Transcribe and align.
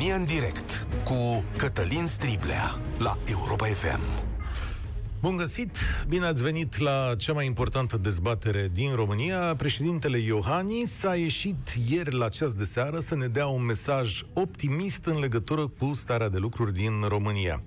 România 0.00 0.20
în 0.20 0.26
direct 0.26 0.86
cu 1.04 1.44
Cătălin 1.56 2.06
Striblea 2.06 2.78
la 2.98 3.16
Europa 3.30 3.66
FM. 3.66 4.00
Bun 5.20 5.36
găsit! 5.36 5.76
Bine 6.08 6.24
ați 6.24 6.42
venit 6.42 6.78
la 6.78 7.14
cea 7.16 7.32
mai 7.32 7.46
importantă 7.46 7.96
dezbatere 7.96 8.68
din 8.72 8.94
România. 8.94 9.54
Președintele 9.56 10.18
Iohannis 10.18 11.02
a 11.04 11.14
ieșit 11.14 11.76
ieri 11.88 12.14
la 12.14 12.28
ceas 12.28 12.52
de 12.52 12.64
seară 12.64 12.98
să 12.98 13.14
ne 13.14 13.26
dea 13.26 13.46
un 13.46 13.64
mesaj 13.64 14.22
optimist 14.32 15.04
în 15.04 15.18
legătură 15.18 15.66
cu 15.78 15.94
starea 15.94 16.28
de 16.28 16.38
lucruri 16.38 16.72
din 16.72 16.92
România. 17.08 17.62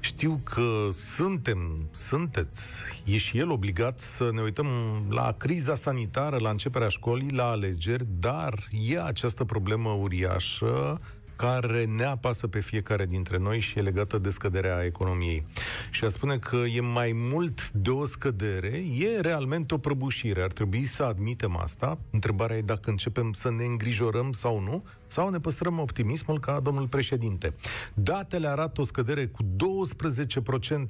Știu 0.00 0.40
că 0.44 0.88
suntem, 0.92 1.88
sunteți, 1.90 2.82
e 3.04 3.16
și 3.16 3.38
el 3.38 3.50
obligat 3.50 3.98
să 3.98 4.30
ne 4.32 4.40
uităm 4.40 4.66
la 5.10 5.34
criza 5.38 5.74
sanitară, 5.74 6.36
la 6.40 6.50
începerea 6.50 6.88
școlii, 6.88 7.32
la 7.32 7.50
alegeri, 7.50 8.06
dar 8.18 8.54
e 8.88 9.02
această 9.02 9.44
problemă 9.44 9.90
uriașă 9.90 10.98
care 11.42 11.84
ne 11.84 12.04
apasă 12.04 12.46
pe 12.46 12.60
fiecare 12.60 13.06
dintre 13.06 13.38
noi 13.38 13.60
și 13.60 13.78
e 13.78 13.82
legată 13.82 14.18
de 14.18 14.30
scăderea 14.30 14.84
economiei. 14.84 15.46
Și 15.90 16.04
a 16.04 16.08
spune 16.08 16.38
că 16.38 16.56
e 16.56 16.80
mai 16.80 17.12
mult 17.14 17.70
de 17.70 17.90
o 17.90 18.04
scădere, 18.04 18.84
e 18.98 19.20
realmente 19.20 19.74
o 19.74 19.78
prăbușire. 19.78 20.42
Ar 20.42 20.52
trebui 20.52 20.84
să 20.84 21.02
admitem 21.02 21.56
asta. 21.56 21.98
Întrebarea 22.10 22.56
e 22.56 22.60
dacă 22.60 22.90
începem 22.90 23.32
să 23.32 23.50
ne 23.50 23.64
îngrijorăm 23.64 24.32
sau 24.32 24.60
nu, 24.60 24.82
sau 25.06 25.30
ne 25.30 25.38
păstrăm 25.38 25.78
optimismul 25.78 26.40
ca 26.40 26.60
domnul 26.60 26.88
președinte. 26.88 27.54
Datele 27.94 28.48
arată 28.48 28.80
o 28.80 28.84
scădere 28.84 29.26
cu 29.26 29.42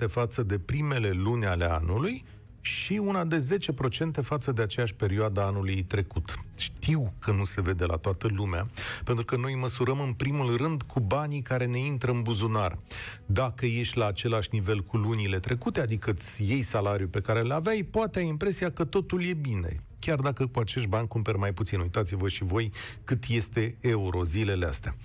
12% 0.05 0.09
față 0.09 0.43
de 0.43 0.59
primele 0.59 1.11
luni 1.11 1.47
ale 1.47 1.71
anului, 1.71 2.25
și 2.63 2.93
una 2.93 3.25
de 3.25 3.47
10% 4.19 4.23
față 4.23 4.53
de 4.53 4.63
aceeași 4.63 4.95
perioadă 4.95 5.41
anului 5.41 5.83
trecut. 5.83 6.39
Știu 6.57 7.15
că 7.19 7.33
nu 7.33 7.45
se 7.45 7.61
vede 7.61 7.85
la 7.85 7.97
toată 7.97 8.29
lumea, 8.31 8.67
pentru 9.05 9.25
că 9.25 9.37
noi 9.37 9.55
măsurăm 9.55 10.01
în 10.01 10.13
primul 10.13 10.57
rând 10.57 10.83
cu 10.83 11.01
banii 11.01 11.43
care 11.43 11.67
ne 11.67 11.79
intră 11.79 12.11
în 12.11 12.23
buzunar. 12.23 12.79
Dacă 13.27 13.67
ești 13.67 13.99
la 13.99 14.07
același 14.07 14.49
nivel 14.53 14.81
cu 14.81 14.97
lunile 14.97 15.39
trecute, 15.39 15.81
adică 15.81 16.11
îți 16.11 16.43
iei 16.43 16.63
salariul 16.63 17.09
pe 17.09 17.21
care 17.21 17.41
îl 17.41 17.53
aveai, 17.53 17.83
poate 17.83 18.19
ai 18.19 18.27
impresia 18.27 18.71
că 18.71 18.85
totul 18.85 19.25
e 19.25 19.35
bine 19.35 19.83
chiar 20.05 20.19
dacă 20.19 20.47
cu 20.47 20.59
acești 20.59 20.89
bani 20.89 21.09
cumperi 21.09 21.39
mai 21.39 21.53
puțin. 21.53 21.81
Uitați-vă 21.81 22.29
și 22.29 22.45
voi 22.45 22.73
cât 23.05 23.25
este 23.29 23.77
euro 23.81 24.25
zilele 24.25 24.67
astea. 24.67 24.97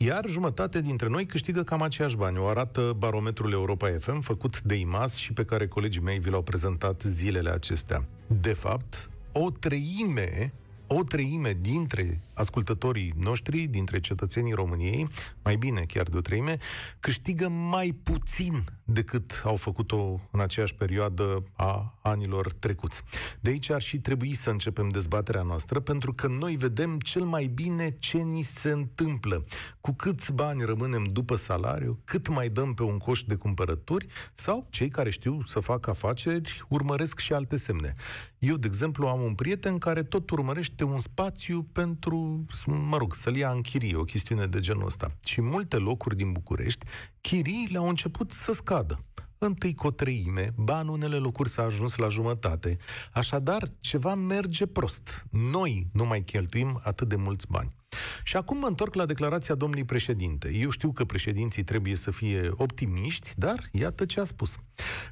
Iar 0.00 0.24
jumătate 0.28 0.80
dintre 0.80 1.08
noi 1.08 1.26
câștigă 1.26 1.62
cam 1.62 1.82
aceiași 1.82 2.16
bani. 2.16 2.38
O 2.38 2.46
arată 2.46 2.94
barometrul 2.98 3.52
Europa 3.52 3.88
FM, 3.98 4.20
făcut 4.20 4.60
de 4.60 4.74
IMAS 4.74 5.14
și 5.14 5.32
pe 5.32 5.44
care 5.44 5.68
colegii 5.68 6.00
mei 6.00 6.18
vi 6.18 6.30
l-au 6.30 6.42
prezentat 6.42 7.02
zilele 7.02 7.50
acestea. 7.50 8.04
De 8.26 8.52
fapt, 8.52 9.10
o 9.32 9.50
treime 9.50 10.52
o 10.90 11.02
treime 11.02 11.56
dintre 11.60 12.20
ascultătorii 12.34 13.14
noștri, 13.16 13.62
dintre 13.62 14.00
cetățenii 14.00 14.52
României, 14.52 15.08
mai 15.42 15.56
bine 15.56 15.80
chiar 15.80 16.06
de 16.06 16.16
o 16.16 16.20
treime, 16.20 16.56
câștigă 17.00 17.48
mai 17.48 17.96
puțin 18.02 18.64
decât 18.90 19.42
au 19.44 19.56
făcut-o 19.56 20.20
în 20.30 20.40
aceeași 20.40 20.74
perioadă 20.74 21.44
a 21.52 21.98
anilor 22.02 22.52
trecuți. 22.52 23.02
De 23.40 23.50
aici 23.50 23.70
ar 23.70 23.82
și 23.82 23.98
trebui 23.98 24.34
să 24.34 24.50
începem 24.50 24.88
dezbaterea 24.88 25.42
noastră, 25.42 25.80
pentru 25.80 26.12
că 26.12 26.26
noi 26.26 26.56
vedem 26.56 26.98
cel 26.98 27.24
mai 27.24 27.46
bine 27.46 27.96
ce 27.98 28.18
ni 28.18 28.42
se 28.42 28.70
întâmplă. 28.70 29.44
Cu 29.80 29.92
câți 29.92 30.32
bani 30.32 30.62
rămânem 30.64 31.04
după 31.04 31.36
salariu, 31.36 32.00
cât 32.04 32.28
mai 32.28 32.48
dăm 32.48 32.74
pe 32.74 32.82
un 32.82 32.98
coș 32.98 33.22
de 33.22 33.34
cumpărături, 33.34 34.06
sau 34.34 34.66
cei 34.70 34.88
care 34.88 35.10
știu 35.10 35.42
să 35.44 35.60
facă 35.60 35.90
afaceri 35.90 36.64
urmăresc 36.68 37.18
și 37.18 37.32
alte 37.32 37.56
semne. 37.56 37.92
Eu, 38.38 38.56
de 38.56 38.66
exemplu, 38.66 39.06
am 39.06 39.20
un 39.20 39.34
prieten 39.34 39.78
care 39.78 40.02
tot 40.02 40.30
urmărește 40.30 40.84
un 40.84 41.00
spațiu 41.00 41.62
pentru, 41.72 42.44
mă 42.66 42.96
rog, 42.96 43.14
să-l 43.14 43.36
ia 43.36 43.50
în 43.50 43.60
chirie, 43.60 43.96
o 43.96 44.04
chestiune 44.04 44.46
de 44.46 44.60
genul 44.60 44.86
ăsta. 44.86 45.06
Și 45.24 45.40
multe 45.40 45.76
locuri 45.76 46.16
din 46.16 46.32
București, 46.32 46.86
chiriile 47.20 47.78
au 47.78 47.88
început 47.88 48.32
să 48.32 48.52
scadă. 48.52 49.00
Întâi 49.38 49.74
cu 49.74 49.86
o 49.86 49.90
treime, 49.90 50.52
ba 50.56 50.80
în 50.80 50.88
unele 50.88 51.16
locuri 51.16 51.48
s-a 51.48 51.62
ajuns 51.62 51.96
la 51.96 52.08
jumătate. 52.08 52.76
Așadar, 53.12 53.68
ceva 53.80 54.14
merge 54.14 54.66
prost. 54.66 55.26
Noi 55.30 55.86
nu 55.92 56.04
mai 56.04 56.20
cheltuim 56.20 56.80
atât 56.82 57.08
de 57.08 57.16
mulți 57.16 57.46
bani. 57.48 57.76
Și 58.22 58.36
acum 58.36 58.58
mă 58.58 58.66
întorc 58.66 58.94
la 58.94 59.06
declarația 59.06 59.54
domnului 59.54 59.84
președinte. 59.84 60.50
Eu 60.54 60.70
știu 60.70 60.92
că 60.92 61.04
președinții 61.04 61.64
trebuie 61.64 61.94
să 61.94 62.10
fie 62.10 62.50
optimiști, 62.52 63.30
dar 63.36 63.68
iată 63.72 64.04
ce 64.04 64.20
a 64.20 64.24
spus. 64.24 64.56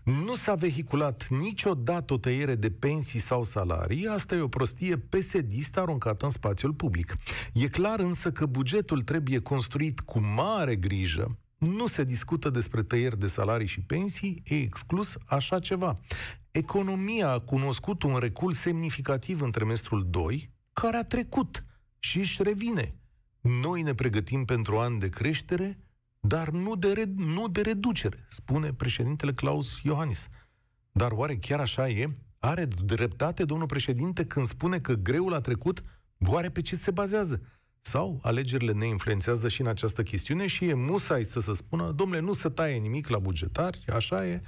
Nu 0.05 0.35
s-a 0.35 0.55
vehiculat 0.55 1.27
niciodată 1.29 2.13
o 2.13 2.19
tăiere 2.19 2.55
de 2.55 2.71
pensii 2.71 3.19
sau 3.19 3.45
salarii, 3.45 4.07
asta 4.07 4.35
e 4.35 4.41
o 4.41 4.49
prostie 4.49 4.99
pesedistă 4.99 5.81
aruncată 5.81 6.25
în 6.25 6.31
spațiul 6.31 6.73
public. 6.73 7.17
E 7.53 7.69
clar 7.69 8.01
însă 8.01 8.33
că 8.33 8.47
bugetul 8.47 9.03
trebuie 9.03 9.39
construit 9.39 10.01
cu 10.01 10.21
mare 10.21 10.77
grijă, 10.77 11.39
nu 11.59 11.87
se 11.87 12.05
discută 12.05 12.51
despre 12.51 12.83
tăieri 12.83 13.19
de 13.19 13.27
salarii 13.27 13.67
și 13.67 13.81
pensii, 13.81 14.43
e 14.45 14.55
exclus 14.55 15.17
așa 15.27 15.59
ceva. 15.59 15.95
Economia 16.51 17.31
a 17.31 17.39
cunoscut 17.39 18.03
un 18.03 18.17
recul 18.17 18.53
semnificativ 18.53 19.41
în 19.41 19.51
trimestrul 19.51 20.07
2, 20.11 20.51
care 20.73 20.97
a 20.97 21.05
trecut 21.05 21.65
și 21.99 22.19
își 22.19 22.43
revine. 22.43 22.91
Noi 23.41 23.83
ne 23.83 23.95
pregătim 23.95 24.45
pentru 24.45 24.79
ani 24.79 24.99
de 24.99 25.09
creștere, 25.09 25.79
dar 26.21 26.49
nu 26.49 26.77
de, 26.77 26.93
re- 26.93 27.13
nu 27.17 27.49
de 27.49 27.61
reducere, 27.61 28.27
spune 28.29 28.73
președintele 28.73 29.33
Claus 29.33 29.79
Iohannis. 29.83 30.29
Dar 30.93 31.11
oare 31.11 31.37
chiar 31.37 31.61
așa 31.61 31.89
e? 31.89 32.17
Are 32.39 32.65
dreptate 32.65 33.45
domnul 33.45 33.67
președinte 33.67 34.25
când 34.25 34.47
spune 34.47 34.81
că 34.81 34.95
greul 34.95 35.35
a 35.35 35.41
trecut? 35.41 35.83
Oare 36.27 36.51
pe 36.51 36.61
ce 36.61 36.77
se 36.77 36.91
bazează? 36.91 37.43
Sau 37.87 38.21
alegerile 38.23 38.73
ne 38.73 38.87
influențează 38.87 39.49
și 39.49 39.61
în 39.61 39.67
această 39.67 40.03
chestiune 40.03 40.47
și 40.47 40.65
e 40.65 40.75
musai 40.75 41.25
să 41.25 41.41
se 41.41 41.55
spună, 41.55 41.93
domnule, 41.93 42.21
nu 42.21 42.33
se 42.33 42.49
taie 42.49 42.77
nimic 42.77 43.09
la 43.09 43.19
bugetari, 43.19 43.85
așa 43.89 44.27
e, 44.27 44.43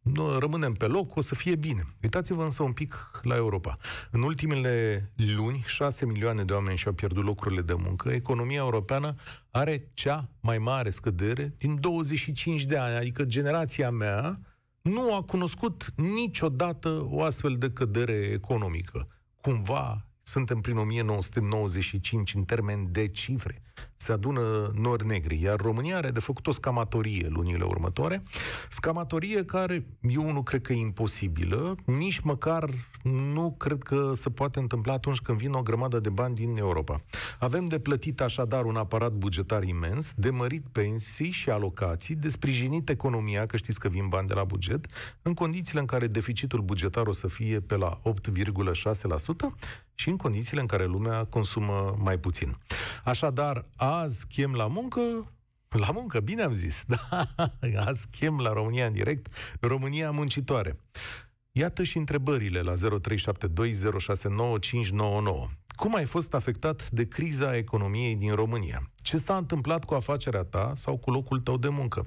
nu, 0.00 0.38
rămânem 0.38 0.72
pe 0.72 0.86
loc, 0.86 1.16
o 1.16 1.20
să 1.20 1.34
fie 1.34 1.56
bine. 1.56 1.82
Uitați-vă 2.02 2.42
însă 2.42 2.62
un 2.62 2.72
pic 2.72 3.20
la 3.22 3.36
Europa. 3.36 3.76
În 4.10 4.22
ultimele 4.22 5.12
luni, 5.36 5.62
6 5.66 6.06
milioane 6.06 6.42
de 6.42 6.52
oameni 6.52 6.76
și-au 6.76 6.92
pierdut 6.92 7.24
locurile 7.24 7.60
de 7.60 7.74
muncă. 7.74 8.08
Economia 8.08 8.58
europeană 8.58 9.14
are 9.50 9.90
cea 9.94 10.28
mai 10.40 10.58
mare 10.58 10.90
scădere 10.90 11.54
din 11.58 11.80
25 11.80 12.64
de 12.64 12.76
ani, 12.76 12.96
adică 12.96 13.24
generația 13.24 13.90
mea 13.90 14.40
nu 14.82 15.14
a 15.14 15.22
cunoscut 15.22 15.92
niciodată 15.96 17.06
o 17.10 17.22
astfel 17.22 17.56
de 17.58 17.70
cădere 17.70 18.12
economică. 18.12 19.08
Cumva 19.40 20.09
suntem 20.22 20.60
prin 20.60 20.76
1995 20.76 22.34
în 22.34 22.44
termen 22.44 22.88
de 22.92 23.08
cifre. 23.08 23.62
Se 23.96 24.12
adună 24.12 24.72
nori 24.74 25.06
negri, 25.06 25.42
iar 25.42 25.60
România 25.60 25.96
are 25.96 26.10
de 26.10 26.20
făcut 26.20 26.46
o 26.46 26.50
scamatorie 26.50 27.26
lunile 27.28 27.64
următoare, 27.64 28.22
scamatorie 28.68 29.44
care 29.44 29.86
eu 30.00 30.32
nu 30.32 30.42
cred 30.42 30.62
că 30.62 30.72
e 30.72 30.76
imposibilă, 30.76 31.76
nici 31.84 32.20
măcar 32.20 32.70
nu 33.02 33.54
cred 33.58 33.82
că 33.82 34.12
se 34.14 34.30
poate 34.30 34.58
întâmpla 34.58 34.92
atunci 34.92 35.20
când 35.20 35.38
vin 35.38 35.52
o 35.52 35.62
grămadă 35.62 36.00
de 36.00 36.08
bani 36.08 36.34
din 36.34 36.56
Europa. 36.56 37.00
Avem 37.38 37.66
de 37.66 37.78
plătit 37.78 38.20
așadar 38.20 38.64
un 38.64 38.76
aparat 38.76 39.12
bugetar 39.12 39.62
imens, 39.62 40.12
de 40.16 40.30
mărit 40.30 40.64
pensii 40.72 41.30
și 41.30 41.50
alocații, 41.50 42.14
de 42.14 42.28
sprijinit 42.28 42.88
economia, 42.88 43.46
că 43.46 43.56
știți 43.56 43.80
că 43.80 43.88
vin 43.88 44.08
bani 44.08 44.28
de 44.28 44.34
la 44.34 44.44
buget, 44.44 44.86
în 45.22 45.34
condițiile 45.34 45.80
în 45.80 45.86
care 45.86 46.06
deficitul 46.06 46.60
bugetar 46.60 47.06
o 47.06 47.12
să 47.12 47.28
fie 47.28 47.60
pe 47.60 47.76
la 47.76 48.00
8,6% 48.04 49.80
și 50.00 50.08
în 50.08 50.16
condițiile 50.16 50.60
în 50.60 50.66
care 50.66 50.84
lumea 50.84 51.24
consumă 51.24 51.96
mai 51.98 52.18
puțin. 52.18 52.56
Așadar, 53.04 53.66
azi 53.76 54.26
chem 54.26 54.54
la 54.54 54.66
muncă 54.66 55.00
la 55.68 55.90
muncă, 55.90 56.20
bine 56.20 56.42
am 56.42 56.52
zis. 56.52 56.84
Da, 56.88 57.26
azi 57.84 58.06
chem 58.10 58.38
la 58.38 58.52
România 58.52 58.86
în 58.86 58.92
direct, 58.92 59.28
România 59.60 60.10
muncitoare. 60.10 60.76
Iată 61.52 61.82
și 61.82 61.96
întrebările 61.96 62.60
la 62.60 62.72
0372069599. 62.74 62.78
Cum 65.76 65.94
ai 65.94 66.04
fost 66.04 66.34
afectat 66.34 66.90
de 66.90 67.08
criza 67.08 67.56
economiei 67.56 68.16
din 68.16 68.32
România? 68.32 68.90
Ce 68.94 69.16
s-a 69.16 69.36
întâmplat 69.36 69.84
cu 69.84 69.94
afacerea 69.94 70.44
ta 70.44 70.72
sau 70.74 70.96
cu 70.96 71.10
locul 71.10 71.38
tău 71.38 71.56
de 71.56 71.68
muncă? 71.68 72.06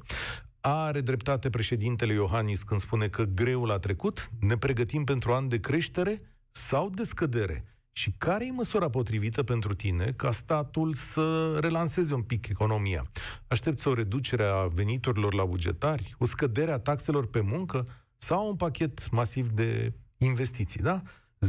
Are 0.62 1.02
dreptate 1.02 1.50
președintele 1.50 2.14
Iohannis 2.14 2.64
când 2.64 2.80
spune 2.80 3.08
că 3.08 3.24
greul 3.24 3.72
a 3.72 3.78
trecut? 3.78 4.30
Ne 4.40 4.58
pregătim 4.58 5.04
pentru 5.04 5.34
an 5.34 5.48
de 5.48 5.60
creștere 5.60 6.22
sau 6.52 6.90
de 6.90 7.04
scădere? 7.04 7.73
Și 7.96 8.14
care 8.18 8.46
e 8.46 8.52
măsura 8.52 8.90
potrivită 8.90 9.44
pentru 9.44 9.74
tine 9.74 10.14
ca 10.16 10.32
statul 10.32 10.94
să 10.94 11.58
relanseze 11.60 12.14
un 12.14 12.22
pic 12.22 12.48
economia? 12.48 13.06
Aștepți 13.48 13.88
o 13.88 13.94
reducere 13.94 14.44
a 14.44 14.66
veniturilor 14.66 15.34
la 15.34 15.46
bugetari, 15.46 16.16
o 16.18 16.26
scădere 16.26 16.72
a 16.72 16.80
taxelor 16.80 17.28
pe 17.28 17.42
muncă 17.42 17.88
sau 18.18 18.48
un 18.48 18.56
pachet 18.56 19.12
masiv 19.12 19.52
de 19.52 19.94
investiții, 20.18 20.82
da? 20.82 21.02
0372069599. 21.46 21.48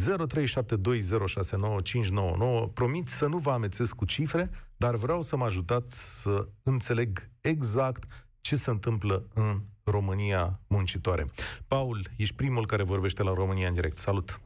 Promit 2.75 3.09
să 3.09 3.27
nu 3.27 3.39
vă 3.39 3.51
amețesc 3.51 3.95
cu 3.95 4.05
cifre, 4.05 4.51
dar 4.77 4.97
vreau 4.97 5.23
să 5.23 5.37
mă 5.37 5.45
ajutați 5.45 6.21
să 6.21 6.49
înțeleg 6.63 7.31
exact 7.41 8.05
ce 8.41 8.57
se 8.57 8.71
întâmplă 8.71 9.29
în 9.35 9.61
România 9.85 10.61
muncitoare. 10.67 11.25
Paul, 11.69 12.09
ești 12.17 12.35
primul 12.35 12.67
care 12.67 12.83
vorbește 12.83 13.23
la 13.23 13.33
România 13.33 13.69
în 13.69 13.75
direct. 13.75 13.97
Salut! 13.97 14.41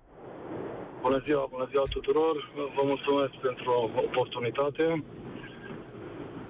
Bună 1.03 1.21
ziua, 1.25 1.47
bună 1.51 1.67
ziua 1.71 1.83
tuturor. 1.91 2.51
Vă 2.77 2.83
mulțumesc 2.85 3.31
pentru 3.31 3.91
oportunitate. 4.07 5.05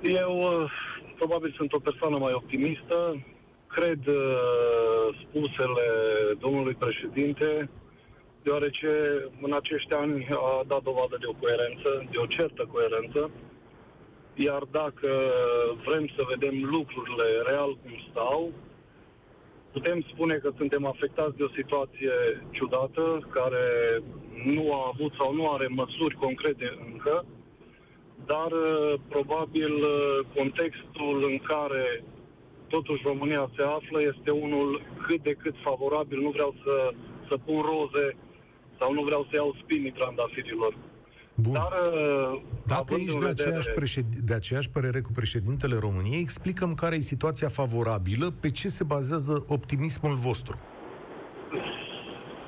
Eu 0.03 0.33
uh, 0.39 0.71
probabil 1.17 1.55
sunt 1.57 1.73
o 1.73 1.79
persoană 1.79 2.19
mai 2.19 2.33
optimistă. 2.33 3.27
Cred 3.67 4.07
uh, 4.07 5.09
spusele 5.23 5.87
domnului 6.39 6.75
președinte, 6.75 7.71
deoarece 8.43 8.93
în 9.43 9.53
acești 9.53 9.93
ani 9.93 10.29
a 10.31 10.63
dat 10.67 10.83
dovadă 10.83 11.17
de 11.21 11.27
o 11.27 11.39
coerență, 11.41 12.09
de 12.11 12.19
o 12.19 12.27
certă 12.27 12.69
coerență. 12.73 13.31
Iar 14.35 14.63
dacă 14.71 15.11
vrem 15.87 16.07
să 16.17 16.23
vedem 16.29 16.65
lucrurile 16.65 17.27
real 17.47 17.71
cum 17.83 17.93
stau, 18.11 18.53
putem 19.73 20.05
spune 20.13 20.35
că 20.35 20.51
suntem 20.57 20.87
afectați 20.87 21.37
de 21.37 21.43
o 21.43 21.57
situație 21.57 22.13
ciudată, 22.51 23.29
care 23.31 23.67
nu 24.45 24.73
a 24.73 24.91
avut 24.93 25.13
sau 25.19 25.35
nu 25.35 25.51
are 25.51 25.67
măsuri 25.67 26.15
concrete 26.15 26.79
încă, 26.93 27.25
dar 28.27 28.51
uh, 28.53 28.95
probabil 29.09 29.75
uh, 29.75 30.27
contextul 30.37 31.25
în 31.31 31.39
care 31.39 32.05
totuși 32.69 33.03
România 33.05 33.51
se 33.57 33.63
află 33.63 33.99
este 34.13 34.31
unul 34.31 34.83
cât 35.07 35.23
de 35.23 35.33
cât 35.43 35.55
favorabil. 35.63 36.21
Nu 36.21 36.31
vreau 36.31 36.55
să, 36.65 36.93
să 37.29 37.37
pun 37.45 37.61
roze 37.61 38.17
sau 38.79 38.93
nu 38.93 39.03
vreau 39.03 39.23
să 39.31 39.37
iau 39.37 39.57
spinii 39.63 39.93
trandafirilor. 39.93 40.77
Bun. 41.35 41.53
Dar, 41.53 41.73
uh, 41.93 42.41
Dacă 42.67 42.95
ești 42.95 43.19
de, 43.19 43.27
vedere... 43.27 43.31
aceeași 43.31 43.71
președ... 43.71 44.05
de 44.25 44.35
aceeași 44.35 44.71
părere 44.71 45.01
cu 45.01 45.13
președintele 45.13 45.77
României, 45.79 46.21
explicăm 46.21 46.75
care 46.75 46.95
e 46.97 47.01
situația 47.01 47.49
favorabilă, 47.49 48.27
pe 48.41 48.51
ce 48.51 48.69
se 48.69 48.85
bazează 48.85 49.45
optimismul 49.49 50.15
vostru. 50.15 50.59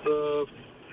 Să 0.04 0.44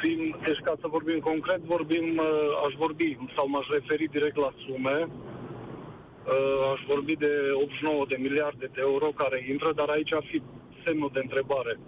fim, 0.01 0.36
deci 0.47 0.65
ca 0.67 0.73
să 0.81 0.87
vorbim 0.87 1.19
concret, 1.19 1.61
vorbim, 1.75 2.07
uh, 2.17 2.51
aș 2.65 2.73
vorbi 2.83 3.17
sau 3.35 3.45
m-aș 3.47 3.67
referi 3.77 4.13
direct 4.15 4.37
la 4.45 4.51
sume, 4.63 4.97
uh, 5.07 6.59
aș 6.73 6.81
vorbi 6.93 7.15
de 7.15 7.31
89 7.53 8.05
de 8.09 8.17
miliarde 8.25 8.65
de 8.73 8.81
euro 8.89 9.07
care 9.21 9.45
intră, 9.49 9.69
dar 9.79 9.89
aici 9.89 10.13
ar 10.13 10.25
fi 10.31 10.41
semnul 10.85 11.09
de 11.13 11.19
întrebare 11.23 11.79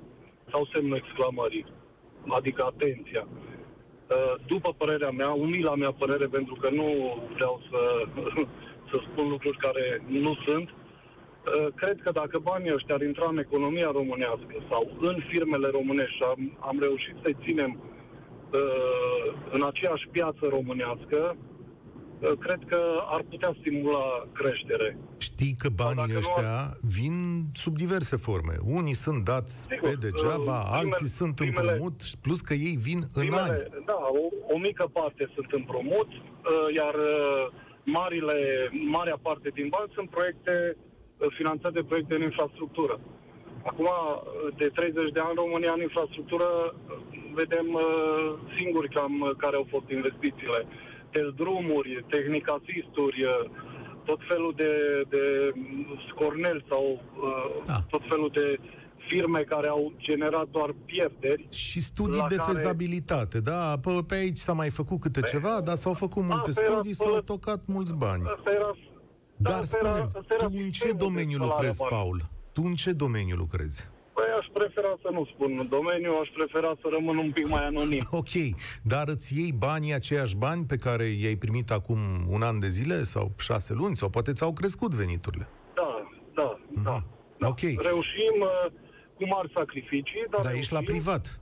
sau 0.51 0.69
semnul 0.73 1.01
exclamării, 1.01 1.65
adică 2.27 2.61
atenția. 2.63 3.23
Uh, 3.27 4.33
după 4.47 4.73
părerea 4.77 5.11
mea, 5.11 5.31
umila 5.31 5.75
mea 5.75 5.91
părere, 5.91 6.25
pentru 6.25 6.55
că 6.61 6.69
nu 6.69 6.87
vreau 7.35 7.61
să, 7.69 7.81
să 8.89 8.97
spun 9.07 9.29
lucruri 9.29 9.57
care 9.57 10.03
nu 10.07 10.33
sunt, 10.45 10.69
uh, 10.69 11.67
cred 11.75 11.97
că 12.03 12.11
dacă 12.11 12.39
banii 12.39 12.73
ăștia 12.73 12.95
ar 12.95 13.01
intra 13.01 13.27
în 13.29 13.37
economia 13.37 13.89
românească 13.91 14.55
sau 14.69 14.91
în 14.99 15.17
firmele 15.29 15.67
românești 15.67 16.15
și 16.15 16.23
am, 16.23 16.57
am 16.59 16.77
reușit 16.79 17.15
să 17.23 17.29
ținem 17.45 17.71
uh, 17.71 17.88
în 19.51 19.63
aceeași 19.63 20.07
piață 20.11 20.47
românească, 20.49 21.37
Uh, 22.19 22.31
cred 22.39 22.59
că 22.67 22.79
ar 23.05 23.21
putea 23.29 23.55
stimula 23.59 24.27
creștere. 24.33 24.97
Știi 25.17 25.55
că 25.57 25.69
banii 25.69 26.17
ăștia 26.17 26.59
ar... 26.59 26.77
vin 26.81 27.15
sub 27.53 27.75
diverse 27.75 28.15
forme. 28.15 28.55
Unii 28.65 28.93
sunt 28.93 29.23
dați 29.23 29.61
Sigur, 29.61 29.89
pe 29.89 29.95
degeaba, 30.05 30.57
uh, 30.59 30.67
primele, 30.69 30.89
alții 30.89 31.07
sunt 31.07 31.35
primele, 31.35 31.71
împrumut, 31.71 32.01
plus 32.21 32.41
că 32.41 32.53
ei 32.53 32.75
vin 32.87 32.99
primele, 33.13 33.41
în 33.41 33.49
ani. 33.49 33.85
Da, 33.85 33.99
o, 34.21 34.53
o 34.53 34.57
mică 34.57 34.89
parte 34.93 35.31
sunt 35.35 35.51
împrumut, 35.51 36.09
uh, 36.11 36.75
iar 36.75 36.93
uh, 36.93 37.51
marile, 37.83 38.37
marea 38.97 39.19
parte 39.21 39.49
din 39.53 39.67
bani 39.69 39.91
sunt 39.93 40.09
proiecte 40.09 40.75
uh, 40.75 41.27
finanțate 41.37 41.79
proiecte 41.83 42.15
în 42.15 42.21
infrastructură. 42.21 42.99
Acum, 43.63 43.85
uh, 43.85 44.53
de 44.57 44.67
30 44.75 45.11
de 45.11 45.19
ani, 45.19 45.41
România 45.43 45.73
în 45.75 45.81
infrastructură 45.81 46.49
uh, 46.73 46.97
vedem 47.41 47.67
uh, 47.73 47.83
singuri 48.57 48.89
cam 48.97 49.13
care 49.43 49.55
au 49.55 49.65
fost 49.73 49.87
investițiile 49.97 50.59
drumuri, 51.41 52.05
tehnicasisturi, 52.15 53.19
uh, 53.25 53.49
tot 54.09 54.19
felul 54.29 54.53
de, 54.55 54.73
de 55.09 55.23
scornel 56.09 56.65
sau 56.69 56.83
uh, 56.91 57.63
da. 57.65 57.77
tot 57.89 58.01
felul 58.09 58.29
de 58.33 58.59
firme 59.09 59.39
care 59.39 59.67
au 59.67 59.93
generat 59.97 60.47
doar 60.47 60.75
pierderi. 60.85 61.47
Și 61.49 61.81
studii 61.81 62.25
de 62.27 62.35
care... 62.35 62.51
fezabilitate, 62.51 63.39
da? 63.39 63.79
Pe, 63.81 63.91
pe 64.07 64.15
aici 64.15 64.37
s-a 64.37 64.53
mai 64.53 64.69
făcut 64.69 64.99
câte 64.99 65.19
pe... 65.19 65.27
ceva, 65.27 65.61
dar 65.61 65.75
s-au 65.75 65.93
făcut 65.93 66.21
da, 66.21 66.27
multe 66.33 66.51
studii, 66.51 66.95
era, 66.99 67.11
s-au 67.11 67.21
tocat 67.21 67.61
mulți 67.65 67.93
bani. 67.93 68.23
era, 68.55 68.71
dar 69.35 69.59
da, 69.59 69.63
spune 69.63 70.07
tu 70.37 70.51
în 70.63 70.69
ce 70.71 70.91
domeniu 70.91 71.37
lucrezi, 71.37 71.83
Paul? 71.89 72.21
Tu 72.51 72.61
în 72.65 72.73
ce 72.73 72.91
domeniu 72.91 73.35
lucrezi? 73.35 73.89
Păi 74.59 74.67
aș 74.67 74.73
prefera 74.73 74.97
să 75.01 75.09
nu 75.11 75.25
spun 75.25 75.67
domeniu, 75.69 76.11
aș 76.21 76.29
prefera 76.33 76.71
să 76.81 76.87
rămân 76.91 77.17
un 77.17 77.31
pic 77.31 77.47
mai 77.47 77.65
anonim. 77.65 78.01
ok, 78.21 78.33
dar 78.83 79.07
îți 79.07 79.39
iei 79.39 79.51
banii, 79.51 79.93
aceiași 79.93 80.35
bani 80.35 80.65
pe 80.65 80.75
care 80.75 81.03
i-ai 81.03 81.35
primit 81.35 81.71
acum 81.71 81.97
un 82.29 82.41
an 82.41 82.59
de 82.59 82.69
zile 82.69 83.03
sau 83.03 83.31
șase 83.37 83.73
luni, 83.73 83.95
sau 83.95 84.09
poate 84.09 84.33
ți-au 84.33 84.53
crescut 84.53 84.93
veniturile? 84.93 85.47
Da, 85.73 86.09
da, 86.33 86.57
mm-hmm. 86.57 86.83
da. 86.83 87.03
da. 87.37 87.47
Ok. 87.47 87.59
Reușim 87.59 88.35
uh, 88.39 88.71
cu 89.15 89.25
mari 89.27 89.51
sacrificii, 89.55 90.25
dar 90.29 90.41
Dar 90.41 90.53
ești 90.53 90.73
la 90.73 90.79
privat. 90.79 91.39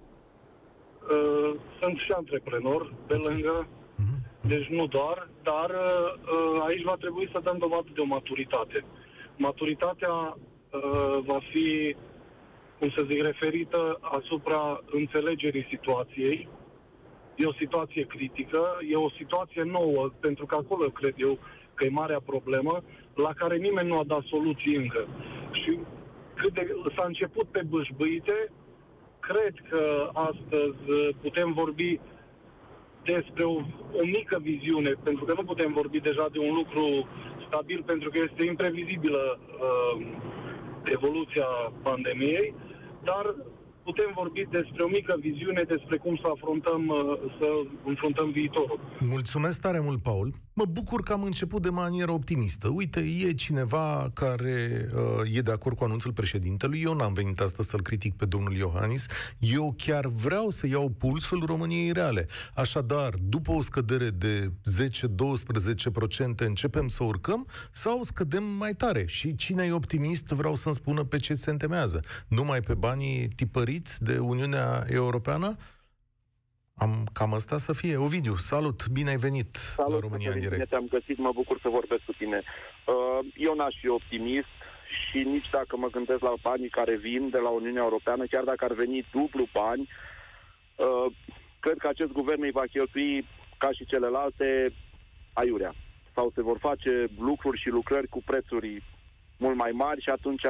Uh, 1.12 1.60
sunt 1.82 1.98
și 1.98 2.12
antreprenor 2.16 2.94
pe 3.08 3.16
okay. 3.16 3.28
lângă, 3.28 3.68
mm-hmm. 3.68 4.48
deci 4.48 4.68
nu 4.68 4.88
doar, 4.88 5.30
dar 5.44 5.70
uh, 5.70 6.66
aici 6.68 6.84
va 6.84 6.96
trebui 7.00 7.30
să 7.34 7.40
dăm 7.44 7.58
dovadă 7.58 7.90
de 7.94 8.02
o 8.02 8.06
maturitate. 8.06 8.86
Maturitatea 9.38 10.14
uh, 10.14 11.18
va 11.26 11.40
fi 11.52 11.96
cum 12.80 12.90
să 12.90 13.06
zic, 13.10 13.24
referită 13.24 14.00
asupra 14.02 14.84
înțelegerii 14.92 15.68
situației. 15.70 16.48
E 17.36 17.46
o 17.46 17.54
situație 17.54 18.04
critică, 18.04 18.78
e 18.90 18.96
o 18.96 19.10
situație 19.10 19.64
nouă, 19.64 20.12
pentru 20.20 20.46
că 20.46 20.56
acolo 20.56 20.90
cred 20.90 21.14
eu 21.18 21.38
că 21.74 21.86
e 21.86 21.90
marea 21.90 22.22
problemă, 22.26 22.84
la 23.16 23.34
care 23.34 23.58
nimeni 23.58 23.88
nu 23.88 23.98
a 23.98 24.04
dat 24.04 24.24
soluții 24.24 24.76
încă. 24.76 25.08
Și 25.52 25.80
cât 26.34 26.54
de, 26.54 26.76
s-a 26.96 27.06
început 27.06 27.48
pe 27.48 27.62
bâșbâite, 27.70 28.52
cred 29.20 29.54
că 29.70 30.10
astăzi 30.14 31.14
putem 31.22 31.54
vorbi 31.54 32.00
despre 33.04 33.44
o, 33.44 33.56
o 34.00 34.04
mică 34.04 34.40
viziune, 34.42 34.92
pentru 35.04 35.26
că 35.26 35.34
nu 35.38 35.44
putem 35.44 35.74
vorbi 35.74 36.00
deja 36.00 36.28
de 36.32 36.40
un 36.40 36.54
lucru 36.54 37.08
stabil, 37.48 37.84
pentru 37.86 38.10
că 38.10 38.18
este 38.30 38.46
imprevizibilă 38.46 39.40
uh, 39.40 40.06
evoluția 40.84 41.48
pandemiei, 41.82 42.54
dar 43.12 43.26
putem 43.84 44.10
vorbi 44.22 44.42
despre 44.60 44.82
o 44.84 44.90
mică 44.98 45.14
viziune 45.20 45.62
despre 45.74 45.98
cum 45.98 46.16
să 46.22 46.28
afrontăm, 46.36 46.82
uh, 46.88 46.98
să 47.40 47.48
înfruntăm 47.92 48.28
viitorul. 48.40 48.80
Mulțumesc 49.00 49.62
tare 49.62 49.80
mult, 49.80 50.02
Paul. 50.10 50.28
Mă 50.58 50.66
bucur 50.66 51.04
că 51.04 51.14
am 51.14 51.24
început 51.24 51.62
de 51.62 51.70
manieră 51.70 52.12
optimistă. 52.12 52.68
Uite, 52.68 53.00
e 53.00 53.34
cineva 53.34 54.10
care 54.14 54.88
uh, 54.94 55.36
e 55.36 55.42
de 55.42 55.52
acord 55.52 55.78
cu 55.78 55.84
anunțul 55.84 56.12
președintelui. 56.12 56.82
Eu 56.82 56.94
n-am 56.94 57.14
venit 57.14 57.40
astăzi 57.40 57.70
să-l 57.70 57.82
critic 57.82 58.16
pe 58.16 58.26
domnul 58.26 58.56
Iohannis. 58.56 59.06
Eu 59.40 59.74
chiar 59.78 60.06
vreau 60.06 60.50
să 60.50 60.68
iau 60.68 60.90
pulsul 60.90 61.44
României 61.46 61.92
reale. 61.92 62.28
Așadar, 62.54 63.14
după 63.22 63.52
o 63.52 63.62
scădere 63.62 64.10
de 64.10 64.52
10-12% 64.82 66.36
începem 66.38 66.88
să 66.88 67.04
urcăm 67.04 67.48
sau 67.72 68.04
scădem 68.04 68.44
mai 68.44 68.74
tare? 68.74 69.06
Și 69.06 69.36
cine 69.36 69.66
e 69.66 69.72
optimist 69.72 70.26
vreau 70.26 70.56
să-mi 70.56 70.76
spună 70.76 71.04
pe 71.04 71.18
ce 71.18 71.36
se 71.36 71.50
întemeiază. 71.50 72.00
Numai 72.28 72.62
pe 72.62 72.74
banii 72.74 73.28
tipăriți 73.28 74.04
de 74.04 74.18
Uniunea 74.18 74.86
Europeană? 74.90 75.56
Am 76.78 77.04
cam 77.14 77.34
asta 77.34 77.58
să 77.58 77.74
fie. 77.74 77.98
Ovidiu, 77.98 78.36
salut, 78.36 78.88
bine 78.88 79.10
ai 79.10 79.18
venit 79.18 79.56
salut, 79.56 79.94
la 79.94 80.00
România 80.00 80.32
în 80.32 80.40
direct. 80.40 80.70
te-am 80.70 80.88
găsit, 80.90 81.18
mă 81.18 81.32
bucur 81.34 81.60
să 81.62 81.70
vorbesc 81.70 82.04
cu 82.04 82.12
tine. 82.12 82.44
Uh, 82.86 83.20
eu 83.36 83.56
n-aș 83.56 83.76
fi 83.80 83.88
optimist 83.88 84.56
și 85.10 85.24
nici 85.24 85.50
dacă 85.52 85.78
mă 85.78 85.88
gândesc 85.88 86.20
la 86.20 86.34
banii 86.42 86.70
care 86.70 86.98
vin 86.98 87.30
de 87.30 87.38
la 87.38 87.50
Uniunea 87.50 87.82
Europeană, 87.84 88.26
chiar 88.26 88.44
dacă 88.44 88.66
ar 88.66 88.74
veni 88.74 89.08
dublu 89.12 89.48
bani, 89.54 89.90
uh, 90.76 91.14
cred 91.60 91.78
că 91.78 91.88
acest 91.88 92.12
guvern 92.12 92.42
îi 92.44 92.52
va 92.52 92.64
cheltui 92.72 93.28
ca 93.58 93.72
și 93.72 93.86
celelalte 93.86 94.74
aiurea. 95.34 95.74
Sau 96.16 96.32
se 96.36 96.42
vor 96.42 96.58
face 96.58 97.08
lucruri 97.20 97.60
și 97.60 97.70
lucrări 97.70 98.08
cu 98.08 98.22
prețuri 98.26 98.84
mult 99.38 99.56
mai 99.56 99.72
mari 99.72 100.02
și 100.02 100.10
atunci 100.10 100.46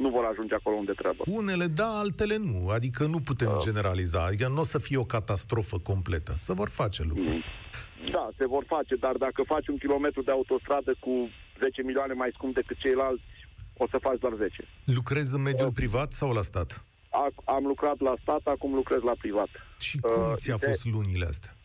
nu 0.00 0.08
vor 0.08 0.24
ajunge 0.24 0.54
acolo 0.54 0.76
unde 0.76 0.92
trebuie. 0.92 1.36
Unele 1.38 1.66
da, 1.66 1.98
altele 1.98 2.36
nu. 2.36 2.68
Adică 2.68 3.06
nu 3.06 3.20
putem 3.20 3.50
uh. 3.50 3.62
generaliza. 3.62 4.24
Adică 4.24 4.48
nu 4.48 4.60
o 4.60 4.62
să 4.62 4.78
fie 4.78 4.96
o 4.96 5.04
catastrofă 5.04 5.78
completă. 5.78 6.34
Se 6.38 6.52
vor 6.52 6.68
face 6.68 7.02
lucruri. 7.02 7.28
Mm. 7.28 7.42
Da, 8.10 8.28
se 8.38 8.46
vor 8.46 8.64
face, 8.66 8.94
dar 8.94 9.16
dacă 9.16 9.42
faci 9.46 9.68
un 9.68 9.78
kilometru 9.78 10.22
de 10.22 10.30
autostradă 10.30 10.94
cu 11.00 11.28
10 11.60 11.82
milioane 11.82 12.12
mai 12.12 12.30
scump 12.32 12.54
decât 12.54 12.76
ceilalți, 12.78 13.22
o 13.76 13.86
să 13.90 13.98
faci 14.00 14.18
doar 14.18 14.32
10. 14.36 14.68
Lucrezi 14.84 15.34
în 15.34 15.42
mediul 15.42 15.68
uh. 15.68 15.74
privat 15.74 16.12
sau 16.12 16.32
la 16.32 16.42
stat? 16.42 16.84
am 17.44 17.66
lucrat 17.66 18.00
la 18.00 18.14
stat, 18.22 18.40
acum 18.44 18.74
lucrez 18.74 19.00
la 19.00 19.12
privat. 19.18 19.48
Și 19.78 19.98
cum 19.98 20.22
uh, 20.22 20.32
ți-a 20.36 20.56
fost 20.56 20.84
lunile 20.84 21.26
astea? 21.26 21.56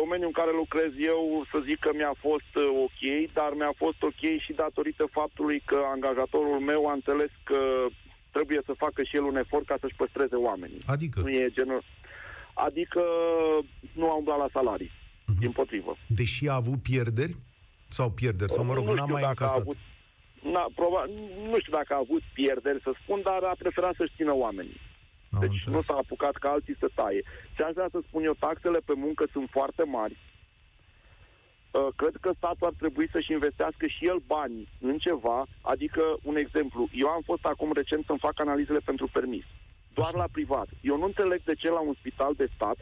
Domeniul 0.00 0.30
în 0.32 0.38
care 0.40 0.50
lucrez 0.62 0.90
eu, 0.98 1.46
să 1.52 1.58
zic 1.68 1.78
că 1.78 1.90
mi-a 1.94 2.14
fost 2.18 2.52
uh, 2.54 2.68
ok, 2.86 3.32
dar 3.32 3.50
mi-a 3.54 3.74
fost 3.76 4.02
ok 4.02 4.22
și 4.44 4.52
datorită 4.52 5.04
faptului 5.10 5.62
că 5.64 5.78
angajatorul 5.94 6.60
meu 6.60 6.86
a 6.86 6.92
înțeles 6.92 7.30
că 7.44 7.60
trebuie 8.30 8.60
să 8.64 8.72
facă 8.84 9.02
și 9.02 9.16
el 9.16 9.22
un 9.22 9.36
efort 9.36 9.66
ca 9.66 9.76
să-și 9.80 9.94
păstreze 9.94 10.34
oamenii. 10.34 10.82
Adică? 10.86 11.20
Nu 11.20 11.30
e 11.30 11.48
genul... 11.58 11.82
Adică 12.54 13.02
nu 13.92 14.10
am 14.10 14.24
dat 14.24 14.38
la 14.38 14.48
salarii, 14.52 14.90
uh-huh. 14.90 15.38
din 15.38 15.52
potrivă. 15.52 15.96
Deși 16.06 16.48
a 16.48 16.54
avut 16.54 16.82
pierderi? 16.82 17.36
Sau 17.88 18.10
pierderi? 18.10 18.50
Sau, 18.50 18.64
mă 18.64 18.74
rog, 18.74 18.84
nu 18.84 18.94
n-a 18.94 19.00
știu 19.00 19.12
mai 19.12 19.22
dacă 19.22 19.34
încasat? 19.38 19.56
A 19.56 19.60
avut, 19.60 19.76
na, 20.42 20.66
proba, 20.74 21.04
nu 21.50 21.58
știu 21.58 21.72
dacă 21.72 21.94
a 21.94 22.04
avut 22.06 22.22
pierderi, 22.32 22.80
să 22.82 22.92
spun, 23.02 23.20
dar 23.22 23.42
a 23.42 23.54
preferat 23.58 23.94
să-și 23.94 24.12
țină 24.16 24.34
oamenii. 24.34 24.80
Am 25.32 25.40
Deci 25.40 25.52
înțeles. 25.52 25.74
nu 25.74 25.80
s-a 25.80 25.94
apucat 25.94 26.34
ca 26.36 26.50
alții 26.50 26.76
să 26.78 26.88
taie. 26.94 27.22
Ce 27.56 27.62
aș 27.62 27.72
vrea 27.72 27.88
să 27.90 28.00
spun 28.06 28.24
eu, 28.24 28.34
taxele 28.38 28.78
pe 28.84 28.92
muncă 28.96 29.24
sunt 29.32 29.48
foarte 29.50 29.82
mari. 29.84 30.16
Uh, 31.70 31.88
Cred 31.96 32.16
că 32.20 32.32
statul 32.36 32.66
ar 32.66 32.72
trebui 32.78 33.08
să-și 33.12 33.32
investească 33.32 33.86
și 33.86 34.06
el 34.06 34.18
bani 34.26 34.68
în 34.80 34.98
ceva, 34.98 35.46
adică, 35.60 36.02
un 36.22 36.36
exemplu, 36.36 36.88
eu 36.92 37.08
am 37.08 37.22
fost 37.24 37.44
acum 37.44 37.72
recent 37.72 38.04
să-mi 38.04 38.18
fac 38.18 38.40
analizele 38.40 38.78
pentru 38.78 39.08
permis, 39.12 39.44
doar 39.94 40.14
la 40.14 40.26
privat. 40.32 40.68
Eu 40.80 40.96
nu 40.96 41.04
înțeleg 41.04 41.42
de 41.42 41.54
ce 41.54 41.68
la 41.70 41.80
un 41.80 41.94
spital 41.98 42.32
de 42.36 42.48
stat 42.54 42.76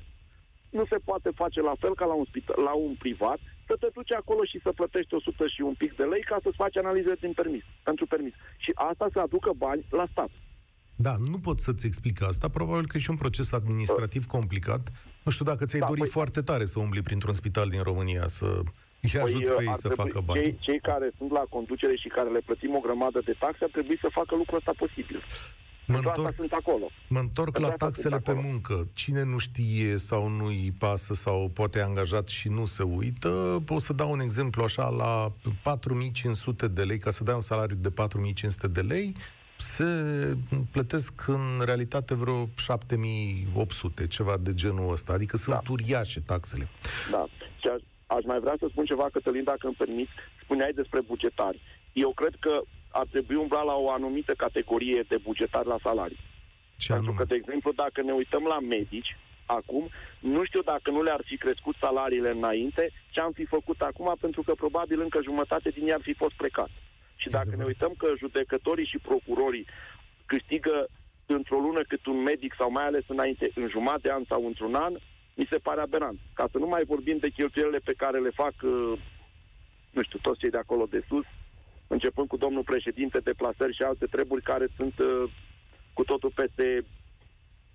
nu 0.71 0.85
se 0.87 0.99
poate 1.05 1.31
face 1.35 1.61
la 1.61 1.75
fel 1.79 1.95
ca 1.95 2.05
la 2.05 2.13
un, 2.15 2.25
spital, 2.25 2.63
la 2.63 2.73
un 2.73 2.95
privat, 2.95 3.39
să 3.67 3.77
te 3.81 3.89
duci 3.95 4.13
acolo 4.13 4.45
și 4.45 4.61
să 4.63 4.73
plătești 4.73 5.15
100 5.15 5.47
și 5.47 5.61
un 5.61 5.75
pic 5.75 5.97
de 5.97 6.05
lei 6.05 6.21
ca 6.23 6.39
să-ți 6.43 6.57
faci 6.57 6.77
analizele 6.77 7.17
din 7.21 7.33
permis, 7.33 7.63
pentru 7.83 8.07
permis. 8.07 8.33
Și 8.59 8.71
asta 8.75 9.09
să 9.13 9.21
aducă 9.21 9.53
bani 9.57 9.85
la 9.91 10.07
stat. 10.11 10.31
Da, 11.07 11.15
nu 11.31 11.39
pot 11.39 11.61
să-ți 11.61 11.87
explic 11.87 12.23
asta. 12.23 12.49
Probabil 12.49 12.87
că 12.87 12.97
e 12.97 13.01
și 13.01 13.11
un 13.11 13.17
proces 13.17 13.53
administrativ 13.53 14.27
complicat. 14.27 14.93
Nu 15.23 15.31
știu 15.31 15.45
dacă 15.45 15.65
ți-ai 15.65 15.81
Da, 15.81 15.87
dorit 15.87 16.05
păi- 16.05 16.11
foarte 16.19 16.41
tare 16.43 16.65
să 16.65 16.79
umbli 16.79 17.03
printr-un 17.03 17.35
spital 17.35 17.69
din 17.69 17.83
România, 17.83 18.27
să 18.29 18.45
îi 19.01 19.21
ajuți 19.23 19.49
Păi, 19.51 19.55
pe 19.57 19.63
ei 19.63 19.69
ar 19.69 19.75
să 19.75 19.89
trebui- 19.89 19.97
facă 20.13 20.21
bani. 20.25 20.41
Cei, 20.43 20.59
cei 20.61 20.81
care 20.81 21.11
sunt 21.19 21.31
la 21.31 21.45
conducere 21.49 21.97
și 21.97 22.09
care 22.09 22.29
le 22.31 22.41
plătim 22.47 22.75
o 22.75 22.81
grămadă 22.81 23.21
de 23.25 23.35
taxe 23.39 23.65
ar 23.65 23.71
trebui 23.73 23.99
să 24.01 24.09
facă 24.13 24.35
lucrul 24.37 24.57
ăsta 24.59 24.73
posibil. 24.79 25.25
Mă 25.87 25.95
Pentru 25.97 26.11
asta 26.11 26.21
întorc, 26.23 26.39
sunt 26.41 26.53
acolo. 26.53 26.91
mă 27.09 27.19
întorc 27.19 27.51
Pentru 27.53 27.63
la 27.63 27.69
asta 27.69 27.85
taxele 27.87 28.11
sunt 28.15 28.25
pe 28.25 28.31
acolo. 28.31 28.47
muncă. 28.49 28.89
Cine 28.93 29.23
nu 29.25 29.39
știe 29.39 29.97
sau 29.97 30.29
nu 30.29 30.45
îi 30.47 30.73
pasă 30.79 31.15
sau 31.15 31.51
poate 31.55 31.79
e 31.79 31.83
angajat 31.83 32.27
și 32.29 32.49
nu 32.49 32.65
se 32.67 32.83
uită, 32.83 33.63
pot 33.65 33.81
să 33.81 33.93
dau 33.93 34.11
un 34.11 34.21
exemplu 34.21 34.63
așa, 34.63 34.89
la 34.89 35.33
4500 35.63 36.69
de 36.69 36.83
lei, 36.83 36.99
ca 36.99 37.11
să 37.11 37.25
dai 37.25 37.35
un 37.35 37.41
salariu 37.41 37.77
de 37.77 37.91
4500 37.91 38.67
de 38.69 38.81
lei, 38.81 39.13
se 39.61 39.85
plătesc 40.73 41.13
în 41.27 41.61
realitate 41.65 42.15
vreo 42.15 42.49
7800, 42.57 44.07
ceva 44.07 44.37
de 44.41 44.55
genul 44.55 44.93
ăsta. 44.93 45.13
Adică 45.13 45.37
sunt 45.37 45.55
Da. 45.55 45.63
uriașe 45.73 46.21
taxele. 46.21 46.69
Da. 47.11 47.27
Și 47.61 47.67
aș, 47.75 47.81
aș 48.07 48.25
mai 48.25 48.41
vrea 48.41 48.57
să 48.59 48.67
spun 48.71 48.85
ceva, 48.85 49.07
Cătălin, 49.13 49.45
dacă 49.45 49.67
îmi 49.67 49.75
permiți. 49.79 50.11
Spuneai 50.43 50.73
despre 50.73 51.01
bugetari. 51.01 51.61
Eu 51.93 52.13
cred 52.13 52.35
că 52.41 52.61
ar 52.91 53.07
trebui 53.11 53.37
umbla 53.37 53.63
la 53.63 53.75
o 53.75 53.91
anumită 53.91 54.33
categorie 54.37 55.05
de 55.09 55.17
bugetari 55.23 55.69
la 55.69 55.79
salarii. 55.83 56.19
Ce 56.77 56.93
Pentru 56.93 57.11
anume? 57.11 57.17
că, 57.25 57.25
de 57.25 57.35
exemplu, 57.43 57.73
dacă 57.73 58.03
ne 58.03 58.13
uităm 58.13 58.43
la 58.43 58.59
medici, 58.61 59.17
acum, 59.47 59.89
nu 60.21 60.45
știu 60.45 60.63
dacă 60.63 60.91
nu 60.91 61.03
le-ar 61.03 61.21
fi 61.25 61.37
crescut 61.37 61.77
salariile 61.81 62.31
înainte, 62.31 62.91
ce 63.11 63.21
am 63.21 63.33
fi 63.33 63.45
făcut 63.45 63.81
acum, 63.81 64.17
pentru 64.21 64.43
că 64.43 64.53
probabil 64.55 65.01
încă 65.01 65.19
jumătate 65.23 65.69
din 65.71 65.87
ei 65.87 65.93
ar 65.93 66.01
fi 66.03 66.15
fost 66.15 66.35
plecat. 66.35 66.71
Și 67.21 67.29
E 67.29 67.31
dacă 67.31 67.49
ne 67.49 67.55
adevărat. 67.55 67.73
uităm 67.73 67.93
că 68.01 68.09
judecătorii 68.23 68.91
și 68.93 68.99
procurorii 69.09 69.67
câștigă 70.27 70.77
într-o 71.27 71.59
lună 71.67 71.81
cât 71.91 72.07
un 72.07 72.23
medic 72.23 72.53
sau 72.59 72.71
mai 72.71 72.87
ales 72.87 73.05
înainte, 73.07 73.51
în 73.55 73.69
jumătate 73.69 74.01
de 74.03 74.13
an 74.13 74.25
sau 74.29 74.47
într-un 74.47 74.75
an, 74.75 74.93
mi 75.35 75.47
se 75.51 75.59
pare 75.59 75.81
aberant. 75.81 76.19
Ca 76.39 76.49
să 76.53 76.59
nu 76.59 76.67
mai 76.67 76.85
vorbim 76.93 77.19
de 77.21 77.29
cheltuielile 77.29 77.79
pe 77.79 77.95
care 78.03 78.19
le 78.19 78.31
fac, 78.43 78.55
uh, 78.63 78.99
nu 79.91 80.03
știu, 80.03 80.19
toți 80.23 80.39
cei 80.39 80.51
de 80.51 80.57
acolo 80.65 80.85
de 80.95 81.05
sus, 81.09 81.25
începând 81.87 82.29
cu 82.29 82.37
domnul 82.37 82.63
președinte, 82.63 83.19
deplasări 83.19 83.75
și 83.75 83.83
alte 83.83 84.07
treburi 84.07 84.43
care 84.43 84.67
sunt 84.77 84.99
uh, 84.99 85.31
cu 85.93 86.03
totul 86.05 86.33
peste, 86.35 86.85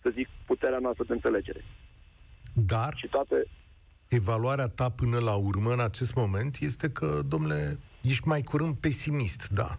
să 0.01 0.09
zic, 0.13 0.27
puterea 0.45 0.79
noastră 0.79 1.03
de 1.07 1.13
înțelegere. 1.13 1.63
Dar 2.53 2.93
Și 2.95 3.07
toate, 3.07 3.47
evaluarea 4.09 4.67
ta 4.67 4.89
până 4.89 5.19
la 5.19 5.35
urmă 5.35 5.71
în 5.71 5.79
acest 5.79 6.13
moment 6.15 6.57
este 6.59 6.89
că, 6.89 7.21
domnule, 7.27 7.79
ești 8.07 8.27
mai 8.27 8.41
curând 8.41 8.75
pesimist, 8.75 9.47
da. 9.49 9.69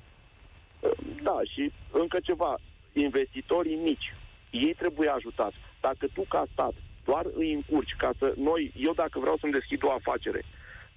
da, 1.23 1.38
și 1.52 1.73
încă 1.90 2.18
ceva, 2.23 2.59
investitorii 2.92 3.76
mici, 3.76 4.14
ei 4.50 4.75
trebuie 4.75 5.09
ajutați. 5.09 5.56
Dacă 5.80 6.06
tu 6.14 6.25
ca 6.28 6.45
stat 6.52 6.75
doar 7.04 7.26
îi 7.35 7.52
încurci 7.52 7.95
ca 7.99 8.11
să 8.18 8.35
noi, 8.37 8.73
eu 8.76 8.92
dacă 8.92 9.18
vreau 9.18 9.37
să-mi 9.37 9.52
deschid 9.52 9.83
o 9.85 9.92
afacere, 9.92 10.45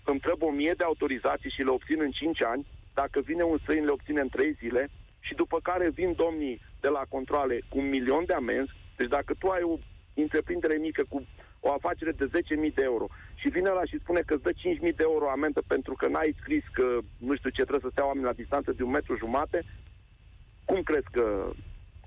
îmi 0.04 0.20
trebuie 0.20 0.50
o 0.50 0.54
mie 0.54 0.74
de 0.78 0.84
autorizații 0.84 1.50
și 1.50 1.62
le 1.62 1.70
obțin 1.70 2.02
în 2.02 2.12
5 2.12 2.44
ani, 2.44 2.66
dacă 2.94 3.20
vine 3.22 3.44
un 3.44 3.58
străin 3.62 3.86
le 3.86 3.92
obține 3.92 4.22
în 4.22 4.30
3 4.30 4.54
zile 4.60 4.90
și 5.20 5.34
după 5.34 5.60
care 5.64 5.90
vin 5.90 6.14
domnii 6.16 6.62
de 6.80 6.88
la 6.88 7.04
controle 7.10 7.62
cu 7.70 7.78
un 7.78 7.90
milion 7.90 8.24
de 8.26 8.34
amenzi, 8.34 8.72
deci 8.96 9.08
dacă 9.08 9.34
tu 9.40 9.48
ai 9.48 9.62
o 9.64 9.78
întreprindere 10.14 10.78
mică 10.78 11.04
cu 11.10 11.28
o 11.60 11.72
afacere 11.72 12.12
de 12.12 12.30
10.000 12.68 12.74
de 12.74 12.84
euro 12.84 13.08
și 13.40 13.50
vine 13.50 13.70
la 13.70 13.86
și 13.86 14.00
spune 14.00 14.22
că 14.26 14.34
îți 14.34 14.44
dă 14.44 14.52
5.000 14.52 14.56
de 14.80 15.04
euro 15.12 15.30
amendă 15.30 15.62
pentru 15.68 15.94
că 15.94 16.08
n-ai 16.08 16.36
scris 16.40 16.64
că 16.72 16.86
nu 17.18 17.36
știu 17.36 17.50
ce 17.50 17.62
trebuie 17.62 17.88
să 17.88 17.92
stea 17.92 18.06
oameni 18.06 18.26
la 18.26 18.40
distanță 18.42 18.72
de 18.72 18.84
un 18.84 18.92
metru 18.92 19.16
jumate, 19.18 19.66
cum 20.66 20.82
crezi 20.82 21.10
că, 21.12 21.52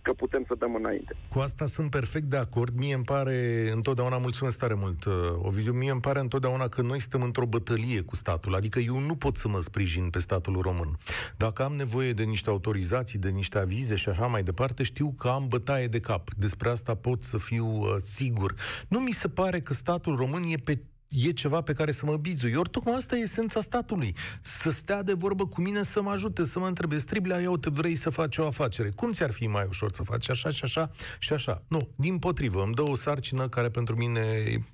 că 0.03 0.12
putem 0.12 0.45
să 0.47 0.55
dăm 0.59 0.75
înainte? 0.75 1.17
Cu 1.29 1.39
asta 1.39 1.67
sunt 1.67 1.91
perfect 1.91 2.25
de 2.25 2.37
acord. 2.37 2.77
Mie 2.77 2.95
îmi 2.95 3.05
pare 3.05 3.69
întotdeauna, 3.73 4.19
mulțumesc 4.19 4.59
tare 4.59 4.75
mult, 4.75 5.05
uh, 5.05 5.15
Ovidiu, 5.43 5.73
mie 5.73 5.91
îmi 5.91 6.01
pare 6.01 6.19
întotdeauna 6.19 6.69
că 6.69 6.83
noi 6.83 7.01
suntem 7.01 7.23
într-o 7.23 7.47
bătălie 7.47 8.01
cu 8.01 8.17
statul. 8.17 8.55
Adică 8.55 8.79
eu 8.79 8.99
nu 8.99 9.17
pot 9.17 9.37
să 9.37 9.49
mă 9.49 9.61
sprijin 9.61 10.11
pe 10.11 10.19
statul 10.19 10.61
român. 10.61 10.99
Dacă 11.37 11.62
am 11.62 11.73
nevoie 11.73 12.12
de 12.12 12.23
niște 12.23 12.51
autorizații, 12.51 13.19
de 13.19 13.31
niște 13.31 13.59
avize 13.59 13.97
și 13.97 14.09
așa 14.09 14.27
mai 14.27 14.43
departe, 14.43 14.83
știu 14.83 15.15
că 15.19 15.29
am 15.29 15.49
bătaie 15.49 15.87
de 15.87 16.01
cap. 16.01 16.35
Despre 16.35 16.69
asta 16.69 16.95
pot 16.95 17.23
să 17.23 17.39
fiu 17.39 17.67
uh, 17.67 17.97
sigur. 17.99 18.55
Nu 18.89 18.99
mi 19.01 19.12
se 19.12 19.29
pare 19.29 19.61
că 19.61 19.73
statul 19.73 20.17
român 20.17 20.43
e 20.43 20.57
pe 20.57 20.79
e 21.12 21.31
ceva 21.31 21.61
pe 21.61 21.73
care 21.73 21.92
să 21.92 22.07
mă 22.07 22.16
bizui. 22.16 22.54
Ori 22.54 22.71
tocmai 22.71 22.95
asta 22.95 23.16
e 23.16 23.21
esența 23.21 23.61
statului. 23.61 24.16
Să 24.40 24.71
stea 24.71 25.02
de 25.02 25.12
vorbă 25.12 25.47
cu 25.47 25.61
mine, 25.61 25.83
să 25.83 26.02
mă 26.02 26.11
ajute, 26.11 26.45
să 26.45 26.59
mă 26.59 26.66
întrebe, 26.66 26.99
Striblea, 26.99 27.40
eu 27.40 27.57
te 27.57 27.71
vrei 27.71 27.95
să 27.95 28.11
faci 28.11 28.38
o 28.38 28.47
afacere. 28.47 28.90
Cum 28.90 29.12
ți-ar 29.12 29.31
fi 29.31 29.47
mai 29.47 29.66
ușor 29.69 29.92
să 29.92 30.02
faci 30.02 30.31
așa 30.31 30.50
și 30.50 30.64
așa 30.64 30.90
și 31.19 31.33
așa? 31.33 31.62
Nu, 31.69 31.88
din 31.97 32.19
potrivă, 32.19 32.62
îmi 32.62 32.75
dă 32.75 32.83
o 32.83 32.95
sarcină 32.95 33.49
care 33.49 33.69
pentru 33.69 33.97
mine 33.97 34.21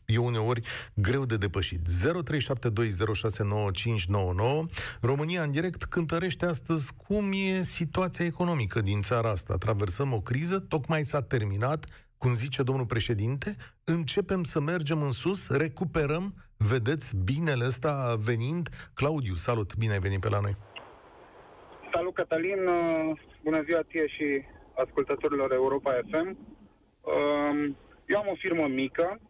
e 0.04 0.18
uneori 0.18 0.60
greu 0.94 1.24
de 1.24 1.36
depășit. 1.36 1.80
0372069599 1.86 1.90
România 5.00 5.42
în 5.42 5.50
direct 5.50 5.84
cântărește 5.84 6.46
astăzi 6.46 6.90
cum 7.06 7.32
e 7.32 7.62
situația 7.62 8.24
economică 8.24 8.80
din 8.80 9.00
țara 9.00 9.30
asta. 9.30 9.56
Traversăm 9.56 10.12
o 10.12 10.20
criză, 10.20 10.58
tocmai 10.58 11.04
s-a 11.04 11.22
terminat, 11.22 11.86
cum 12.18 12.34
zice 12.34 12.62
domnul 12.62 12.86
președinte, 12.86 13.52
începem 13.84 14.42
să 14.42 14.60
mergem 14.60 15.02
în 15.02 15.10
sus, 15.10 15.48
recuperăm, 15.50 16.34
vedeți 16.56 17.16
binele 17.24 17.64
ăsta 17.64 18.16
venind. 18.24 18.68
Claudiu, 18.94 19.34
salut, 19.34 19.76
bine 19.76 19.92
ai 19.92 19.98
venit 19.98 20.20
pe 20.20 20.28
la 20.28 20.40
noi. 20.40 20.54
Salut, 21.92 22.14
Cătălin! 22.14 22.66
Uh, 22.66 23.18
Bună 23.42 23.62
ziua 23.68 23.82
ție 23.82 24.06
și 24.06 24.42
ascultătorilor 24.84 25.52
Europa 25.52 25.92
FM. 26.10 26.26
Um, 27.00 27.76
Eu 28.06 28.18
am 28.18 28.28
o 28.30 28.34
firmă 28.38 28.66
mică 28.66 29.20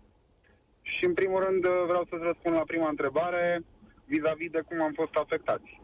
și, 0.82 1.04
în 1.04 1.14
primul 1.14 1.44
rând, 1.44 1.64
uh, 1.64 1.82
vreau 1.86 2.06
să-ți 2.10 2.22
răspund 2.22 2.54
la 2.54 2.62
prima 2.66 2.88
întrebare 2.88 3.62
vis-a-vis 4.04 4.50
de 4.50 4.60
cum 4.68 4.80
am 4.82 4.92
fost 4.92 5.14
afectați. 5.14 5.80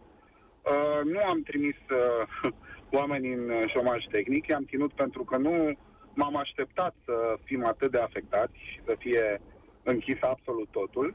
Uh, 0.63 1.01
Nu 1.13 1.21
am 1.33 1.43
trimis 1.43 1.77
uh, 1.91 2.51
oameni 2.99 3.33
în 3.33 3.51
uh, 3.51 3.63
șomaj 3.73 4.05
tehnic, 4.11 4.47
i-am 4.47 4.65
ținut 4.69 4.93
pentru 4.93 5.25
că 5.25 5.37
nu 5.37 5.79
m-am 6.15 6.37
așteptat 6.37 6.95
să 7.05 7.15
fim 7.45 7.65
atât 7.67 7.91
de 7.91 7.99
afectați 7.99 8.55
și 8.73 8.81
să 8.87 8.95
fie 8.99 9.41
închis 9.83 10.19
absolut 10.21 10.69
totul. 10.71 11.15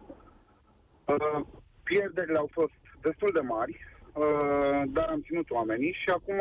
Uh, 1.05 1.45
Pierderile 1.83 2.37
au 2.37 2.49
fost 2.51 2.73
destul 3.01 3.29
de 3.33 3.39
mari, 3.39 3.77
uh, 4.13 4.81
dar 4.87 5.07
am 5.09 5.21
ținut 5.21 5.49
oamenii 5.49 5.91
și 6.03 6.09
acum, 6.09 6.39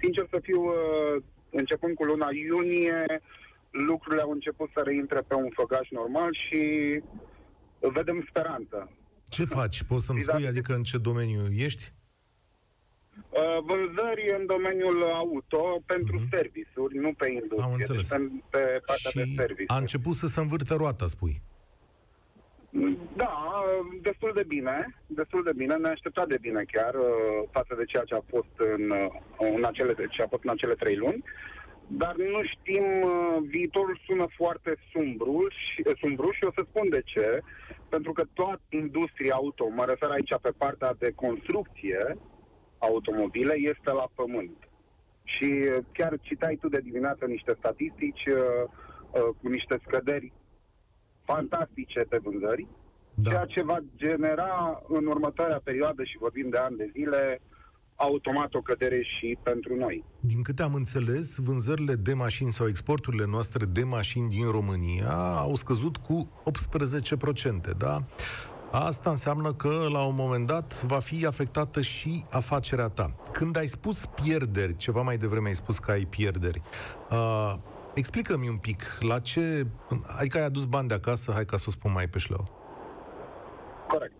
sincer 0.00 0.26
să 0.30 0.38
fiu, 0.42 0.62
uh, 0.64 1.22
începând 1.50 1.94
cu 1.94 2.04
luna 2.04 2.28
iunie, 2.32 3.20
lucrurile 3.70 4.22
au 4.22 4.30
început 4.30 4.70
să 4.74 4.82
reintre 4.84 5.20
pe 5.20 5.34
un 5.34 5.48
făgaș 5.54 5.88
normal 5.90 6.30
și 6.48 6.60
vedem 7.80 8.24
speranță. 8.28 8.90
Ce 9.24 9.44
faci? 9.44 9.82
Poți 9.82 10.04
să-mi 10.04 10.20
spui, 10.20 10.34
Vis-a-vis- 10.36 10.56
adică 10.56 10.74
în 10.74 10.82
ce 10.82 10.98
domeniu 10.98 11.40
ești? 11.56 11.92
Uh, 13.30 13.58
Vânzări 13.62 14.34
în 14.38 14.46
domeniul 14.46 15.02
auto 15.02 15.82
pentru 15.86 16.16
Mhm. 16.18 16.28
serviciuri, 16.30 16.96
nu 16.98 17.12
pe 17.12 17.30
industrie, 17.30 17.62
Am 17.62 17.72
înțeles. 17.72 18.08
deci 18.08 18.18
pe, 18.50 18.58
pe 18.58 18.80
partea 18.86 19.10
de 19.14 19.22
Și 19.28 19.34
serviciuri. 19.36 19.68
a 19.68 19.76
început 19.78 20.14
să 20.14 20.26
se 20.26 20.40
învârte 20.40 20.74
roata, 20.74 21.06
spui. 21.06 21.42
Da, 23.16 23.62
destul 24.02 24.32
de 24.34 24.44
bine, 24.46 24.94
destul 25.06 25.42
de 25.42 25.52
bine, 25.56 25.74
ne 25.76 25.88
așteptat 25.88 26.28
de 26.28 26.38
bine 26.40 26.64
chiar 26.72 26.94
uh, 26.94 27.48
față 27.50 27.74
de 27.78 27.84
ceea 27.84 28.04
ce 28.04 28.14
a 28.14 28.22
fost 28.28 28.54
în, 28.76 28.90
uh, 28.90 29.06
în 29.56 29.64
acele, 29.64 29.94
ce 30.10 30.22
a 30.22 30.26
fost 30.28 30.44
în 30.44 30.50
acele 30.50 30.74
trei 30.74 30.96
luni. 30.96 31.24
Dar 31.86 32.14
nu 32.16 32.40
știm, 32.44 32.84
uh, 33.02 33.36
viitorul 33.46 34.00
sună 34.06 34.26
foarte 34.36 34.76
sumbru 34.92 35.46
și, 35.48 35.82
uh, 35.86 35.92
sumbru 36.00 36.30
și 36.30 36.44
o 36.44 36.50
să 36.54 36.64
spun 36.68 36.88
de 36.88 37.02
ce. 37.04 37.40
Pentru 37.88 38.12
că 38.12 38.24
toată 38.32 38.60
industria 38.68 39.34
auto, 39.34 39.68
mă 39.68 39.84
refer 39.84 40.10
aici 40.10 40.34
pe 40.42 40.50
partea 40.56 40.94
de 40.98 41.12
construcție 41.14 42.16
automobile, 42.78 43.54
este 43.56 43.90
la 43.92 44.08
pământ. 44.14 44.68
Și 45.22 45.44
uh, 45.44 45.84
chiar 45.92 46.18
citai 46.20 46.56
tu 46.60 46.68
de 46.68 46.80
dimineață 46.80 47.24
niște 47.24 47.54
statistici 47.58 48.24
uh, 48.26 48.38
uh, 49.10 49.34
cu 49.42 49.48
niște 49.48 49.80
scăderi 49.86 50.32
fantastice 51.24 52.00
pe 52.08 52.18
vânzări. 52.22 52.66
da. 53.14 53.30
ceea 53.30 53.44
ce 53.44 53.62
va 53.62 53.78
genera 53.96 54.82
în 54.88 55.06
următoarea 55.06 55.60
perioadă, 55.64 56.04
și 56.04 56.16
vorbim 56.18 56.48
de 56.48 56.58
ani 56.58 56.76
de 56.76 56.90
zile, 56.92 57.40
automat 57.98 58.54
o 58.54 58.60
cădere 58.60 59.02
și 59.02 59.38
pentru 59.42 59.74
noi. 59.74 60.04
Din 60.20 60.42
câte 60.42 60.62
am 60.62 60.74
înțeles, 60.74 61.36
vânzările 61.36 61.94
de 61.94 62.12
mașini 62.12 62.52
sau 62.52 62.68
exporturile 62.68 63.24
noastre 63.30 63.64
de 63.64 63.82
mașini 63.82 64.28
din 64.28 64.50
România 64.50 65.36
au 65.36 65.54
scăzut 65.54 65.96
cu 65.96 66.42
18%, 67.72 67.76
da? 67.76 68.02
Asta 68.70 69.10
înseamnă 69.10 69.52
că 69.52 69.86
la 69.92 70.04
un 70.04 70.14
moment 70.16 70.46
dat 70.46 70.82
va 70.82 70.98
fi 70.98 71.26
afectată 71.26 71.80
și 71.80 72.24
afacerea 72.30 72.88
ta. 72.88 73.10
Când 73.32 73.56
ai 73.56 73.66
spus 73.66 74.04
pierderi, 74.22 74.76
ceva 74.76 75.02
mai 75.02 75.16
devreme 75.16 75.48
ai 75.48 75.54
spus 75.54 75.78
că 75.78 75.90
ai 75.90 76.04
pierderi, 76.04 76.62
uh, 77.10 77.54
explică-mi 77.94 78.48
un 78.48 78.56
pic 78.56 78.82
la 79.00 79.18
ce... 79.18 79.66
Adică 80.18 80.38
ai 80.38 80.44
adus 80.44 80.64
bani 80.64 80.88
de 80.88 80.94
acasă, 80.94 81.32
hai 81.32 81.44
ca 81.44 81.56
să 81.56 81.64
o 81.68 81.70
spun 81.70 81.92
mai 81.92 82.06
pe 82.06 82.18
șleu. 82.18 82.48
Corect. 83.88 84.14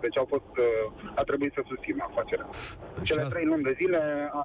Deci 0.00 0.16
au 0.18 0.26
fost, 0.28 0.56
uh, 0.58 1.12
a 1.14 1.22
trebuit 1.22 1.52
să 1.52 1.62
susțin 1.66 2.00
afacerea. 2.00 2.48
Cele 3.02 3.20
asta... 3.20 3.34
trei 3.34 3.46
luni 3.46 3.62
de 3.62 3.74
zile, 3.80 4.30
a, 4.32 4.42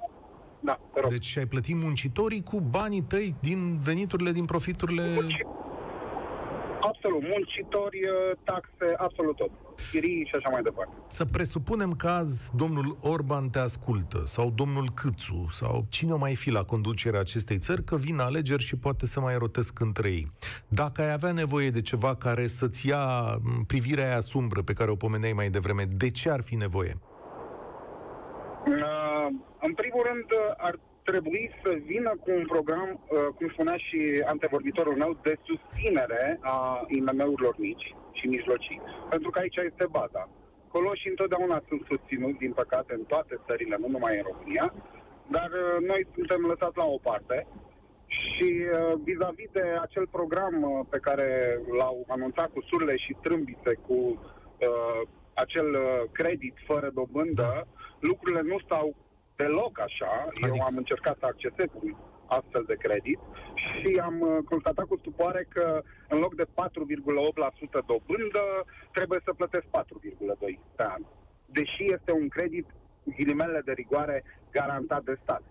da, 0.60 0.80
te 0.94 1.00
rog. 1.00 1.10
Deci 1.10 1.36
ai 1.36 1.46
plătit 1.46 1.76
muncitorii 1.76 2.42
cu 2.42 2.60
banii 2.60 3.02
tăi 3.02 3.34
din 3.40 3.78
veniturile, 3.78 4.32
din 4.32 4.44
profiturile... 4.44 5.02
Munci 5.14 5.46
Absolut, 6.80 7.22
muncitori, 7.22 8.00
uh, 8.08 8.36
taxe, 8.44 8.94
absolut 8.96 9.36
tot. 9.36 9.50
Chirii 9.90 10.24
și 10.28 10.34
așa 10.34 10.48
mai 10.48 10.62
departe. 10.62 10.92
Să 11.06 11.24
presupunem 11.24 11.92
că 11.92 12.06
azi 12.06 12.56
domnul 12.56 12.98
Orban 13.00 13.48
te 13.48 13.58
ascultă, 13.58 14.22
sau 14.24 14.50
domnul 14.50 14.90
Câțu, 14.94 15.46
sau 15.50 15.84
cine 15.88 16.12
o 16.12 16.16
mai 16.16 16.34
fi 16.34 16.50
la 16.50 16.62
conducerea 16.62 17.20
acestei 17.20 17.58
țări, 17.58 17.84
că 17.84 17.96
vin 17.96 18.18
alegeri 18.18 18.62
și 18.62 18.76
poate 18.76 19.06
să 19.06 19.20
mai 19.20 19.36
rotesc 19.38 19.80
între 19.80 20.08
ei. 20.08 20.26
Dacă 20.68 21.02
ai 21.02 21.12
avea 21.12 21.32
nevoie 21.32 21.70
de 21.70 21.80
ceva 21.80 22.14
care 22.14 22.46
să-ți 22.46 22.86
ia 22.86 22.98
privirea 23.66 24.06
aia 24.06 24.20
sumbră 24.20 24.62
pe 24.62 24.72
care 24.72 24.90
o 24.90 24.96
pomeneai 24.96 25.32
mai 25.32 25.48
devreme, 25.48 25.82
de 25.96 26.10
ce 26.10 26.30
ar 26.30 26.42
fi 26.42 26.54
nevoie? 26.54 26.98
Uh, 28.66 29.26
în 29.60 29.74
primul 29.74 30.02
rând, 30.10 30.24
ar 30.56 30.78
trebui 31.10 31.42
să 31.62 31.70
vină 31.90 32.12
cu 32.22 32.30
un 32.38 32.46
program, 32.54 32.88
uh, 32.92 33.26
cum 33.36 33.48
spunea 33.48 33.76
și 33.86 34.00
antevorbitorul 34.26 34.96
meu, 35.02 35.18
de 35.22 35.34
susținere 35.48 36.38
a 36.40 36.58
IMM-urilor 36.88 37.54
mici 37.58 37.94
și 38.18 38.26
mijlocii. 38.26 38.80
Pentru 39.10 39.30
că 39.30 39.38
aici 39.38 39.56
este 39.56 39.86
baza. 39.98 40.22
Coloșii 40.68 41.14
întotdeauna 41.14 41.58
sunt 41.68 41.82
susținuți, 41.90 42.42
din 42.44 42.52
păcate, 42.52 42.92
în 42.94 43.04
toate 43.12 43.34
țările, 43.46 43.76
nu 43.80 43.88
numai 43.88 44.16
în 44.16 44.24
România, 44.30 44.66
dar 45.36 45.50
uh, 45.52 45.86
noi 45.90 46.06
suntem 46.14 46.40
lăsați 46.50 46.76
la 46.76 46.86
o 46.96 46.98
parte 47.08 47.46
și 48.06 48.50
uh, 48.64 48.92
vis-a-vis 49.04 49.50
de 49.52 49.64
acel 49.86 50.06
program 50.06 50.86
pe 50.90 50.98
care 50.98 51.60
l-au 51.78 52.04
anunțat 52.08 52.48
cu 52.52 52.60
surle 52.68 52.96
și 52.96 53.16
trâmbițe, 53.22 53.72
cu 53.86 53.94
uh, 53.94 55.00
acel 55.34 55.68
credit 56.12 56.54
fără 56.66 56.90
dobândă, 56.94 57.48
da. 57.54 57.62
lucrurile 58.00 58.42
nu 58.42 58.58
stau 58.58 58.94
deloc 59.36 59.80
așa. 59.80 60.12
Adică... 60.26 60.46
Eu 60.46 60.62
am 60.62 60.76
încercat 60.76 61.16
să 61.18 61.26
accesez 61.26 61.68
un 61.82 61.94
astfel 62.26 62.64
de 62.66 62.74
credit 62.74 63.18
și 63.54 64.00
am 64.08 64.20
uh, 64.20 64.38
constatat 64.44 64.86
cu 64.86 64.96
stupoare 64.96 65.46
că 65.48 65.82
în 66.08 66.18
loc 66.18 66.34
de 66.34 66.44
4,8% 66.44 66.48
dobândă, 67.92 68.44
trebuie 68.92 69.20
să 69.24 69.32
plătesc 69.32 69.64
4,2% 69.64 69.70
pe 70.76 70.84
an. 70.94 71.02
Deși 71.46 71.84
este 71.96 72.12
un 72.12 72.28
credit, 72.28 72.66
ghilimele 73.16 73.60
de 73.64 73.72
rigoare, 73.72 74.24
garantat 74.50 75.02
de 75.04 75.18
stat. 75.22 75.42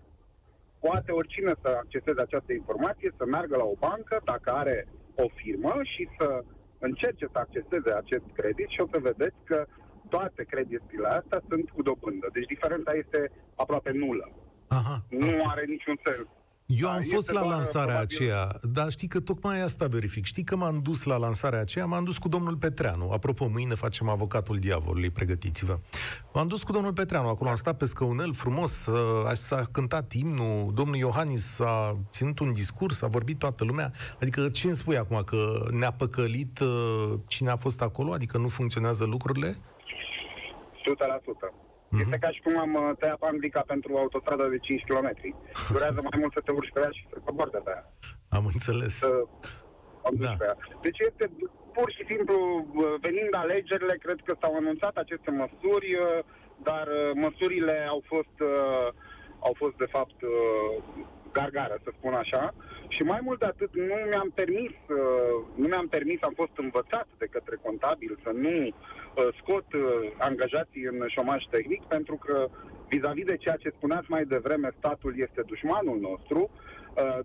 Poate 0.80 1.12
oricine 1.12 1.52
să 1.62 1.68
acceseze 1.68 2.20
această 2.20 2.52
informație, 2.52 3.14
să 3.16 3.24
meargă 3.24 3.56
la 3.56 3.64
o 3.64 3.76
bancă, 3.78 4.20
dacă 4.24 4.50
are 4.50 4.88
o 5.14 5.26
firmă, 5.34 5.74
și 5.82 6.08
să 6.18 6.44
încerce 6.78 7.26
să 7.32 7.38
acceseze 7.38 7.90
acest 7.92 8.26
credit 8.32 8.68
și 8.68 8.80
o 8.80 8.86
să 8.92 8.98
vedeți 8.98 9.36
că 9.44 9.66
toate 10.08 10.42
creditele 10.52 11.08
astea 11.20 11.40
sunt 11.48 11.70
cu 11.70 11.82
dobândă. 11.82 12.26
Deci 12.32 12.46
diferența 12.54 12.92
este 13.02 13.20
aproape 13.54 13.90
nulă. 14.02 14.26
Aha. 14.68 14.96
Nu 15.08 15.42
are 15.52 15.64
niciun 15.74 15.96
sens. 16.04 16.26
Eu 16.66 16.88
am 16.88 17.02
fost 17.02 17.32
la 17.32 17.40
lansarea 17.40 17.84
probabil... 17.84 18.16
aceea, 18.16 18.54
dar 18.62 18.90
știi 18.90 19.08
că 19.08 19.20
tocmai 19.20 19.60
asta 19.60 19.86
verific. 19.86 20.24
Știi 20.24 20.44
că 20.44 20.56
m-am 20.56 20.80
dus 20.82 21.02
la 21.02 21.16
lansarea 21.16 21.60
aceea, 21.60 21.86
m-am 21.86 22.04
dus 22.04 22.18
cu 22.18 22.28
domnul 22.28 22.56
Petreanu. 22.56 23.10
Apropo, 23.10 23.48
mâine 23.48 23.74
facem 23.74 24.08
avocatul 24.08 24.58
diavolului, 24.58 25.10
pregătiți-vă. 25.10 25.78
M-am 26.34 26.48
dus 26.48 26.62
cu 26.62 26.72
domnul 26.72 26.92
Petreanu, 26.92 27.28
acolo 27.28 27.50
am 27.50 27.56
stat 27.56 27.76
pe 27.76 27.84
scăunel 27.84 28.32
frumos, 28.32 28.88
s-a 29.34 29.68
cântat 29.72 30.12
imnul, 30.12 30.70
domnul 30.74 30.96
Iohannis 30.96 31.60
a 31.60 31.96
ținut 32.10 32.38
un 32.38 32.52
discurs, 32.52 33.02
a 33.02 33.06
vorbit 33.06 33.38
toată 33.38 33.64
lumea. 33.64 33.92
Adică 34.20 34.48
ce 34.48 34.66
îmi 34.66 34.76
spui 34.76 34.96
acum, 34.96 35.22
că 35.24 35.66
ne-a 35.70 35.92
păcălit 35.92 36.58
uh, 36.58 37.12
cine 37.26 37.50
a 37.50 37.56
fost 37.56 37.82
acolo? 37.82 38.12
Adică 38.12 38.38
nu 38.38 38.48
funcționează 38.48 39.04
lucrurile? 39.04 39.56
100%. 40.94 41.76
Mm-hmm. 41.86 42.00
Este 42.00 42.18
ca 42.18 42.30
și 42.30 42.40
cum 42.40 42.58
am 42.58 42.74
uh, 42.74 42.90
tăiat 42.98 43.18
panglica 43.18 43.62
pentru 43.66 43.92
o 43.92 43.98
autostradă 43.98 44.46
de 44.48 44.58
5 44.58 44.82
km. 44.88 45.08
Durează 45.72 46.00
mai 46.02 46.18
mult 46.20 46.32
să 46.32 46.40
te 46.44 46.52
urci 46.52 46.72
pe 46.72 46.80
ea 46.80 46.90
și 46.90 47.06
să 47.10 47.16
cobori 47.24 47.50
de 47.50 47.60
pe 47.64 47.70
ea. 47.76 47.84
Am 48.28 48.44
înțeles. 48.52 48.94
Să, 48.98 49.10
da. 50.12 50.32
pe 50.38 50.44
ea. 50.44 50.56
Deci 50.80 50.98
este 50.98 51.30
pur 51.72 51.88
și 51.96 52.04
simplu, 52.10 52.36
uh, 52.74 52.94
venind 53.00 53.34
alegerile, 53.34 53.96
cred 54.04 54.18
că 54.24 54.34
s-au 54.40 54.54
anunțat 54.56 54.96
aceste 54.96 55.30
măsuri, 55.30 55.88
uh, 55.94 56.18
dar 56.62 56.88
măsurile 57.14 57.86
au 57.88 58.02
fost, 58.06 58.36
au 59.38 59.54
fost 59.56 59.76
de 59.76 59.88
fapt, 59.90 60.18
gargară, 61.32 61.76
să 61.84 61.90
spun 61.98 62.14
așa. 62.14 62.54
Și 62.88 63.02
mai 63.02 63.20
mult 63.22 63.38
de 63.38 63.46
atât, 63.46 63.74
nu 63.74 63.94
mi-am 64.10 64.30
permis, 64.34 64.72
nu 65.54 65.66
mi-am 65.66 65.88
permis, 65.88 66.18
am 66.22 66.32
fost 66.36 66.56
învățat 66.56 67.06
de 67.18 67.26
către 67.26 67.56
contabil 67.62 68.18
să 68.22 68.30
nu 68.34 68.56
Uh, 68.68 69.05
scot 69.40 69.72
uh, 69.72 69.82
angajații 70.18 70.82
în 70.82 71.04
șomaj 71.06 71.44
tehnic, 71.50 71.82
pentru 71.82 72.16
că 72.16 72.48
vis-a-vis 72.88 73.24
de 73.24 73.36
ceea 73.36 73.56
ce 73.56 73.68
spuneați 73.76 74.10
mai 74.10 74.24
devreme, 74.24 74.70
statul 74.78 75.14
este 75.18 75.42
dușmanul 75.46 75.98
nostru. 75.98 76.50
Uh, 76.50 77.18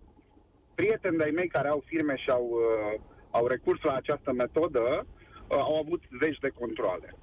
prieteni 0.75 1.17
de-ai 1.17 1.31
mei 1.31 1.47
care 1.47 1.67
au 1.67 1.83
firme 1.85 2.15
și 2.15 2.29
au, 2.29 2.49
au 3.31 3.47
recurs 3.47 3.81
la 3.81 3.93
această 3.93 4.31
metodă 4.31 5.05
au 5.47 5.77
avut 5.77 6.03
zeci 6.21 6.37
de 6.39 6.49
controle 6.49 7.15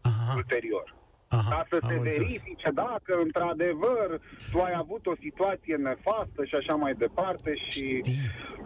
Aha. 0.00 0.32
ulterior. 0.36 0.99
Aha, 1.32 1.50
ca 1.50 1.66
să 1.68 1.78
se 1.88 1.98
verifice 2.02 2.70
dacă 2.74 3.12
într-adevăr 3.22 4.20
tu 4.52 4.58
ai 4.60 4.72
avut 4.76 5.06
o 5.06 5.12
situație 5.20 5.76
nefastă 5.76 6.44
și 6.44 6.54
așa 6.54 6.74
mai 6.74 6.94
departe 6.94 7.52
și... 7.68 8.02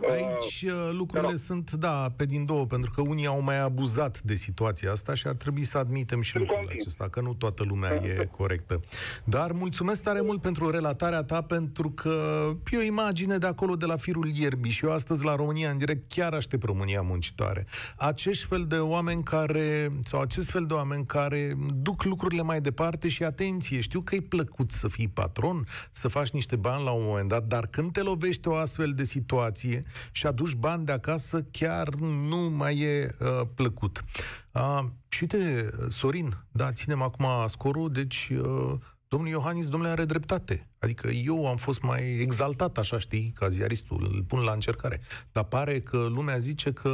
Uh, 0.01 0.11
Aici 0.11 0.65
uh, 0.67 0.91
lucrurile 0.93 1.37
sunt, 1.37 1.71
da, 1.73 2.07
pe 2.17 2.25
din 2.25 2.45
două, 2.45 2.67
pentru 2.67 2.91
că 2.95 3.01
unii 3.01 3.27
au 3.27 3.41
mai 3.43 3.61
abuzat 3.61 4.21
de 4.21 4.35
situația 4.35 4.91
asta 4.91 5.15
și 5.15 5.27
ar 5.27 5.35
trebui 5.35 5.63
să 5.63 5.79
admitem 5.79 6.21
și 6.21 6.39
lucrul 6.39 6.57
convins. 6.57 6.81
acesta, 6.81 7.09
că 7.09 7.21
nu 7.21 7.35
toată 7.35 7.65
lumea 7.65 7.95
e 7.95 8.29
corectă. 8.39 8.81
Dar 9.25 9.53
mulțumesc 9.53 10.03
tare 10.03 10.21
mult 10.21 10.41
pentru 10.41 10.71
relatarea 10.71 11.23
ta, 11.23 11.43
pentru 11.43 11.91
că 11.91 12.17
e 12.71 12.77
o 12.79 12.83
imagine 12.83 13.39
de 13.39 13.47
acolo, 13.47 13.77
de 13.77 13.87
la 13.87 13.97
firul 13.97 14.31
ierbii 14.35 14.71
și 14.71 14.85
eu 14.85 14.93
astăzi 14.93 15.25
la 15.25 15.35
România 15.35 15.71
în 15.71 15.79
direct 15.79 16.13
chiar 16.13 16.35
aștept 16.35 16.63
România 16.63 17.01
muncitoare. 17.01 17.67
Acești 17.97 18.47
fel 18.47 18.65
de 18.69 18.77
oameni 18.77 19.23
care, 19.23 19.89
sau 20.05 20.21
acest 20.21 20.51
fel 20.51 20.67
de 20.67 20.75
oameni 20.75 21.07
care 21.07 21.53
duc 21.75 22.05
lucrurile 22.05 22.43
mai 22.43 22.54
mai 22.55 22.63
departe 22.63 23.09
și 23.09 23.25
atenție, 23.25 23.81
știu 23.81 24.01
că 24.01 24.15
e 24.15 24.21
plăcut 24.21 24.71
să 24.71 24.89
fii 24.89 25.09
patron, 25.09 25.67
să 25.93 26.09
faci 26.09 26.31
niște 26.31 26.57
bani 26.57 26.85
la 26.85 26.91
un 26.91 27.05
moment 27.05 27.29
dat, 27.29 27.45
dar 27.47 27.67
când 27.67 27.93
te 27.93 28.03
lovește 28.03 28.49
o 28.49 28.55
astfel 28.55 28.93
de 28.93 29.05
situație 29.05 29.83
și 30.13 30.27
aduci 30.27 30.53
bani 30.53 30.85
de 30.85 30.93
acasă, 30.93 31.43
chiar 31.51 31.89
nu 32.29 32.37
mai 32.37 32.79
e 32.79 33.15
uh, 33.21 33.47
plăcut. 33.55 34.05
Uh, 34.53 34.85
și 35.09 35.23
uite, 35.23 35.71
Sorin, 35.89 36.37
da, 36.53 36.73
ținem 36.73 37.03
acum 37.03 37.27
scorul, 37.47 37.93
deci 37.93 38.31
uh, 38.33 38.75
domnul 39.09 39.31
Iohannis, 39.31 39.69
domnule, 39.69 39.93
are 39.93 40.05
dreptate. 40.05 40.69
Adică 40.79 41.09
eu 41.09 41.49
am 41.49 41.57
fost 41.57 41.81
mai 41.81 42.19
exaltat, 42.19 42.79
așa 42.79 42.99
știi, 42.99 43.33
ca 43.35 43.49
ziaristul, 43.49 44.11
îl 44.13 44.23
pun 44.23 44.41
la 44.41 44.53
încercare. 44.53 45.01
Dar 45.33 45.45
pare 45.45 45.81
că 45.81 45.97
lumea 45.97 46.39
zice 46.39 46.73
că 46.73 46.91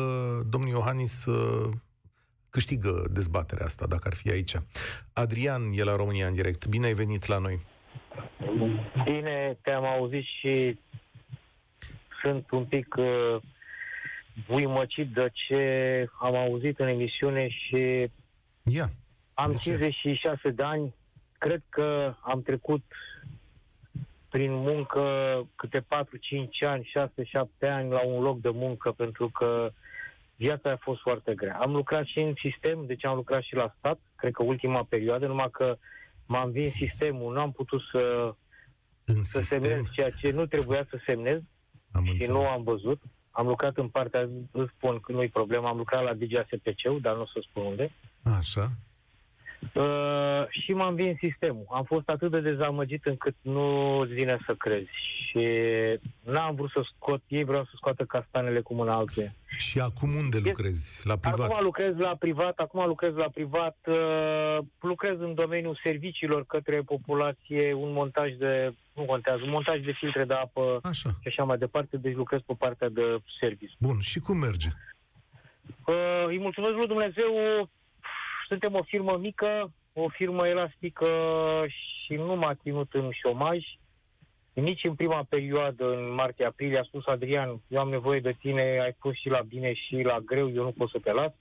domnul 0.48 0.70
Iohannis 0.70 1.24
uh, 1.24 1.70
câștigă 2.50 3.04
dezbaterea 3.10 3.66
asta, 3.66 3.86
dacă 3.86 4.02
ar 4.06 4.14
fi 4.14 4.30
aici. 4.30 4.54
Adrian 5.12 5.62
e 5.74 5.82
la 5.82 5.96
România 5.96 6.26
în 6.26 6.34
direct. 6.34 6.66
Bine 6.66 6.86
ai 6.86 6.92
venit 6.92 7.26
la 7.26 7.38
noi. 7.38 7.60
Bine, 9.04 9.58
te-am 9.62 9.84
auzit 9.84 10.24
și 10.24 10.78
sunt 12.22 12.50
un 12.50 12.64
pic 12.64 12.94
uh, 12.98 13.36
buimăcit 14.46 15.12
de 15.12 15.30
ce 15.32 16.08
am 16.20 16.36
auzit 16.36 16.78
în 16.78 16.86
emisiune 16.86 17.48
și 17.48 18.10
Ia. 18.62 18.88
am 19.34 19.50
de 19.50 19.56
56 19.56 20.38
ce? 20.42 20.50
de 20.50 20.62
ani. 20.62 20.94
Cred 21.38 21.62
că 21.68 22.14
am 22.20 22.42
trecut 22.42 22.82
prin 24.28 24.52
muncă 24.52 25.02
câte 25.56 25.80
4-5 25.80 25.84
ani, 26.60 26.92
6-7 27.66 27.68
ani 27.68 27.90
la 27.90 28.04
un 28.04 28.22
loc 28.22 28.40
de 28.40 28.50
muncă 28.50 28.92
pentru 28.92 29.28
că 29.28 29.72
viața 30.40 30.70
a 30.70 30.76
fost 30.80 31.00
foarte 31.00 31.34
grea. 31.34 31.56
Am 31.58 31.72
lucrat 31.72 32.04
și 32.04 32.18
în 32.18 32.34
sistem, 32.36 32.86
deci 32.86 33.04
am 33.04 33.16
lucrat 33.16 33.42
și 33.42 33.54
la 33.54 33.74
stat, 33.78 33.98
cred 34.16 34.32
că 34.32 34.42
ultima 34.42 34.82
perioadă, 34.84 35.26
numai 35.26 35.50
că 35.50 35.76
m-am 36.26 36.50
vins 36.50 36.70
sistemul, 36.70 37.32
nu 37.32 37.40
am 37.40 37.52
putut 37.52 37.80
să, 37.92 38.34
în 39.04 39.22
să 39.22 39.38
sistem? 39.40 39.62
semnez 39.62 39.82
ceea 39.90 40.10
ce 40.10 40.30
nu 40.32 40.46
trebuia 40.46 40.86
să 40.90 40.98
semnez 41.06 41.40
am 41.92 42.04
și 42.04 42.10
înțeles. 42.10 42.34
nu 42.34 42.46
am 42.46 42.62
văzut. 42.62 43.00
Am 43.30 43.46
lucrat 43.46 43.76
în 43.76 43.88
partea, 43.88 44.28
îți 44.50 44.72
spun 44.76 45.00
că 45.00 45.12
nu-i 45.12 45.28
problemă, 45.28 45.68
am 45.68 45.76
lucrat 45.76 46.02
la 46.02 46.14
DGASPC-ul, 46.14 47.00
dar 47.00 47.14
nu 47.14 47.22
o 47.22 47.26
să 47.26 47.44
spun 47.48 47.64
unde. 47.64 47.90
Așa. 48.22 48.70
Uh, 49.74 50.46
și 50.48 50.70
m-am 50.72 50.94
vins 50.94 51.18
sistemul. 51.18 51.66
Am 51.70 51.84
fost 51.84 52.08
atât 52.08 52.30
de 52.30 52.40
dezamăgit 52.40 53.04
încât 53.06 53.34
nu 53.40 53.98
îți 53.98 54.12
vine 54.12 54.38
să 54.46 54.54
crezi. 54.54 54.90
Și 55.26 55.46
n-am 56.20 56.54
vrut 56.54 56.70
să 56.70 56.82
scot, 56.94 57.22
ei 57.28 57.44
vreau 57.44 57.64
să 57.64 57.70
scoată 57.74 58.04
castanele 58.04 58.60
cu 58.60 58.74
mâna 58.74 58.94
altuia. 58.94 59.34
Și 59.56 59.80
acum 59.80 60.14
unde 60.14 60.38
lucrezi? 60.44 61.06
La 61.06 61.16
privat? 61.16 61.50
Acum 61.50 61.64
lucrez 61.64 61.96
la 61.96 62.16
privat, 62.18 62.58
acum 62.58 62.86
lucrez 62.86 63.14
la 63.14 63.28
privat, 63.28 63.76
uh, 63.86 64.58
lucrez 64.80 65.18
în 65.18 65.34
domeniul 65.34 65.80
serviciilor 65.84 66.44
către 66.46 66.80
populație, 66.80 67.72
un 67.72 67.92
montaj 67.92 68.32
de, 68.32 68.74
nu 68.94 69.04
contează, 69.04 69.42
un 69.42 69.50
montaj 69.50 69.80
de 69.80 69.92
filtre 69.92 70.24
de 70.24 70.34
apă 70.34 70.78
Așa. 70.82 71.10
și 71.20 71.28
așa 71.28 71.44
mai 71.44 71.58
departe, 71.58 71.96
deci 71.96 72.14
lucrez 72.14 72.40
pe 72.46 72.54
partea 72.58 72.88
de 72.88 73.02
service. 73.40 73.72
Bun, 73.78 74.00
și 74.00 74.18
cum 74.18 74.36
merge? 74.36 74.68
Uh, 75.86 76.24
îi 76.26 76.38
mulțumesc 76.38 76.74
lui 76.74 76.86
Dumnezeu, 76.86 77.30
suntem 78.50 78.74
o 78.74 78.82
firmă 78.82 79.16
mică, 79.20 79.72
o 79.92 80.08
firmă 80.08 80.46
elastică 80.46 81.08
și 81.66 82.14
nu 82.14 82.36
m-a 82.36 82.54
ținut 82.54 82.92
în 82.92 83.10
șomaj. 83.10 83.58
Nici 84.52 84.84
în 84.84 84.94
prima 84.94 85.26
perioadă, 85.28 85.84
în 85.96 86.14
martie-aprilie, 86.14 86.78
a 86.78 86.82
spus 86.82 87.06
Adrian, 87.06 87.60
eu 87.68 87.80
am 87.80 87.88
nevoie 87.88 88.20
de 88.20 88.34
tine, 88.40 88.62
ai 88.82 88.94
fost 88.98 89.16
și 89.20 89.28
la 89.28 89.40
bine 89.40 89.72
și 89.74 90.02
la 90.02 90.18
greu, 90.18 90.50
eu 90.54 90.62
nu 90.62 90.72
pot 90.72 90.90
să 90.90 90.98
te 91.02 91.12
las. 91.12 91.32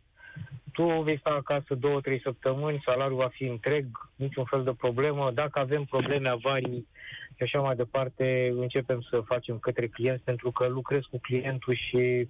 Tu 0.73 1.01
vei 1.01 1.19
sta 1.19 1.29
acasă 1.29 1.75
două, 1.75 2.01
trei 2.01 2.21
săptămâni, 2.21 2.83
salariul 2.85 3.19
va 3.19 3.27
fi 3.27 3.43
întreg, 3.43 3.85
niciun 4.15 4.43
fel 4.43 4.63
de 4.63 4.73
problemă. 4.73 5.31
Dacă 5.31 5.59
avem 5.59 5.83
probleme, 5.83 6.29
avarii 6.29 6.87
și 7.35 7.43
așa 7.43 7.59
mai 7.61 7.75
departe, 7.75 8.53
începem 8.55 9.01
să 9.09 9.21
facem 9.25 9.57
către 9.57 9.87
clienți, 9.87 10.23
pentru 10.23 10.51
că 10.51 10.67
lucrez 10.67 11.01
cu 11.11 11.19
clientul 11.19 11.73
și 11.73 12.27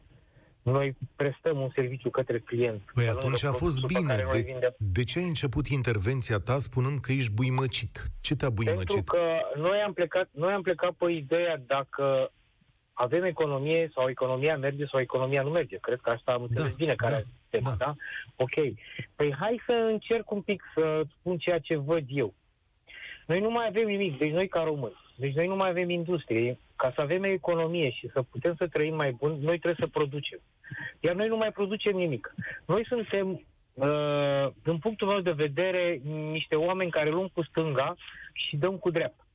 noi 0.61 0.95
prestăm 1.15 1.59
un 1.61 1.69
serviciu 1.75 2.09
către 2.09 2.39
client. 2.39 2.81
Păi 2.81 2.93
Pe 2.93 3.01
lângă 3.03 3.17
atunci 3.17 3.43
a 3.43 3.51
fost 3.51 3.79
produsul 3.79 3.87
pe 3.87 3.93
bine. 3.93 4.07
care 4.13 4.23
noi 4.23 4.41
De, 4.41 4.51
vindem. 4.51 4.75
de 4.77 5.03
ce 5.03 5.19
ai 5.19 5.25
început 5.25 5.67
intervenția 5.67 6.39
ta 6.39 6.59
spunând 6.59 6.99
că 6.99 7.11
ești 7.11 7.31
buimăcit? 7.31 8.03
Ce 8.21 8.35
te-a 8.35 8.47
Pentru 8.47 8.63
buimăcit? 8.65 9.07
că 9.07 9.21
noi 9.55 9.77
am 9.79 9.93
plecat, 9.93 10.29
noi 10.31 10.51
am 10.53 10.61
plecat 10.61 10.91
pe 10.91 11.11
ideea 11.11 11.61
dacă 11.67 12.31
avem 12.93 13.23
economie 13.23 13.91
sau 13.95 14.09
economia 14.09 14.57
merge 14.57 14.85
sau 14.85 14.99
economia 14.99 15.41
nu 15.41 15.49
merge. 15.49 15.77
Cred 15.77 15.99
că 16.01 16.09
asta 16.09 16.31
am 16.31 16.41
înțeles 16.41 16.69
Da, 16.69 16.75
bine 16.77 16.95
care 16.95 17.11
da, 17.13 17.17
e 17.19 17.25
tema, 17.49 17.69
da. 17.69 17.85
da. 17.85 17.95
Ok. 18.35 18.75
Păi 19.15 19.35
hai 19.39 19.61
să 19.67 19.73
încerc 19.91 20.31
un 20.31 20.41
pic 20.41 20.63
să 20.75 21.03
spun 21.19 21.37
ceea 21.37 21.59
ce 21.59 21.75
văd 21.77 22.03
eu. 22.07 22.33
Noi 23.27 23.39
nu 23.39 23.49
mai 23.49 23.65
avem 23.67 23.87
nimic, 23.87 24.17
deci 24.17 24.31
noi 24.31 24.47
ca 24.47 24.61
români. 24.63 24.95
Deci 25.15 25.33
noi 25.33 25.47
nu 25.47 25.55
mai 25.55 25.69
avem 25.69 25.89
industrie. 25.89 26.57
Ca 26.81 26.91
să 26.95 27.01
avem 27.01 27.23
economie 27.23 27.89
și 27.89 28.09
să 28.13 28.21
putem 28.21 28.55
să 28.55 28.67
trăim 28.67 28.95
mai 28.95 29.11
bun, 29.11 29.31
noi 29.31 29.59
trebuie 29.59 29.79
să 29.79 29.87
producem. 29.87 30.39
Iar 30.99 31.15
noi 31.15 31.27
nu 31.27 31.37
mai 31.37 31.51
producem 31.51 31.95
nimic. 31.95 32.33
Noi 32.65 32.85
suntem, 32.85 33.45
uh, 33.73 34.45
din 34.63 34.77
punctul 34.77 35.07
meu 35.07 35.19
de 35.19 35.31
vedere, 35.31 36.01
niște 36.31 36.55
oameni 36.55 36.91
care 36.91 37.09
luăm 37.09 37.27
cu 37.33 37.43
stânga 37.43 37.95
și 38.33 38.55
dăm 38.55 38.77
cu 38.77 38.89
dreapta. 38.89 39.27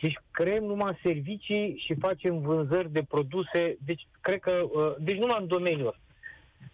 Deci 0.00 0.18
creăm 0.30 0.64
numai 0.64 0.98
servicii 1.02 1.82
și 1.86 1.94
facem 1.94 2.40
vânzări 2.40 2.92
de 2.92 3.02
produse. 3.02 3.76
Deci, 3.84 4.06
cred 4.20 4.40
că, 4.40 4.50
uh, 4.50 4.94
deci 4.98 5.18
numai 5.18 5.40
în 5.40 5.46
domeniul 5.46 5.86
ăsta. 5.86 6.02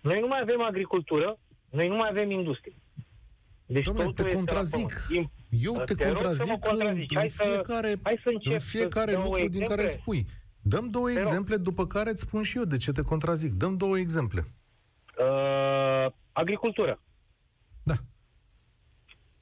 Noi 0.00 0.20
nu 0.20 0.26
mai 0.26 0.40
avem 0.42 0.62
agricultură, 0.62 1.38
noi 1.70 1.88
nu 1.88 1.96
mai 1.96 2.08
avem 2.08 2.30
industrie. 2.30 2.76
Deci 3.66 3.88
Dom'le, 3.88 4.04
totul 4.04 4.12
te 4.12 4.22
este 4.22 4.32
la 4.32 4.36
contrazic. 4.36 4.92
pământ. 5.08 5.30
Eu 5.48 5.82
te, 5.84 5.94
Te 5.94 6.08
rog 6.08 6.18
să 6.34 6.44
mă 6.48 6.58
contrazic 6.58 6.64
în, 6.64 6.70
contrazici. 6.70 7.10
în 7.10 7.16
Hai 7.16 7.28
să- 7.30 7.42
fiecare, 7.42 7.94
hai 8.02 8.20
să 8.22 8.28
încep 8.32 8.52
în 8.52 8.58
să 8.58 8.66
fiecare 8.66 9.12
dau 9.12 9.22
lucru 9.22 9.48
din 9.48 9.66
care 9.66 9.82
exemple. 9.82 10.00
spui. 10.02 10.26
Dăm 10.60 10.88
două 10.90 11.06
Te 11.08 11.12
rog. 11.14 11.22
exemple, 11.22 11.56
după 11.56 11.86
care 11.86 12.10
îți 12.10 12.20
spun 12.20 12.42
și 12.42 12.56
eu 12.58 12.64
de 12.64 12.76
ce 12.76 12.92
te 12.92 13.02
contrazic. 13.02 13.52
Dăm 13.52 13.76
două 13.76 13.98
exemple. 13.98 14.44
Uh, 15.18 16.06
agricultură. 16.32 17.00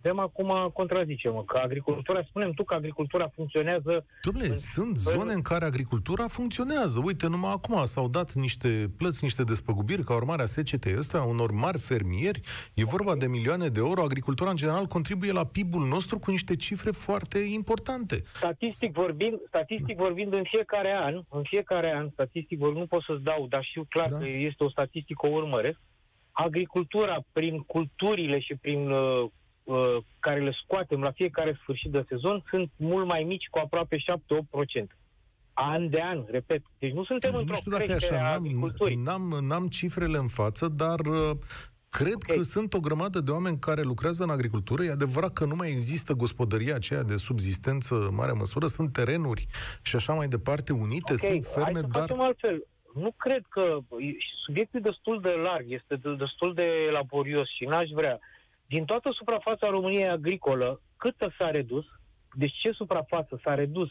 Da. 0.05 0.11
Vedem 0.11 0.19
acum 0.19 0.71
contrazice-mă, 0.73 1.45
că 1.45 1.59
agricultura, 1.63 2.23
spunem 2.29 2.53
tu 2.53 2.65
că 2.65 2.75
agricultura 2.75 3.29
funcționează 3.35 4.05
Dom'le, 4.29 4.49
În- 4.51 4.59
sunt 4.59 4.87
în- 4.89 4.95
zone 4.97 5.33
în 5.33 5.43
care 5.43 5.65
agricultura 5.65 6.27
funcționează. 6.27 7.01
Uite, 7.05 7.27
numai 7.27 7.51
acum 7.53 7.85
s-au 7.85 8.09
dat 8.09 8.33
niște 8.33 8.91
plăți, 8.97 9.25
niște 9.25 9.43
despăgubiri 9.43 10.03
ca 10.03 10.15
urmare 10.15 10.43
a 10.43 10.45
secetei 10.47 10.97
ăsta, 10.97 11.19
a 11.19 11.25
unor 11.27 11.51
mari 11.51 11.79
fermieri. 11.79 12.41
E 12.75 12.85
vorba 12.85 13.15
de 13.17 13.27
milioane 13.27 13.69
de 13.69 13.79
euro. 13.81 14.03
Agricultura, 14.03 14.51
în 14.51 14.57
general, 14.57 14.87
contribuie 14.87 15.33
la 15.33 15.45
PIB-ul 15.47 15.87
nostru 15.87 16.19
cu 16.19 16.31
niște 16.31 16.57
cifre 16.57 16.91
foarte 16.91 17.39
importante. 17.39 18.23
Statistic 18.35 18.93
vorbind, 18.93 19.39
statistic 19.49 19.97
vorbind 19.97 20.33
în 20.35 20.43
fiecare 20.51 20.93
an, 20.93 21.15
în 21.29 21.43
fiecare 21.43 21.93
an, 21.97 22.09
statistic 22.13 22.59
vorbind, 22.59 22.81
nu 22.81 22.87
pot 22.87 23.03
să-ți 23.03 23.23
dau, 23.23 23.47
dar 23.49 23.65
știu 23.65 23.85
clar 23.89 24.09
Da. 24.09 24.17
da. 24.19 24.25
că 24.25 24.29
este 24.31 24.65
o 24.65 24.71
statistică, 24.71 25.27
o 25.27 25.31
urmăresc, 25.31 25.79
agricultura, 26.33 27.17
prin 27.33 27.59
culturile 27.59 28.41
și 28.41 28.55
prin 28.61 28.91
uh, 28.91 29.31
uh, 29.65 29.97
care 30.19 30.41
le 30.41 30.57
scoatem 30.63 31.01
la 31.01 31.11
fiecare 31.11 31.59
sfârșit 31.63 31.91
de 31.91 32.05
sezon, 32.09 32.45
sunt 32.49 32.71
mult 32.77 33.07
mai 33.07 33.23
mici, 33.23 33.49
cu 33.51 33.59
aproape 33.59 33.97
7-8%. 33.97 34.03
An 35.53 35.91
de 35.91 36.01
an, 36.01 36.25
repet. 36.27 36.63
Deci 36.79 36.93
nu 36.93 37.05
suntem 37.05 37.33
nu 37.33 37.39
într-o 37.39 37.55
știu 37.55 37.71
dacă 37.71 37.83
e 37.83 37.87
creștere 37.87 38.17
așa, 38.17 38.25
a 38.29 38.31
n-am, 38.33 38.41
agriculturii. 38.43 38.97
n-am, 38.97 39.39
n-am 39.41 39.67
cifrele 39.69 40.19
în 40.19 40.29
față, 40.29 40.69
dar 40.69 41.01
uh, 41.01 41.31
cred 41.89 42.13
Ok. 42.29 42.37
că 42.37 42.43
sunt 42.43 42.75
o 42.75 42.81
grămadă 42.81 43.21
de 43.21 43.31
oameni 43.31 43.59
care 43.59 43.83
lucrează 43.83 44.23
în 44.23 44.31
agricultură. 44.31 44.83
E 44.85 44.91
adevărat 44.91 45.33
că 45.33 45.45
nu 45.45 45.55
mai 45.55 45.69
există 45.69 46.13
gospodăria 46.13 46.75
aceea 46.75 47.03
de 47.03 47.17
subzistență 47.17 47.95
în 47.95 48.15
mare 48.15 48.33
măsură, 48.33 48.67
sunt 48.67 48.93
terenuri 48.93 49.47
și 49.83 49.97
așa 49.97 50.13
mai 50.13 50.29
departe 50.29 50.73
unite, 50.73 51.13
Ok, 51.13 51.19
sunt 51.19 51.45
ferme, 51.45 51.65
hai 51.73 51.75
să 51.75 51.87
dar... 51.87 52.01
facem 52.01 52.21
altfel. 52.21 52.67
Nu 52.95 53.15
cred 53.17 53.43
că... 53.49 53.79
Subiectul 54.47 54.79
e 54.81 54.89
destul 54.89 55.21
de 55.21 55.31
larg, 55.31 55.65
este 55.69 55.97
de- 55.97 56.15
destul 56.15 56.55
de 56.55 56.89
laborios 56.93 57.49
și 57.57 57.65
n-aș 57.65 57.89
vrea. 57.95 58.19
Din 58.75 58.85
toată 58.85 59.09
suprafața 59.13 59.67
României 59.69 60.09
agricolă, 60.09 60.81
câtă 60.97 61.35
s-a 61.39 61.51
redus, 61.51 61.85
deci 62.33 62.55
ce 62.63 62.71
suprafață 62.71 63.41
s-a 63.45 63.55
redus 63.55 63.89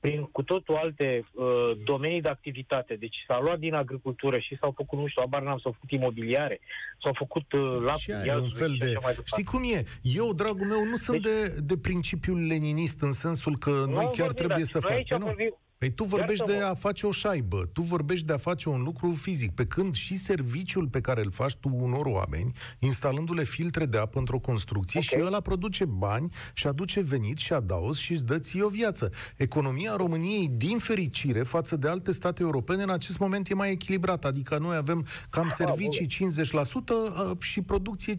prin 0.00 0.22
cu 0.22 0.42
totul 0.42 0.74
alte 0.74 1.08
uh, 1.32 1.46
domenii 1.84 2.20
de 2.20 2.28
activitate. 2.28 2.94
Deci 2.94 3.16
s-a 3.26 3.38
luat 3.40 3.58
din 3.58 3.74
agricultură 3.74 4.38
și 4.38 4.56
s-au 4.60 4.72
făcut, 4.76 4.98
nu 4.98 5.06
știu, 5.06 5.22
abar 5.24 5.42
n-am, 5.42 5.58
s-au 5.58 5.72
făcut 5.72 5.90
imobiliare, 5.90 6.60
s-au 7.02 7.12
făcut 7.18 7.52
uh, 7.52 7.76
lapte, 7.80 8.00
și 8.00 8.12
aia 8.12 8.22
e 8.24 8.26
iazuri 8.26 8.52
un 8.52 8.58
fel 8.62 8.72
și 8.72 8.78
de... 8.78 8.84
așa 8.84 8.98
mai 9.02 9.14
departe. 9.14 9.30
Știi 9.32 9.44
cum 9.44 9.62
e? 9.76 9.84
Eu, 10.02 10.32
dragul 10.32 10.66
meu, 10.66 10.84
nu 10.84 10.96
sunt 10.96 11.22
Deci- 11.22 11.32
de, 11.32 11.60
de 11.60 11.76
principiul 11.78 12.46
leninist 12.46 13.00
în 13.00 13.12
sensul 13.12 13.58
că 13.58 13.70
noi 13.70 14.04
am 14.04 14.10
chiar 14.16 14.28
vorbit, 14.28 14.36
trebuie 14.36 14.56
dar 14.56 14.72
să 14.74 14.78
noi 14.82 14.92
aici 14.92 15.08
facem. 15.08 15.18
Nu. 15.18 15.26
vorbim- 15.32 15.58
Păi 15.78 15.90
tu 15.90 16.04
vorbești 16.04 16.44
de 16.44 16.50
Iartă-mă. 16.52 16.70
a 16.70 16.74
face 16.74 17.06
o 17.06 17.10
șaibă, 17.10 17.68
tu 17.72 17.80
vorbești 17.82 18.26
de 18.26 18.32
a 18.32 18.36
face 18.36 18.68
un 18.68 18.82
lucru 18.82 19.12
fizic, 19.12 19.54
pe 19.54 19.66
când 19.66 19.94
și 19.94 20.16
serviciul 20.16 20.88
pe 20.88 21.00
care 21.00 21.20
îl 21.24 21.30
faci 21.30 21.56
tu 21.56 21.70
unor 21.72 22.06
oameni, 22.06 22.52
instalându-le 22.78 23.42
filtre 23.44 23.86
de 23.86 23.98
apă 23.98 24.18
într-o 24.18 24.38
construcție, 24.38 24.98
Ok. 24.98 25.04
și 25.06 25.16
ăla 25.22 25.40
produce 25.40 25.84
bani 25.84 26.32
și 26.54 26.66
aduce 26.66 27.00
venit 27.00 27.38
și 27.38 27.52
adaos 27.52 27.98
și 27.98 28.12
îți 28.12 28.24
dă 28.24 28.38
ție 28.38 28.62
o 28.62 28.68
viață. 28.68 29.10
Economia 29.36 29.96
României, 29.96 30.48
din 30.48 30.78
fericire, 30.78 31.42
față 31.42 31.76
de 31.76 31.88
alte 31.88 32.12
state 32.12 32.42
europene, 32.42 32.82
în 32.82 32.90
acest 32.90 33.18
moment 33.18 33.48
e 33.50 33.54
mai 33.54 33.70
echilibrată, 33.70 34.26
adică 34.26 34.58
noi 34.58 34.76
avem 34.76 35.06
cam 35.30 35.48
servicii 35.48 36.06
50% 36.06 36.08
uh, 36.10 37.38
și 37.40 37.60
producție 37.60 38.14
50%, 38.14 38.16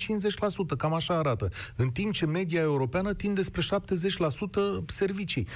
cam 0.78 0.94
așa 0.94 1.18
arată. 1.18 1.50
În 1.76 1.90
timp 1.90 2.14
ce 2.14 2.26
media 2.26 2.62
europeană 2.62 3.14
tinde 3.14 3.42
spre 3.42 3.62
70% 3.62 4.86
servicii 4.86 5.48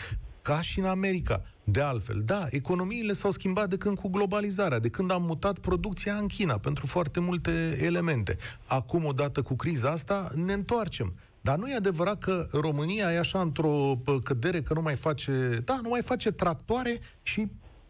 ca 0.42 0.62
și 0.62 0.80
în 0.80 0.86
America. 0.86 1.44
De 1.72 1.82
altfel, 1.82 2.22
da, 2.26 2.46
economiile 2.50 3.14
s-au 3.14 3.32
schimbat 3.32 3.70
de 3.70 3.78
când 3.78 3.98
cu 4.00 4.10
globalizarea, 4.10 4.80
de 4.80 4.90
când 4.90 5.12
am 5.12 5.24
mutat 5.24 5.60
producția 5.60 6.14
în 6.16 6.28
China 6.28 6.58
pentru 6.58 6.86
foarte 6.86 7.20
multe 7.20 7.78
elemente. 7.82 8.38
Acum, 8.68 9.06
odată 9.06 9.42
cu 9.42 9.56
criza 9.56 9.90
asta, 9.90 10.30
ne 10.46 10.54
întoarcem. 10.54 11.14
Dar 11.42 11.58
nu 11.58 11.70
e 11.70 11.76
adevărat 11.76 12.18
că 12.18 12.46
România 12.52 13.12
e 13.12 13.18
așa 13.20 13.40
într-o 13.42 13.94
pă, 14.04 14.20
cădere 14.20 14.62
că 14.62 14.74
nu 14.74 14.82
mai 14.82 14.96
face, 14.96 15.62
da, 15.66 15.80
nu 15.82 15.90
mai 15.90 16.02
face 16.02 16.32
tractoare 16.32 17.00
și 17.22 17.48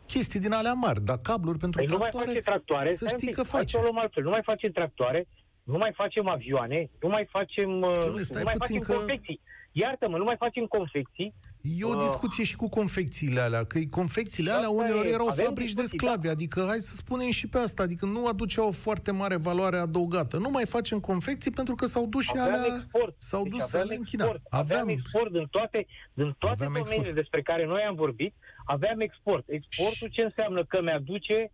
chestii 0.07 0.39
din 0.39 0.51
alea 0.51 0.73
mari, 0.73 1.01
dar 1.05 1.17
cabluri 1.17 1.57
pentru 1.57 1.79
Păi 1.79 1.87
nu 1.89 1.97
mai 1.97 2.09
tractoare, 2.09 2.31
face 2.39 2.49
tractoare, 2.49 2.89
să 2.89 2.95
stai 2.95 3.09
un 3.11 3.17
știi 3.17 3.27
pic, 3.27 3.35
că 3.35 3.41
hai 3.41 3.59
face. 3.59 3.71
să 3.71 3.77
o 3.77 3.81
luăm 3.81 3.97
altfel. 3.97 4.23
Nu 4.23 4.29
mai 4.29 4.41
facem 4.43 4.71
tractoare, 4.71 5.27
nu 5.63 5.77
mai 5.77 5.91
facem 5.95 6.27
avioane, 6.27 6.89
nu 7.01 7.09
mai 7.09 7.27
facem, 7.29 7.69
uh, 7.81 7.97
nu, 7.97 8.11
știu, 8.11 8.23
stai 8.23 8.37
nu 8.37 8.43
mai 8.43 8.53
puțin 8.57 8.79
facem 8.79 8.95
că- 8.95 8.99
confecții. 8.99 9.39
Iartă-mă, 9.71 10.17
nu 10.17 10.23
mai 10.23 10.35
facem 10.39 10.65
confecții. 10.65 11.33
E 11.61 11.83
o 11.83 11.95
Uh, 11.95 12.01
discuție 12.01 12.43
și 12.43 12.55
cu 12.55 12.69
confecțiile 12.69 13.39
alea, 13.41 13.63
că 13.63 13.79
confecțiile 13.89 14.51
alea 14.51 14.67
Asta 14.67 14.81
uneori 14.83 15.07
e, 15.09 15.11
erau 15.11 15.27
avem 15.27 15.45
fabrici 15.45 15.73
de 15.73 15.81
discuții, 15.81 15.97
sclavi, 16.07 16.27
adică 16.27 16.65
hai 16.67 16.79
să 16.79 16.95
spunem 16.95 17.29
și 17.31 17.47
pe 17.47 17.57
asta, 17.57 17.83
adică 17.83 18.05
nu 18.05 18.25
aduceau 18.27 18.67
o 18.67 18.71
foarte 18.71 19.11
mare 19.11 19.35
valoare 19.35 19.77
adăugată. 19.77 20.37
Nu 20.37 20.49
mai 20.49 20.65
facem 20.65 20.99
confecții 20.99 21.51
pentru 21.51 21.75
că 21.75 21.85
s-au 21.85 22.05
dus 22.07 22.23
și 22.23 22.31
Aveam 22.35 22.53
alea, 22.53 22.75
export. 22.75 23.15
s-au 23.17 23.43
Deci 23.43 23.51
dus 23.51 23.61
aveam 23.61 23.83
alea 23.85 23.97
în 23.97 24.03
China. 24.03 24.23
export. 24.23 24.45
Aveam, 24.49 24.79
Aveam, 24.81 24.97
export 24.97 25.31
din 25.31 25.47
toate, 25.51 25.87
din 26.13 26.35
toate 26.37 26.55
Aveam 26.55 26.73
domeniile 26.73 26.95
export. 26.95 27.15
despre 27.15 27.41
care 27.41 27.65
noi 27.65 27.81
am 27.81 27.95
vorbit, 27.95 28.33
aveam 28.65 28.99
export. 28.99 29.43
Exportul 29.49 30.07
ce 30.07 30.21
înseamnă? 30.21 30.65
Că 30.65 30.81
mi-aduce, 30.81 31.51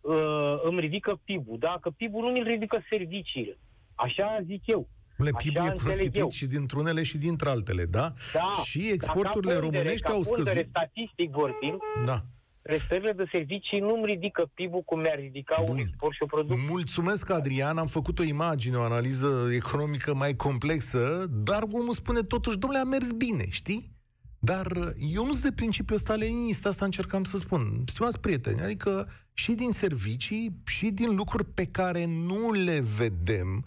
uh, 0.00 0.54
îmi 0.62 0.80
ridică 0.80 1.20
PIB-ul. 1.24 1.58
Dacă 1.58 1.90
PIB-ul 1.90 2.22
nu 2.24 2.30
mi-l 2.30 2.44
ridică 2.46 2.82
serviciile. 2.90 3.58
Așa 3.94 4.40
zic 4.46 4.66
eu. 4.66 4.88
Le 5.16 5.30
Așa 5.34 5.36
PIB-ul 5.36 5.64
e 5.66 5.68
înțeleg 5.68 5.94
constituit 5.96 6.16
eu. 6.16 6.28
și 6.30 6.46
dintr-unele 6.46 7.02
și 7.02 7.18
dintre 7.18 7.48
altele, 7.48 7.84
da? 7.84 8.12
Da, 8.32 8.50
și 8.64 8.78
dar 8.78 8.92
exporturile 8.92 9.52
ca 9.52 9.58
pondere, 9.58 9.76
românești 9.78 10.06
ca 10.06 10.12
au 10.12 10.20
pondere, 10.20 10.50
scăzut. 10.50 10.68
statistic 10.70 11.30
vorbind, 11.30 11.78
Da. 12.04 12.24
prestările 12.62 13.12
de 13.12 13.24
servicii 13.32 13.78
nu-mi 13.78 14.06
ridică 14.06 14.50
PIB-ul 14.54 14.82
cum 14.82 15.00
mi-ar 15.00 15.18
ridica 15.18 15.62
Bun. 15.64 15.74
un 15.74 15.80
export 15.80 16.14
și 16.14 16.22
o 16.22 16.26
producție. 16.26 16.66
Mulțumesc, 16.68 17.30
Adrian. 17.30 17.78
Am 17.78 17.86
făcut 17.86 18.18
o 18.18 18.22
imagine, 18.22 18.76
o 18.76 18.82
analiză 18.82 19.48
economică 19.54 20.14
mai 20.14 20.34
complexă, 20.34 21.26
dar 21.30 21.62
omul 21.72 21.92
spune 21.94 22.20
totuși, 22.20 22.58
domnule, 22.58 22.82
a 22.82 22.86
mers 22.86 23.10
bine, 23.10 23.44
știi? 23.48 23.92
Dar 24.38 24.66
uh, 24.66 24.86
eu 25.12 25.24
nu 25.26 25.30
sunt 25.32 25.42
de 25.44 25.52
principiul 25.52 25.96
ăsta 25.96 26.14
leninist, 26.14 26.66
asta 26.66 26.84
încercam 26.84 27.24
să 27.24 27.36
spun. 27.36 27.82
Stimați 27.86 28.20
prieteni, 28.20 28.60
adică 28.60 29.08
și 29.32 29.52
din 29.52 29.70
servicii 29.70 30.54
și 30.66 30.90
din 30.90 31.14
lucruri 31.14 31.44
pe 31.44 31.64
care 31.66 32.04
nu 32.06 32.52
le 32.52 32.82
vedem, 32.96 33.64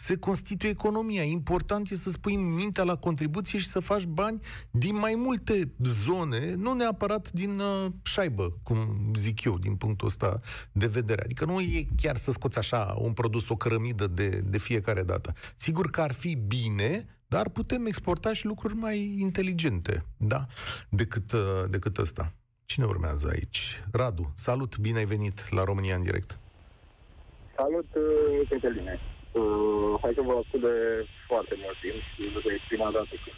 se 0.00 0.16
constituie 0.16 0.70
economia. 0.70 1.22
Important 1.22 1.90
este 1.90 2.10
să 2.10 2.18
pui 2.18 2.36
mintea 2.36 2.84
la 2.84 2.96
contribuție 2.96 3.58
și 3.58 3.66
să 3.66 3.80
faci 3.80 4.04
bani 4.04 4.40
din 4.70 4.96
mai 4.96 5.14
multe 5.16 5.72
zone, 5.82 6.54
nu 6.54 6.72
neapărat 6.72 7.30
din 7.32 7.58
uh, 7.58 7.86
șaibă, 8.02 8.58
cum 8.62 9.10
zic 9.14 9.44
eu, 9.44 9.58
din 9.58 9.76
punctul 9.76 10.06
ăsta 10.06 10.36
de 10.72 10.86
vedere. 10.86 11.22
Adică 11.22 11.44
nu 11.44 11.60
e 11.60 11.86
chiar 11.96 12.16
să 12.16 12.30
scoți 12.30 12.58
așa 12.58 12.96
un 12.98 13.12
produs, 13.12 13.48
o 13.48 13.56
cărămidă 13.56 14.06
de, 14.06 14.28
de 14.28 14.58
fiecare 14.58 15.02
dată. 15.02 15.32
Sigur 15.56 15.90
că 15.90 16.00
ar 16.00 16.12
fi 16.12 16.34
bine, 16.34 17.06
dar 17.26 17.48
putem 17.48 17.86
exporta 17.86 18.32
și 18.32 18.46
lucruri 18.46 18.74
mai 18.74 19.16
inteligente, 19.18 20.04
da, 20.16 20.46
decât, 20.88 21.32
uh, 21.32 21.40
decât 21.70 21.98
ăsta. 21.98 22.32
Cine 22.64 22.84
urmează 22.84 23.28
aici? 23.32 23.82
Radu, 23.92 24.32
salut, 24.34 24.78
bine 24.78 24.98
ai 24.98 25.04
venit 25.04 25.50
la 25.50 25.64
România 25.64 25.96
în 25.96 26.02
direct. 26.02 26.38
Salut, 27.56 27.86
uh, 27.94 28.48
Cătăline. 28.48 29.00
Uh, 29.02 29.17
hai 30.02 30.12
să 30.14 30.22
vă 30.28 30.34
ascult 30.42 30.62
de 30.68 30.76
foarte 31.26 31.54
mult 31.62 31.76
timp 31.84 32.00
și 32.12 32.22
de 32.46 32.60
prima 32.68 32.90
dată 32.96 33.14
când 33.24 33.36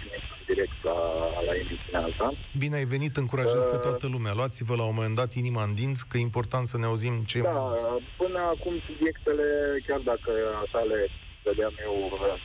vin 0.00 0.10
în 0.36 0.42
direct 0.50 0.78
la, 0.88 0.98
la 1.46 1.52
emisiunea 1.62 2.02
asta. 2.10 2.26
Bine 2.62 2.76
ai 2.76 2.84
venit, 2.94 3.16
încurajez 3.16 3.62
pe 3.64 3.76
Uh, 3.78 3.84
toată 3.86 4.06
lumea. 4.14 4.32
Luați-vă 4.40 4.74
la 4.76 4.84
un 4.90 4.94
moment 4.94 5.14
dat 5.20 5.30
inima 5.42 5.62
în 5.68 5.74
dinți, 5.74 6.06
că 6.08 6.14
e 6.16 6.20
important 6.30 6.66
să 6.66 6.76
ne 6.78 6.86
auzim 6.90 7.14
cei 7.30 7.40
mai 7.42 7.52
Da, 7.52 7.60
mulți. 7.60 7.86
până 8.22 8.38
acum 8.54 8.74
subiectele, 8.88 9.46
chiar 9.86 10.00
dacă 10.12 10.30
așa 10.64 10.80
le 10.92 11.00
vedeam 11.44 11.74
eu 11.86 11.94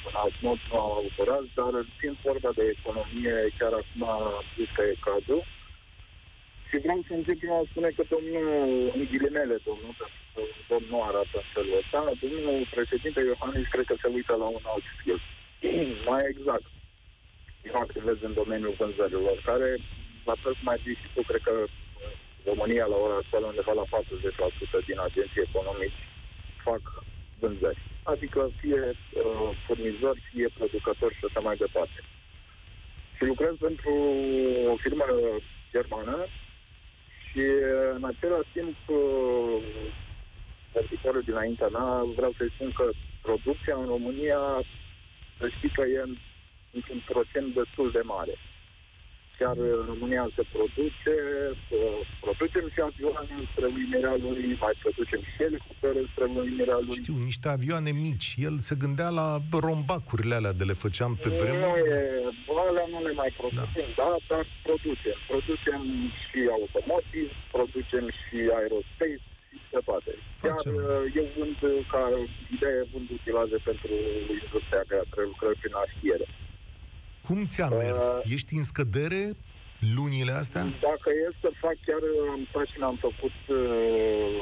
în 0.10 0.16
alt 0.24 0.36
mod, 0.48 0.58
nu 0.70 0.76
au 0.86 0.92
avut 1.00 1.14
curaj, 1.18 1.44
dar 1.60 1.72
fiind 2.00 2.18
vorba 2.30 2.52
de 2.60 2.66
economie, 2.78 3.36
chiar 3.60 3.74
acum 3.82 4.02
am 4.10 4.44
zis 4.58 4.70
că 4.76 4.82
e 4.84 4.96
cazul. 5.10 5.42
Și 6.70 6.76
vreau 6.84 7.00
să 7.08 7.14
încep 7.14 7.38
prin 7.40 7.52
a 7.58 7.62
spune 7.72 7.90
că 7.98 8.04
domnul, 8.14 8.48
în 8.96 9.02
ghilimele, 9.12 9.56
domnul, 9.70 9.94
pentru 10.02 10.20
că 10.36 10.42
domnul 10.70 10.90
nu 10.92 11.04
arată 11.10 11.38
în 11.42 11.50
felul 11.54 11.80
ăsta, 11.82 12.00
domnul 12.22 12.68
președinte 12.76 13.20
Iohannis 13.22 13.68
cred 13.74 13.86
că 13.90 13.96
se 14.02 14.10
uită 14.18 14.34
la 14.44 14.48
un 14.58 14.66
alt 14.74 14.86
skill. 14.94 15.22
Mai 16.10 16.24
exact, 16.34 16.68
eu 17.68 17.76
activez 17.86 18.18
în 18.22 18.34
domeniul 18.42 18.78
vânzărilor, 18.80 19.38
care, 19.50 19.70
la 20.30 20.36
fel 20.42 20.54
cum 20.60 20.68
ai 20.68 20.82
zis 20.86 20.98
și 21.02 21.08
tu, 21.14 21.22
cred 21.30 21.42
că 21.48 21.54
România 22.50 22.86
la 22.86 22.98
ora 23.06 23.16
actuală 23.16 23.46
undeva 23.46 23.74
la 23.74 23.86
40% 24.84 24.86
din 24.90 25.00
agenții 25.08 25.46
economici 25.48 26.02
fac 26.64 26.84
vânzări. 27.40 27.82
Adică 28.04 28.52
fie 28.60 28.82
uh, 28.90 29.50
furnizori, 29.66 30.22
fie 30.32 30.48
producători 30.58 31.18
și 31.18 31.26
așa 31.28 31.40
mai 31.40 31.56
departe. 31.56 32.00
Și 33.16 33.24
lucrez 33.26 33.54
pentru 33.60 33.94
o 34.72 34.76
firmă 34.84 35.06
germană 35.72 36.18
și 37.28 37.40
uh, 37.40 37.92
în 37.98 38.04
același 38.12 38.50
timp 38.54 38.78
uh, 41.06 41.12
articolul 41.14 41.22
dinaintea 41.32 41.68
mea 41.68 42.04
vreau 42.18 42.34
să-i 42.38 42.52
spun 42.56 42.72
că 42.80 42.86
producția 43.22 43.76
în 43.82 43.86
România 43.96 44.40
să 45.40 45.46
știi 45.56 45.70
că 45.78 45.82
e 45.96 46.00
în- 46.08 46.18
într-un 46.78 47.02
procent 47.14 47.48
destul 47.60 47.92
de 47.92 48.02
mare. 48.04 48.36
Chiar 49.40 49.58
în 49.58 49.84
România 49.92 50.24
se 50.36 50.44
produce, 50.56 51.14
uh, 51.78 52.00
producem 52.26 52.66
și 52.74 52.80
avioane 52.90 53.36
spre 53.52 53.66
uimirea 53.66 54.16
lui, 54.26 54.58
mai 54.66 54.76
producem 54.84 55.22
și 55.32 55.44
elicoptere 55.48 56.02
spre 56.12 56.26
uimirea 56.26 56.78
lui. 56.86 56.96
Știu, 57.02 57.16
niște 57.30 57.48
avioane 57.58 57.92
mici. 57.92 58.30
El 58.48 58.56
se 58.68 58.76
gândea 58.84 59.10
la 59.10 59.28
rombacurile 59.68 60.36
alea 60.36 60.54
de 60.60 60.64
le 60.64 60.74
făceam 60.84 61.12
pe 61.24 61.30
Nu 61.30 61.36
vremuri. 61.42 61.82
e, 61.90 62.00
alea 62.70 62.86
nu 62.94 63.00
le 63.08 63.14
mai 63.22 63.32
producem, 63.40 63.88
da. 64.00 64.04
da, 64.04 64.16
dar 64.30 64.44
producem. 64.68 65.18
Producem 65.32 65.82
și 66.28 66.40
automotive, 66.58 67.32
producem 67.56 68.06
și 68.22 68.38
aerospace 68.60 69.20
și 69.76 69.82
se 69.82 69.90
poate. 69.92 70.12
Chiar 70.42 70.52
Facem. 70.52 70.74
uh, 70.76 71.16
eu 71.20 71.26
vând 71.38 71.60
uh, 71.62 71.86
ca 71.92 72.02
idee, 72.56 72.82
vând 72.92 73.08
utilaje 73.18 73.58
pentru 73.70 73.92
industria 74.46 74.84
grea, 74.90 75.04
lucrări 75.32 75.60
prin 75.62 75.74
arhiere. 75.84 76.28
Cum 77.28 77.40
ți-a 77.52 77.70
mers? 77.84 78.06
Uh, 78.18 78.34
Ești 78.36 78.54
în 78.60 78.66
scădere 78.72 79.24
lunile 79.96 80.34
astea? 80.42 80.64
Dacă 80.90 81.10
e 81.24 81.26
să 81.44 81.50
fac, 81.64 81.76
chiar 81.88 82.02
am 82.34 82.42
stat 82.50 82.66
și 82.72 82.78
ne-am 82.82 82.98
făcut 83.08 83.38
uh, 83.60 84.40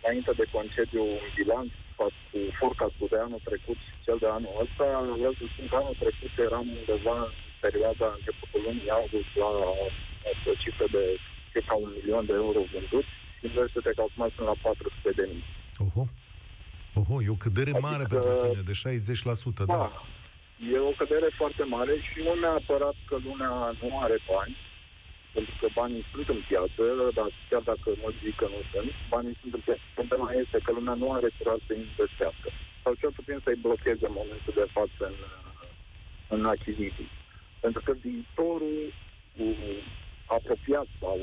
înainte 0.00 0.32
de 0.40 0.46
concediu 0.56 1.02
un 1.18 1.26
bilanț 1.36 1.70
față 1.98 2.20
cu 2.30 2.38
forecastul 2.60 3.08
de 3.14 3.18
anul 3.26 3.42
trecut 3.50 3.78
și 3.86 3.94
cel 4.06 4.18
de 4.24 4.28
anul 4.36 4.54
ăsta. 4.64 4.86
Vreau 5.20 5.34
să 5.38 5.44
spun 5.52 5.66
că 5.70 5.76
anul 5.82 5.96
trecut 6.04 6.32
eram 6.46 6.66
undeva 6.80 7.16
în 7.26 7.32
perioada 7.64 8.06
începutul 8.18 8.60
lunii 8.66 8.94
august 8.98 9.30
la 9.42 9.50
o 10.50 10.52
cifră 10.62 10.86
de 10.96 11.04
circa 11.52 11.74
un 11.84 11.90
milion 11.98 12.24
de 12.30 12.34
euro 12.44 12.60
vânduți 12.72 13.12
și 13.48 13.72
să 13.76 13.80
te 13.86 13.92
calculați 14.00 14.34
sunt 14.36 14.46
la 14.52 14.56
400 14.62 15.10
de 15.20 15.24
mii. 15.32 15.44
Oho. 15.86 16.04
Oho, 17.00 17.16
e 17.22 17.36
o 17.36 17.42
cădere 17.44 17.70
Adică- 17.74 17.86
mare 17.88 18.04
pentru 18.14 18.32
tine, 18.44 18.62
de 18.70 18.74
60%, 18.82 19.64
da. 19.72 19.76
Da. 19.84 19.90
E 20.74 20.78
o 20.90 20.94
cădere 21.00 21.28
foarte 21.40 21.64
mare 21.76 21.94
și 22.08 22.18
nu 22.26 22.32
neapărat 22.44 22.96
că 23.08 23.16
lumea 23.28 23.54
nu 23.82 23.88
are 24.04 24.18
bani, 24.32 24.54
pentru 25.34 25.54
că 25.60 25.66
banii 25.80 26.04
sunt 26.12 26.26
în 26.34 26.40
piață, 26.48 26.82
dar 27.18 27.28
chiar 27.50 27.62
dacă 27.70 27.88
mulți 28.02 28.22
zic 28.26 28.34
că 28.40 28.46
nu 28.54 28.60
sunt, 28.72 28.90
banii 29.14 29.36
sunt 29.40 29.52
în 29.56 29.62
piață. 29.66 29.84
Problema 29.98 30.28
este 30.42 30.58
că 30.64 30.70
lumea 30.78 30.96
nu 31.02 31.06
are 31.16 31.28
curaj 31.38 31.60
să 31.68 31.72
investească. 31.74 32.48
Sau 32.82 32.92
cel 33.00 33.12
puțin 33.18 33.38
să-i 33.44 33.62
blocheze 33.66 34.04
în 34.10 34.16
momentul 34.20 34.52
de 34.60 34.66
față 34.76 35.02
în, 35.10 35.16
în 36.34 36.42
achiziții. 36.54 37.08
Pentru 37.64 37.80
că 37.86 37.92
viitorul 38.06 38.78
uh, 39.44 39.78
apropiat 40.36 40.88
sau 41.00 41.16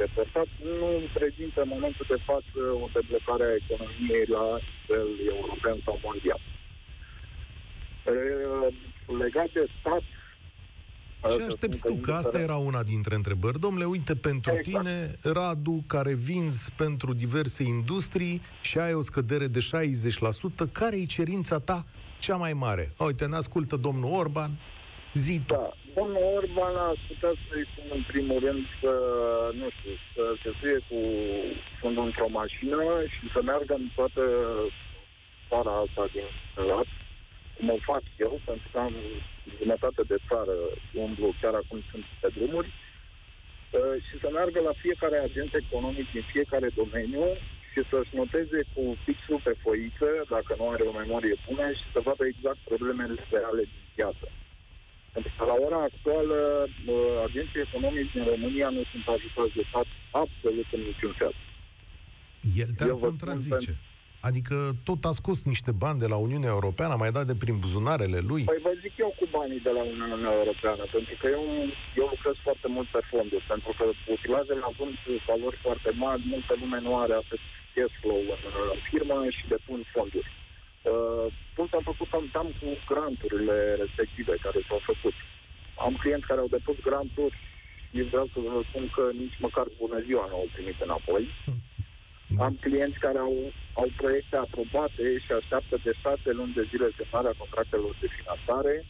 îndepărtat 0.00 0.48
nu 0.80 0.88
prezintă 1.18 1.62
în 1.62 1.68
momentul 1.68 2.06
de 2.08 2.18
față 2.28 2.58
o 2.84 2.86
deblocare 2.94 3.44
a 3.44 3.58
economiei 3.62 4.26
la 4.36 4.46
nivel 4.80 5.08
european 5.34 5.78
sau 5.84 5.98
mondial. 6.02 6.40
E, 8.06 8.12
Legat 9.22 9.50
de 9.52 9.66
stat... 9.80 10.02
Ce 11.36 11.42
aștepți 11.42 11.82
tu? 11.82 11.94
Că 11.94 12.12
asta 12.12 12.38
era 12.38 12.56
una 12.56 12.82
dintre 12.82 13.14
întrebări. 13.14 13.60
Domnule, 13.60 13.84
uite, 13.84 14.14
pentru 14.14 14.52
Exact. 14.56 14.84
tine, 14.84 15.16
Radu, 15.22 15.84
care 15.86 16.14
vinzi 16.14 16.70
pentru 16.76 17.12
diverse 17.14 17.62
industrii 17.62 18.42
și 18.60 18.78
ai 18.78 18.94
o 18.94 19.00
scădere 19.00 19.46
de 19.46 19.60
60%, 20.68 20.72
care 20.72 20.96
e 20.96 21.04
cerința 21.04 21.58
ta 21.58 21.84
cea 22.18 22.36
mai 22.36 22.52
mare? 22.52 22.92
Uite, 22.98 23.26
ne 23.26 23.36
ascultă 23.36 23.76
domnul 23.76 24.12
Orban, 24.12 24.50
zi 25.14 25.40
tu. 25.46 25.54
Da. 25.54 25.72
Domnul 25.94 26.22
Orban 26.36 26.76
a 26.76 26.92
putea 27.06 27.32
să-i 27.48 27.66
spun 27.70 27.86
în 27.98 28.04
primul 28.06 28.38
rând 28.44 28.62
să, 28.80 28.92
nu 29.60 29.66
știu, 29.74 29.94
să 30.14 30.22
se 30.42 30.50
suie 30.58 30.78
cu 30.88 30.98
fundul 31.80 32.04
într-o 32.04 32.28
mașină 32.28 32.78
și 33.14 33.30
să 33.34 33.40
meargă 33.42 33.74
în 33.74 33.88
toată 33.94 34.22
țara 35.48 35.72
asta 35.84 36.04
din 36.12 36.26
lat, 36.70 36.88
cum 37.56 37.68
o 37.70 37.76
fac 37.90 38.02
eu, 38.16 38.40
pentru 38.44 38.68
că 38.72 38.78
am 38.78 38.94
jumătate 39.58 40.02
de 40.02 40.18
țară, 40.28 40.56
umblu, 40.94 41.34
chiar 41.40 41.54
acum 41.54 41.80
sunt 41.90 42.04
pe 42.20 42.28
drumuri, 42.36 42.70
uh, 43.70 43.96
și 44.06 44.14
să 44.22 44.28
meargă 44.32 44.60
la 44.60 44.72
fiecare 44.84 45.18
agent 45.18 45.54
economic 45.54 46.10
din 46.10 46.24
fiecare 46.34 46.68
domeniu 46.80 47.24
și 47.70 47.80
să-și 47.90 48.16
noteze 48.20 48.60
cu 48.74 48.82
pixul 49.04 49.40
pe 49.44 49.54
foiță, 49.62 50.08
dacă 50.28 50.54
nu 50.58 50.68
are 50.68 50.82
o 50.82 50.98
memorie 51.02 51.36
bună, 51.48 51.72
și 51.72 51.86
să 51.92 52.00
vadă 52.00 52.24
exact 52.26 52.58
problemele 52.64 53.14
reale 53.30 53.62
din 53.62 53.84
piață. 53.94 54.26
Pentru 55.12 55.32
că 55.36 55.44
la 55.44 55.56
ora 55.66 55.80
actuală, 55.90 56.38
uh, 56.86 56.94
agenții 57.28 57.60
economici 57.66 58.12
din 58.12 58.24
România 58.32 58.68
nu 58.76 58.82
sunt 58.90 59.04
ajutați 59.14 59.54
de 59.58 59.64
stat 59.70 59.88
absolut 60.22 60.68
în 60.76 60.80
niciun 60.90 61.12
fel. 61.20 61.34
El 62.62 62.70
te-ar 62.76 62.88
Eu 62.88 62.96
vă 62.96 63.06
spun 63.06 63.16
contrazice. 63.16 63.72
Adică 64.28 64.56
tot 64.88 65.00
a 65.04 65.12
scos 65.20 65.38
niște 65.52 65.72
bani 65.84 65.98
de 65.98 66.06
la 66.12 66.16
Uniunea 66.26 66.52
Europeană, 66.58 66.92
a 66.92 67.02
mai 67.02 67.12
dat 67.16 67.26
de 67.26 67.36
prin 67.42 67.56
buzunarele 67.64 68.18
lui. 68.30 68.42
Păi 68.44 68.64
vă 68.68 68.72
zic 68.84 68.94
eu 69.04 69.12
cu 69.18 69.26
banii 69.38 69.66
de 69.68 69.72
la 69.78 69.82
Uniunea 69.92 70.32
Europeană, 70.40 70.82
pentru 70.96 71.14
că 71.20 71.26
eu, 71.36 71.44
eu 72.00 72.06
lucrez 72.14 72.36
foarte 72.46 72.68
mult 72.74 72.88
pe 72.94 73.00
fonduri, 73.10 73.44
pentru 73.52 73.70
că 73.78 73.84
utilajele 74.16 74.62
având 74.70 74.94
valori 75.30 75.58
foarte 75.66 75.90
mari, 76.04 76.22
multă 76.34 76.52
lume 76.60 76.78
nu 76.86 76.92
are 77.02 77.14
atât 77.22 77.40
cash 77.74 77.96
flow 78.00 78.20
în, 78.34 78.42
în 78.74 78.80
firmă 78.90 79.16
și 79.36 79.44
depun 79.54 79.80
fonduri. 79.94 80.28
Uh, 80.82 81.26
tot 81.54 81.72
am 81.72 81.84
făcut 81.84 82.12
am, 82.12 82.30
am 82.32 82.54
cu 82.60 82.68
granturile 82.88 83.74
respective 83.74 84.34
care 84.44 84.60
s-au 84.68 84.80
făcut. 84.90 85.14
Am 85.86 85.94
clienți 86.02 86.26
care 86.26 86.40
au 86.40 86.54
depus 86.56 86.78
granturi 86.88 87.36
și 87.90 88.02
vreau 88.02 88.26
să 88.32 88.38
vă 88.40 88.62
spun 88.68 88.88
că 88.96 89.10
nici 89.22 89.38
măcar 89.38 89.66
bună 89.78 89.98
ziua 90.00 90.26
nu 90.28 90.34
au 90.34 90.48
primit 90.52 90.80
înapoi. 90.80 91.28
Am 92.38 92.54
clienți 92.60 92.98
care 92.98 93.18
au, 93.18 93.52
au 93.72 93.88
proiecte 93.96 94.36
aprobate 94.36 95.18
și 95.24 95.32
așteaptă 95.32 95.76
de 95.84 95.92
șase 96.02 96.30
luni 96.38 96.52
de 96.52 96.68
zile 96.70 96.88
semnarea 96.96 97.38
contractelor 97.42 97.96
de 98.00 98.08
finanțare. 98.16 98.84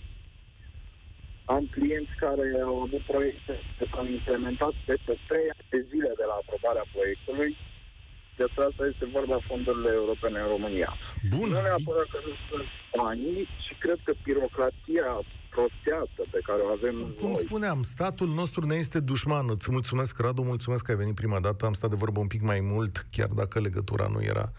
am 1.44 1.64
clienți 1.76 2.14
care 2.24 2.46
au 2.70 2.76
avut 2.80 3.02
proiecte 3.12 3.54
care 3.78 3.90
s-au 3.92 4.06
implementat 4.06 4.74
peste 4.84 5.12
3 5.28 5.40
ani 5.54 5.68
de 5.74 5.80
zile 5.90 6.12
de 6.20 6.24
la 6.30 6.36
aprobarea 6.42 6.86
proiectului. 6.94 7.50
Despre 8.42 8.64
asta 8.68 8.82
este 8.92 9.06
vorba 9.18 9.46
fondurile 9.50 9.90
europene 10.02 10.38
în 10.44 10.48
România. 10.54 10.90
Bun. 11.34 11.48
Nu 11.52 11.60
neapărat 11.68 12.08
că 12.12 12.18
nu 12.26 12.34
sunt 12.48 12.68
banii, 13.00 13.40
și 13.64 13.72
cred 13.84 13.98
că 14.06 14.12
birocrația 14.26 15.08
prostească 15.50 16.22
pe 16.30 16.38
care 16.42 16.62
o 16.62 16.66
avem 16.66 16.96
Cum 17.18 17.26
noi. 17.26 17.36
spuneam, 17.36 17.82
statul 17.82 18.28
nostru 18.28 18.66
ne 18.66 18.74
este 18.74 19.00
dușman. 19.00 19.46
Îți 19.50 19.70
mulțumesc, 19.70 20.18
Radu, 20.18 20.42
mulțumesc 20.42 20.84
că 20.84 20.90
ai 20.90 20.96
venit 20.96 21.14
prima 21.14 21.40
dată. 21.40 21.66
Am 21.66 21.72
stat 21.72 21.90
de 21.90 21.96
vorbă 21.96 22.20
un 22.20 22.26
pic 22.26 22.42
mai 22.42 22.60
mult, 22.60 23.06
chiar 23.10 23.28
dacă 23.28 23.60
legătura 23.60 24.08
nu 24.12 24.22
era 24.22 24.52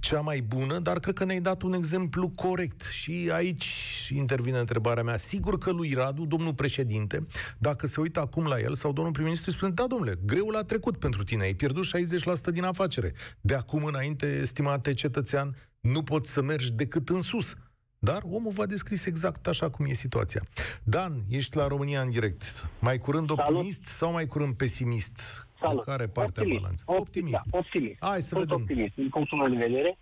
cea 0.00 0.20
mai 0.20 0.40
bună, 0.40 0.78
dar 0.78 0.98
cred 0.98 1.14
că 1.14 1.24
ne-ai 1.24 1.40
dat 1.40 1.62
un 1.62 1.72
exemplu 1.72 2.30
corect. 2.34 2.82
Și 2.82 3.30
aici 3.32 3.66
intervine 4.14 4.58
întrebarea 4.58 5.02
mea. 5.02 5.16
Sigur 5.16 5.58
că 5.58 5.70
lui 5.70 5.92
Radu, 5.94 6.24
domnul 6.24 6.54
președinte, 6.54 7.22
dacă 7.58 7.86
se 7.86 8.00
uită 8.00 8.20
acum 8.20 8.46
la 8.46 8.60
el 8.60 8.74
sau 8.74 8.92
domnul 8.92 9.12
prim-ministru, 9.12 9.50
spune, 9.50 9.72
da, 9.72 9.86
domnule, 9.86 10.18
greul 10.26 10.56
a 10.56 10.62
trecut 10.62 10.96
pentru 10.98 11.22
tine, 11.24 11.42
ai 11.42 11.54
pierdut 11.54 11.84
60% 11.84 12.52
din 12.52 12.64
afacere. 12.64 13.12
De 13.40 13.54
acum 13.54 13.84
înainte, 13.84 14.26
estimate 14.40 14.94
cetățean, 14.94 15.56
nu 15.80 16.02
poți 16.02 16.30
să 16.30 16.42
mergi 16.42 16.72
decât 16.72 17.08
în 17.08 17.20
sus. 17.20 17.54
Dar 17.98 18.22
omul 18.30 18.52
v-a 18.52 18.66
descris 18.66 19.06
exact 19.06 19.46
așa 19.46 19.70
cum 19.70 19.86
e 19.86 19.92
situația. 19.92 20.42
Dan, 20.84 21.12
ești 21.30 21.56
la 21.56 21.66
România 21.66 22.00
în 22.00 22.10
direct. 22.10 22.68
Mai 22.80 22.98
curând 22.98 23.28
Salut. 23.30 23.46
optimist 23.46 23.84
sau 23.84 24.12
mai 24.12 24.26
curând 24.26 24.54
pesimist? 24.54 25.48
Salut. 25.60 25.84
De 25.84 25.90
care 25.90 26.06
parte 26.06 26.40
optimist. 26.40 26.58
a 26.58 26.60
balanței? 26.60 26.84
Optimist. 26.98 27.44
Optimist. 27.44 27.46
Da, 27.50 27.58
optimist. 27.58 28.04
Hai 28.04 28.20
să 28.20 28.26
Sunt 28.28 28.40
vedem. 28.40 28.56
optimist. 28.60 28.94
Din 28.94 29.08
punctul 29.08 29.38
meu 29.38 29.48
de 29.48 29.66
vedere, 29.66 29.98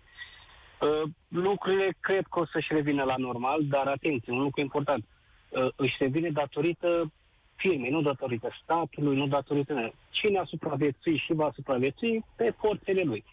uh, 0.81 1.09
lucrurile 1.27 1.95
cred 1.99 2.25
că 2.31 2.39
o 2.39 2.45
să-și 2.45 2.73
revină 2.73 3.03
la 3.03 3.15
normal, 3.17 3.65
dar 3.65 3.87
atenție, 3.87 4.31
un 4.33 4.41
lucru 4.41 4.61
important. 4.61 5.05
Uh, 5.49 5.67
își 5.75 5.95
revine 5.99 6.29
datorită 6.29 7.11
firmei, 7.55 7.89
nu 7.89 8.01
datorită 8.01 8.49
statului, 8.63 9.15
nu 9.17 9.27
datorită... 9.27 9.93
Cine 10.09 10.37
a 10.39 10.43
supraviețuit 10.45 11.19
și 11.19 11.33
va 11.33 11.51
supraviețui 11.55 12.25
pe 12.35 12.53
forțele 12.59 13.01
lui. 13.01 13.23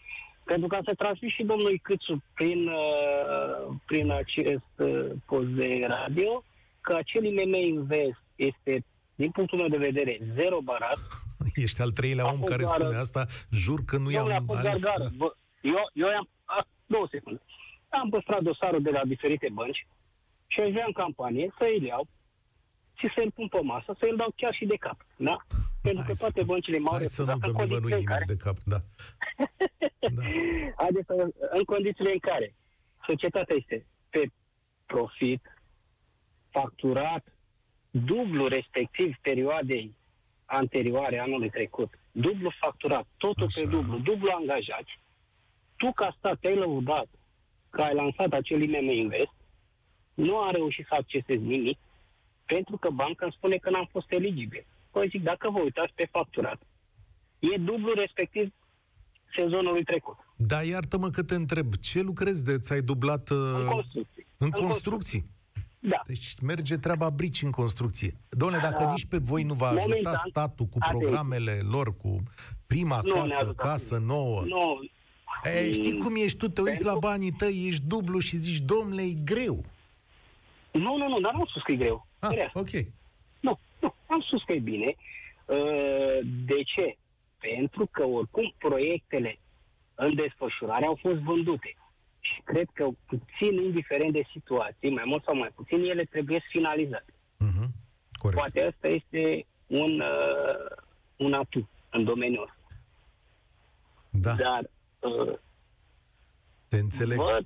Pentru 0.45 0.67
că 0.67 0.77
să 0.85 0.93
transmit 0.93 1.31
și 1.31 1.43
domnului 1.43 1.77
Câțu 1.77 2.23
prin, 2.33 2.67
uh, 2.67 3.75
prin 3.85 4.11
acest 4.11 4.71
uh, 4.77 5.11
post 5.25 5.47
de 5.47 5.85
radio 5.87 6.43
că 6.81 6.93
acel 6.95 7.23
IMM 7.23 7.53
Invest 7.53 8.21
este, 8.35 8.85
din 9.15 9.31
punctul 9.31 9.57
meu 9.59 9.67
de 9.67 9.77
vedere, 9.77 10.19
zero 10.35 10.59
barat, 10.61 10.97
Ești 11.55 11.81
al 11.81 11.91
treilea 11.91 12.23
A 12.23 12.27
om 12.31 12.37
fost 12.37 12.49
care 12.51 12.63
doar- 12.63 12.79
spune 12.79 12.97
asta. 12.97 13.25
Jur 13.51 13.79
că 13.85 13.97
nu 13.97 14.03
Domnule, 14.03 14.29
a 14.31 14.33
i-am 14.33 14.45
fost 14.45 14.59
ales. 14.59 14.81
gargară. 14.81 15.11
Bă, 15.15 15.35
eu, 15.61 15.89
eu 15.93 16.07
am... 16.07 16.29
A, 16.45 16.65
două 16.85 17.07
secunde. 17.11 17.41
Am 17.89 18.09
păstrat 18.09 18.41
dosarul 18.41 18.81
de 18.81 18.89
la 18.89 19.01
diferite 19.05 19.49
bănci 19.53 19.87
și 20.47 20.59
aș 20.59 20.69
vrea 20.71 20.83
în 20.87 20.91
campanie 20.91 21.53
să 21.59 21.67
îl 21.77 21.83
iau 21.83 22.07
și 22.97 23.07
să 23.15 23.21
îl 23.23 23.31
pun 23.31 23.47
pe 23.47 23.59
masă, 23.61 23.95
să 23.99 24.05
îl 24.09 24.15
dau 24.15 24.33
chiar 24.35 24.53
și 24.53 24.65
de 24.65 24.75
cap. 24.75 25.05
Da? 25.17 25.37
Pentru 25.81 26.01
Hai 26.01 26.07
că 26.09 26.13
să- 26.13 26.23
toate 26.23 26.43
băncile 26.43 26.77
m-au 26.79 26.93
Hai 26.97 27.05
să 27.05 27.21
nu 27.21 27.27
refuzat 27.27 27.49
în 27.49 27.55
dăm 27.55 27.67
nimănui 27.67 27.81
condițiile 27.81 27.95
în 27.95 27.99
nimic 27.99 28.09
care... 28.09 28.25
de 28.27 28.35
cap, 28.43 28.57
da. 28.73 28.79
da. 30.17 30.21
Haideți 30.77 31.05
să, 31.05 31.27
în 31.51 31.63
condițiile 31.63 32.11
în 32.11 32.19
care 32.19 32.55
societatea 33.07 33.55
este 33.55 33.85
pe 34.09 34.31
profit, 34.85 35.41
facturat, 36.49 37.23
dublu 37.89 38.47
respectiv 38.47 39.15
perioadei 39.21 39.95
anterioare 40.45 41.19
anului 41.19 41.49
trecut, 41.49 41.99
dublu 42.11 42.51
facturat, 42.59 43.07
totul 43.17 43.45
Așa. 43.45 43.61
pe 43.61 43.67
dublu, 43.67 43.97
dublu 43.97 44.31
angajați, 44.39 44.99
tu 45.75 45.91
ca 45.91 46.15
stat 46.17 46.39
te-ai 46.39 46.55
lăudat 46.55 47.07
că 47.69 47.81
ai 47.81 47.93
lansat 47.93 48.31
acel 48.33 48.61
IMM 48.61 48.89
Invest, 48.89 49.33
nu 50.13 50.39
a 50.41 50.51
reușit 50.51 50.85
să 50.87 50.95
accesezi 50.99 51.43
nimic, 51.43 51.77
pentru 52.45 52.77
că 52.77 52.89
banca 52.89 53.25
îmi 53.25 53.33
spune 53.37 53.55
că 53.55 53.69
n-am 53.69 53.87
fost 53.91 54.11
eligibil. 54.11 54.65
Păi 54.91 55.07
zic, 55.09 55.23
dacă 55.23 55.49
vă 55.49 55.59
uitați 55.59 55.91
pe 55.95 56.09
facturat, 56.11 56.61
e 57.39 57.57
dublu 57.57 57.93
respectiv 57.93 58.53
sezonului 59.37 59.83
trecut. 59.83 60.15
Dar 60.37 60.63
iartă-mă 60.65 61.09
că 61.09 61.23
te 61.23 61.35
întreb, 61.35 61.73
ce 61.73 62.01
lucrezi 62.01 62.43
de 62.45 62.57
ți-ai 62.57 62.81
dublat 62.81 63.29
uh, 63.29 63.37
În 63.59 63.65
construcții. 63.65 64.25
în 64.37 64.49
În 64.53 64.61
construcții? 64.61 65.25
Da. 65.79 66.01
Deci 66.05 66.33
merge 66.41 66.77
treaba 66.77 67.09
brici 67.09 67.41
în 67.41 67.51
construcție. 67.51 68.13
Doamne, 68.29 68.57
dacă 68.57 68.83
Da. 68.83 68.91
nici 68.91 69.05
pe 69.05 69.17
voi 69.17 69.43
nu 69.43 69.53
va 69.53 69.65
ajuta 69.67 69.81
Momentan, 69.85 70.15
statul 70.29 70.65
cu 70.65 70.77
atenție. 70.79 71.05
programele 71.07 71.59
lor, 71.69 71.95
cu 71.95 72.23
prima 72.67 72.99
Nu 73.03 73.13
ne 73.13 73.19
casă, 73.19 73.35
ajută 73.41 73.53
casă 73.53 73.97
nouă, 73.97 74.41
Nu. 74.45 74.79
Ei, 75.43 75.71
știi 75.73 75.91
Mm, 75.93 75.99
cum 76.03 76.15
ești 76.15 76.37
tu, 76.37 76.47
te 76.49 76.61
uiți 76.61 76.73
pentru- 76.77 76.93
la 76.93 76.99
banii 76.99 77.31
tăi, 77.31 77.65
ești 77.67 77.83
dublu 77.87 78.19
și 78.19 78.37
zici, 78.37 78.57
domnule, 78.59 79.01
e 79.01 79.13
greu. 79.23 79.65
Nu, 80.71 80.97
nu, 80.97 81.07
nu, 81.07 81.19
dar 81.19 81.33
nu 81.33 81.39
am 81.39 81.45
spus 81.49 81.61
că 81.61 81.71
e 81.71 81.75
greu. 81.75 82.07
Ah, 82.25 82.29
Serios. 82.29 82.51
ok. 82.53 82.85
Nu, 83.39 83.59
nu, 83.79 83.95
am 84.07 84.21
spus 84.21 84.43
că 84.43 84.53
e 84.53 84.59
bine. 84.59 84.95
Uh, 85.45 86.19
De 86.45 86.63
ce? 86.63 86.97
Pentru 87.39 87.85
că 87.91 88.03
oricum 88.05 88.53
proiectele 88.57 89.39
în 89.95 90.15
desfășurare 90.15 90.85
au 90.85 90.97
fost 91.01 91.15
vândute. 91.19 91.75
Și 92.19 92.41
cred 92.43 92.67
că 92.73 92.87
puțin, 93.05 93.61
indiferent 93.63 94.13
de 94.13 94.23
situații, 94.31 94.89
mai 94.91 95.03
mult 95.05 95.23
sau 95.23 95.35
mai 95.35 95.51
puțin, 95.55 95.83
ele 95.83 96.03
trebuie 96.03 96.39
finalizate. 96.49 97.13
Mhm. 97.37 97.73
Corect. 98.11 98.39
Poate 98.39 98.63
asta 98.63 98.87
este 98.87 99.45
un, 99.67 99.99
uh, 99.99 100.77
un 101.15 101.33
atu 101.33 101.69
în 101.89 102.03
domeniul 102.03 102.43
ăsta. 102.43 102.57
Da, 104.09 104.33
Dar 104.35 104.69
uh, 104.99 105.33
te 106.67 106.77
înțeleg. 106.77 107.17
văd, 107.17 107.45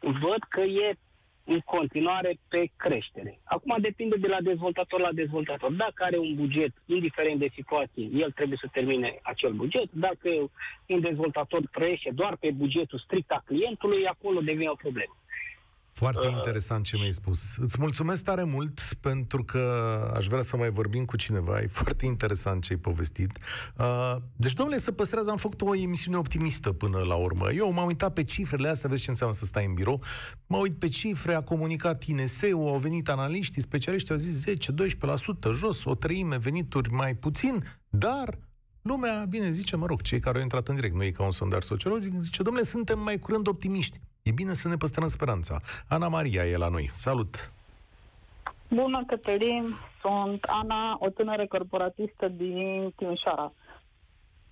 văd 0.00 0.42
că 0.48 0.60
e 0.60 0.98
în 1.44 1.60
continuare 1.60 2.38
pe 2.48 2.70
creștere. 2.76 3.40
Acum 3.44 3.76
depinde 3.80 4.16
de 4.16 4.28
la 4.28 4.40
dezvoltator 4.40 5.00
la 5.00 5.12
dezvoltator. 5.12 5.72
Dacă 5.72 6.04
are 6.04 6.18
un 6.18 6.34
buget, 6.34 6.72
indiferent 6.86 7.38
de 7.38 7.50
situație, 7.54 8.08
el 8.12 8.30
trebuie 8.30 8.58
să 8.60 8.68
termine 8.72 9.18
acel 9.22 9.52
buget. 9.52 9.88
Dacă 9.90 10.30
un 10.86 11.00
dezvoltator 11.00 11.60
trăiește 11.72 12.10
doar 12.14 12.36
pe 12.36 12.50
bugetul 12.50 12.98
strict 12.98 13.30
a 13.30 13.42
clientului, 13.46 14.06
acolo 14.06 14.40
devine 14.40 14.68
o 14.68 14.74
problemă. 14.74 15.16
Foarte 15.92 16.26
Uh. 16.26 16.32
interesant 16.32 16.84
ce 16.84 16.96
mi-ai 16.96 17.12
spus. 17.12 17.56
Îți 17.56 17.76
mulțumesc 17.78 18.24
tare 18.24 18.44
mult 18.44 18.80
pentru 19.00 19.44
că 19.44 19.60
aș 20.16 20.26
vrea 20.26 20.42
să 20.42 20.56
mai 20.56 20.70
vorbim 20.70 21.04
cu 21.04 21.16
cineva. 21.16 21.60
E 21.60 21.66
foarte 21.66 22.06
interesant 22.06 22.62
ce 22.62 22.72
ai 22.72 22.78
povestit. 22.78 23.38
Uh, 23.78 24.16
deci, 24.36 24.52
domnule, 24.52 24.78
să 24.78 24.92
păstrează, 24.92 25.30
am 25.30 25.36
făcut 25.36 25.60
o 25.62 25.74
emisiune 25.74 26.16
optimistă 26.16 26.72
până 26.72 26.98
la 26.98 27.14
urmă. 27.14 27.52
Eu 27.52 27.72
m-am 27.72 27.86
uitat 27.86 28.12
pe 28.12 28.22
cifrele 28.22 28.68
astea, 28.68 28.88
vezi 28.88 29.02
ce 29.02 29.10
înseamnă 29.10 29.34
să 29.36 29.44
stai 29.44 29.64
în 29.64 29.74
birou. 29.74 30.02
Mă 30.46 30.56
uit 30.56 30.78
pe 30.78 30.88
cifre, 30.88 31.34
a 31.34 31.40
comunicat 31.42 32.04
INSE-ul, 32.04 32.68
au 32.68 32.78
venit 32.78 33.08
analiștii, 33.08 33.62
specialiștii, 33.62 34.12
au 34.14 34.20
zis 34.20 34.44
10-12%, 34.44 35.52
jos, 35.52 35.84
o 35.84 35.94
treime, 35.94 36.38
venituri 36.38 36.90
mai 36.90 37.14
puțin, 37.14 37.64
dar 37.88 38.38
lumea, 38.82 39.24
bine 39.28 39.50
zice, 39.50 39.76
mă 39.76 39.86
rog, 39.86 40.00
cei 40.00 40.20
care 40.20 40.36
au 40.36 40.42
intrat 40.42 40.68
în 40.68 40.74
direct, 40.74 40.94
nu 40.94 41.02
e 41.04 41.10
ca 41.10 41.24
un 41.24 41.30
sondaj 41.30 41.64
sociologic, 41.64 42.12
zice, 42.20 42.42
domnule, 42.42 42.64
suntem 42.66 42.98
mai 42.98 43.18
curând 43.18 43.46
optimiști. 43.46 44.00
E 44.22 44.30
bine 44.32 44.52
să 44.52 44.68
ne 44.68 44.76
păstrăm 44.76 45.08
speranța. 45.08 45.56
Ana 45.88 46.08
Maria 46.08 46.44
e 46.46 46.56
la 46.56 46.68
noi. 46.68 46.88
Salut! 46.92 47.52
Bună, 48.68 49.04
Cătălin! 49.06 49.64
Sunt 50.00 50.44
Ana, 50.62 50.96
o 50.98 51.08
tânără 51.08 51.46
corporatistă 51.46 52.28
din 52.28 52.92
Timișoara. 52.96 53.52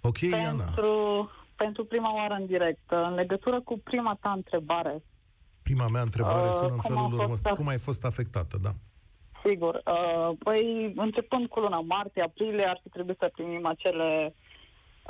Ok, 0.00 0.16
Ana. 0.32 0.62
Pentru, 0.64 1.30
pentru 1.56 1.84
prima 1.84 2.14
oară 2.14 2.34
în 2.34 2.46
direct, 2.46 2.90
în 2.90 3.14
legătură 3.14 3.60
cu 3.60 3.78
prima 3.78 4.18
ta 4.20 4.30
întrebare, 4.30 5.02
Prima 5.62 5.88
mea 5.88 6.02
întrebare 6.02 6.46
Uh, 6.46 6.52
sună 6.52 6.66
în 6.72 6.78
cum 6.78 6.80
felul 6.94 6.98
a 7.04 7.08
fost 7.08 7.20
următor. 7.22 7.52
af- 7.52 7.56
Cum 7.56 7.68
ai 7.68 7.78
fost 7.78 8.04
afectată, 8.04 8.58
da? 8.62 8.70
sigur, 9.44 9.74
uh, 9.74 10.36
păi 10.38 10.92
începând 10.96 11.46
cu 11.48 11.60
luna 11.60 11.80
martie, 11.80 12.22
aprilie, 12.22 12.64
ar 12.64 12.80
fi 12.82 12.88
trebuit 12.88 13.16
să 13.20 13.30
primim 13.32 13.66
acele 13.66 14.34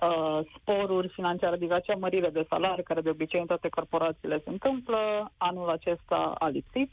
uh, 0.02 0.40
sporuri 0.56 1.08
financiare, 1.08 1.54
adică 1.54 1.74
acea 1.74 1.96
mărire 1.96 2.28
de 2.28 2.46
salarii 2.48 2.84
care 2.84 3.00
de 3.00 3.10
obicei 3.10 3.40
în 3.40 3.46
toate 3.46 3.68
corporațiile 3.68 4.40
se 4.44 4.50
întâmplă. 4.50 5.30
Anul 5.36 5.68
acesta 5.68 6.34
a 6.38 6.48
lipsit. 6.48 6.90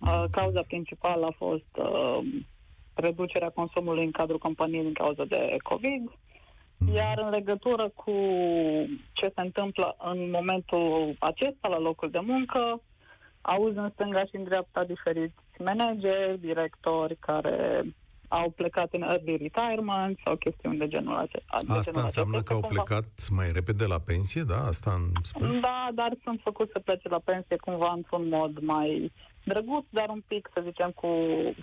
Uh, 0.00 0.22
cauza 0.30 0.62
principală 0.66 1.26
a 1.26 1.34
fost 1.36 1.76
uh, 1.76 2.18
reducerea 2.94 3.48
consumului 3.48 4.04
în 4.04 4.10
cadrul 4.10 4.38
companiei 4.38 4.82
din 4.82 4.92
cauza 4.92 5.24
de 5.24 5.56
COVID. 5.62 6.10
Iar 6.94 7.18
în 7.18 7.28
legătură 7.28 7.88
cu 7.94 8.12
ce 9.12 9.32
se 9.34 9.40
întâmplă 9.40 9.96
în 9.98 10.30
momentul 10.30 11.16
acesta 11.18 11.68
la 11.68 11.78
locul 11.78 12.10
de 12.10 12.18
muncă, 12.18 12.80
auzi 13.40 13.78
în 13.78 13.90
stânga 13.90 14.24
și 14.24 14.36
în 14.36 14.44
dreapta 14.44 14.84
diferiți 14.84 15.34
manageri, 15.58 16.40
directori 16.40 17.16
care 17.16 17.84
au 18.28 18.50
plecat 18.50 18.92
în 18.92 19.02
early 19.02 19.36
retirement 19.36 20.18
sau 20.24 20.36
chestiuni 20.36 20.78
de 20.78 20.88
genul 20.88 21.16
acesta. 21.16 21.58
de 21.66 21.72
Asta 21.72 21.82
genul 21.90 22.02
înseamnă 22.02 22.36
acesta. 22.36 22.54
că 22.54 22.60
au 22.60 22.60
Cumva- 22.68 22.82
plecat 22.82 23.28
mai 23.30 23.48
repede 23.52 23.84
la 23.86 23.98
pensie, 23.98 24.42
da? 24.42 24.66
Asta 24.66 24.92
îmi 24.92 25.10
spune? 25.22 25.60
Da, 25.60 25.88
dar 25.94 26.12
sunt 26.24 26.40
făcuți 26.44 26.72
să 26.72 26.78
plece 26.78 27.08
la 27.08 27.18
pensie 27.24 27.56
cumva 27.56 27.92
într-un 27.92 28.28
mod 28.28 28.58
mai 28.60 29.12
drăguț, 29.44 29.84
dar 29.90 30.08
un 30.08 30.22
pic, 30.26 30.48
să 30.54 30.60
zicem, 30.64 30.90
cu 30.90 31.08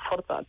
forțat. 0.09 0.45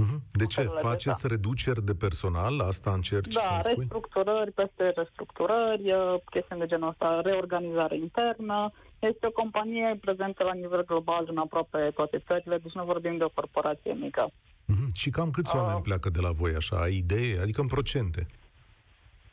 Uh-huh. 0.00 0.20
De 0.32 0.44
ce? 0.46 0.62
Faceți 0.62 1.26
reduceri 1.28 1.84
de 1.84 1.94
personal? 1.94 2.60
Asta 2.60 2.90
încerci 2.92 3.34
Da, 3.34 3.40
să 3.40 3.68
spui? 3.70 3.74
restructurări 3.78 4.52
peste 4.52 4.92
restructurări, 4.96 5.92
uh, 5.92 6.14
chestiuni 6.30 6.60
de 6.60 6.66
genul 6.66 6.88
ăsta, 6.88 7.20
reorganizare 7.24 7.96
internă. 7.96 8.70
Este 8.98 9.26
o 9.26 9.30
companie 9.30 9.98
prezentă 10.00 10.44
la 10.44 10.52
nivel 10.52 10.84
global 10.84 11.24
în 11.30 11.36
aproape 11.38 11.90
toate 11.94 12.22
țările, 12.26 12.58
deci 12.58 12.72
nu 12.72 12.84
vorbim 12.84 13.16
de 13.16 13.24
o 13.24 13.28
corporație 13.28 13.92
mică. 13.92 14.30
Uh-huh. 14.70 14.92
Și 14.94 15.10
cam 15.10 15.30
câți 15.30 15.56
Uh. 15.56 15.62
oameni 15.62 15.80
pleacă 15.82 16.10
de 16.10 16.20
la 16.20 16.30
voi, 16.30 16.54
așa? 16.54 16.76
Ai 16.80 16.94
idee? 16.96 17.40
Adică 17.40 17.60
în 17.60 17.66
procente? 17.66 18.26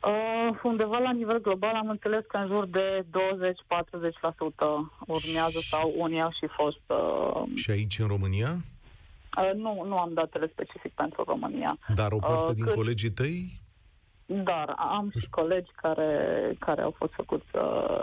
Uh, 0.04 0.58
undeva 0.62 0.98
la 0.98 1.12
nivel 1.12 1.40
global 1.40 1.74
am 1.74 1.88
înțeles 1.88 2.24
că 2.28 2.36
în 2.36 2.46
jur 2.46 2.66
de 2.66 3.04
20-40% 3.10 4.90
urmează 5.06 5.58
sau 5.60 5.94
unii 5.96 6.20
au 6.20 6.30
și 6.30 6.46
fost... 6.56 6.80
Uh, 6.86 7.42
Și 7.56 7.70
aici, 7.70 7.98
în 7.98 8.06
România? 8.06 8.50
uh, 9.38 9.50
nu, 9.54 9.84
nu 9.86 9.98
am 9.98 10.12
datele 10.14 10.48
specific 10.52 10.92
pentru 10.92 11.22
România. 11.26 11.78
Dar 11.94 12.12
o 12.12 12.16
parte 12.18 12.42
Uh, 12.48 12.54
din 12.54 12.64
cât- 12.64 12.74
colegii 12.74 13.10
tăi? 13.10 13.60
Dar 14.26 14.74
am 14.76 15.12
și 15.18 15.28
colegi 15.30 15.70
care, 15.82 16.10
care 16.58 16.82
au 16.82 16.94
fost 16.98 17.12
făcuți 17.12 17.44
să, 17.50 17.60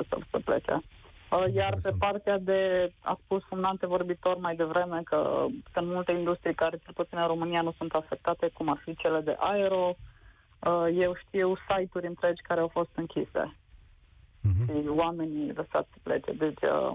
să, 0.09 0.17
să 0.31 0.39
plece. 0.45 0.81
Uh, 1.31 1.39
Iar 1.53 1.69
pe 1.69 1.73
Interesant. 1.73 1.99
partea 1.99 2.37
de, 2.37 2.89
a 2.99 3.17
spus 3.23 3.43
un 3.49 3.63
antevorbitor 3.63 4.37
mai 4.37 4.55
devreme 4.55 5.01
că 5.03 5.45
sunt 5.73 5.87
multe 5.87 6.11
industrii 6.11 6.53
care, 6.55 6.77
cel 6.83 6.93
puțin 6.93 7.17
în 7.17 7.27
România, 7.27 7.61
nu 7.61 7.73
sunt 7.77 7.93
afectate, 7.93 8.49
cum 8.53 8.69
ar 8.69 8.81
fi 8.83 8.95
cele 8.95 9.19
de 9.21 9.35
aero. 9.39 9.95
Uh, 10.59 10.87
Eu 11.01 11.15
știu 11.27 11.55
site-uri 11.69 12.07
întregi 12.07 12.41
care 12.41 12.59
au 12.59 12.67
fost 12.67 12.89
închise 12.95 13.55
Uh-huh. 14.49 14.65
și 14.81 14.87
oamenii 14.87 15.47
lăsați 15.53 15.89
să 15.91 15.97
plece. 16.03 16.31
Deci, 16.31 16.61
uh, 16.61 16.93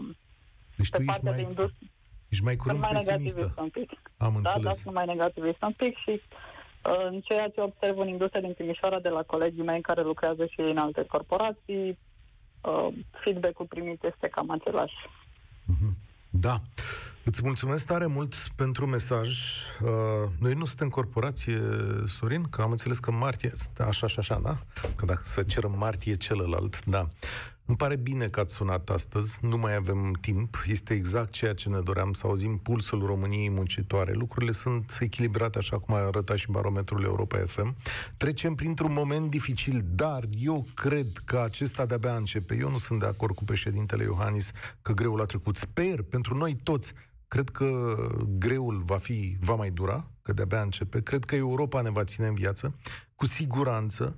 Deci 0.76 0.90
tu 0.90 0.96
pe 0.96 1.02
ești 1.02 1.04
partea 1.04 1.32
de 1.32 1.40
mai, 1.42 1.42
industrie, 1.42 1.88
ești 2.28 2.44
mai 2.44 2.52
sunt 2.54 2.62
curând 2.62 2.80
mai 2.80 2.92
negativist 2.92 3.34
pesimistă. 3.34 3.62
un 3.62 3.68
pic. 3.68 3.90
Am 4.16 4.32
Da, 4.32 4.40
da, 4.40 4.52
înțeles. 4.54 4.76
sunt 4.80 4.94
mai 4.94 5.06
negativist 5.06 5.62
un 5.62 5.72
pic 5.72 5.96
și 5.96 6.10
uh, 6.10 7.06
în 7.10 7.20
ceea 7.20 7.48
ce 7.48 7.60
observ 7.60 7.98
în 7.98 8.08
industria 8.08 8.40
din 8.40 8.52
Timișoara 8.52 9.00
de 9.00 9.08
la 9.08 9.22
colegii 9.22 9.62
mei 9.62 9.80
care 9.80 10.02
lucrează 10.02 10.46
și 10.46 10.60
în 10.60 10.76
alte 10.78 11.04
corporații, 11.06 11.98
uh, 12.61 12.88
feedback-ul 13.24 13.66
primit 13.66 14.04
este 14.04 14.28
cam 14.28 14.50
același. 14.50 14.94
Da. 16.30 16.61
Îți 17.24 17.42
mulțumesc 17.44 17.86
tare 17.86 18.06
mult 18.06 18.34
pentru 18.56 18.86
mesaj. 18.86 19.30
Uh, 19.82 19.88
noi 20.38 20.52
nu 20.54 20.64
suntem 20.64 20.88
corporație, 20.88 21.61
Sorin, 22.06 22.48
că 22.48 22.62
am 22.62 22.70
înțeles 22.70 22.98
că 22.98 23.11
martie... 23.11 23.52
Așa, 23.78 24.06
așa, 24.06 24.16
așa, 24.18 24.40
da? 24.42 24.58
Că 24.96 25.04
dacă 25.04 25.20
să 25.24 25.42
cerem 25.42 25.74
martie 25.78 26.16
celălalt, 26.16 26.84
da. 26.84 27.08
Îmi 27.70 27.78
pare 27.78 27.96
bine 27.96 28.28
că 28.28 28.40
ați 28.40 28.54
sunat 28.54 28.88
astăzi, 28.88 29.38
nu 29.40 29.56
mai 29.56 29.74
avem 29.74 30.12
timp, 30.20 30.64
este 30.66 30.94
exact 30.94 31.30
ceea 31.30 31.54
ce 31.54 31.68
ne 31.68 31.80
doream 31.80 32.12
să 32.12 32.26
auzim 32.26 32.58
pulsul 32.58 33.06
României 33.06 33.50
muncitoare. 33.50 34.12
Lucrurile 34.12 34.52
sunt 34.52 34.98
echilibrate, 35.00 35.58
așa 35.58 35.78
cum 35.78 35.94
a 35.94 35.98
arătat 35.98 36.36
și 36.36 36.50
barometrul 36.50 37.04
Europa 37.04 37.38
FM. 37.38 37.76
Trecem 38.16 38.54
printr-un 38.54 38.92
moment 38.92 39.30
dificil, 39.30 39.84
dar 39.94 40.24
eu 40.38 40.66
cred 40.74 41.06
că 41.24 41.38
acesta 41.38 41.86
de-abia 41.86 42.14
începe. 42.14 42.56
Eu 42.56 42.70
nu 42.70 42.78
sunt 42.78 43.00
de 43.00 43.06
acord 43.06 43.34
cu 43.34 43.44
președintele 43.44 44.02
Iohannis 44.02 44.50
că 44.82 44.92
greul 44.92 45.20
a 45.20 45.24
trecut. 45.24 45.56
Sper 45.56 46.02
pentru 46.02 46.36
noi 46.36 46.54
toți 46.62 46.92
Cred 47.28 47.48
că 47.48 47.96
greul 48.38 48.82
va 48.84 48.96
fi, 48.96 49.36
va 49.40 49.54
mai 49.54 49.70
dura, 49.70 50.10
că 50.22 50.32
de-abia 50.32 50.60
începe. 50.60 51.02
Cred 51.02 51.24
că 51.24 51.34
Europa 51.34 51.80
ne 51.80 51.90
va 51.90 52.04
ține 52.04 52.26
în 52.26 52.34
viață, 52.34 52.74
cu 53.14 53.26
siguranță, 53.26 54.16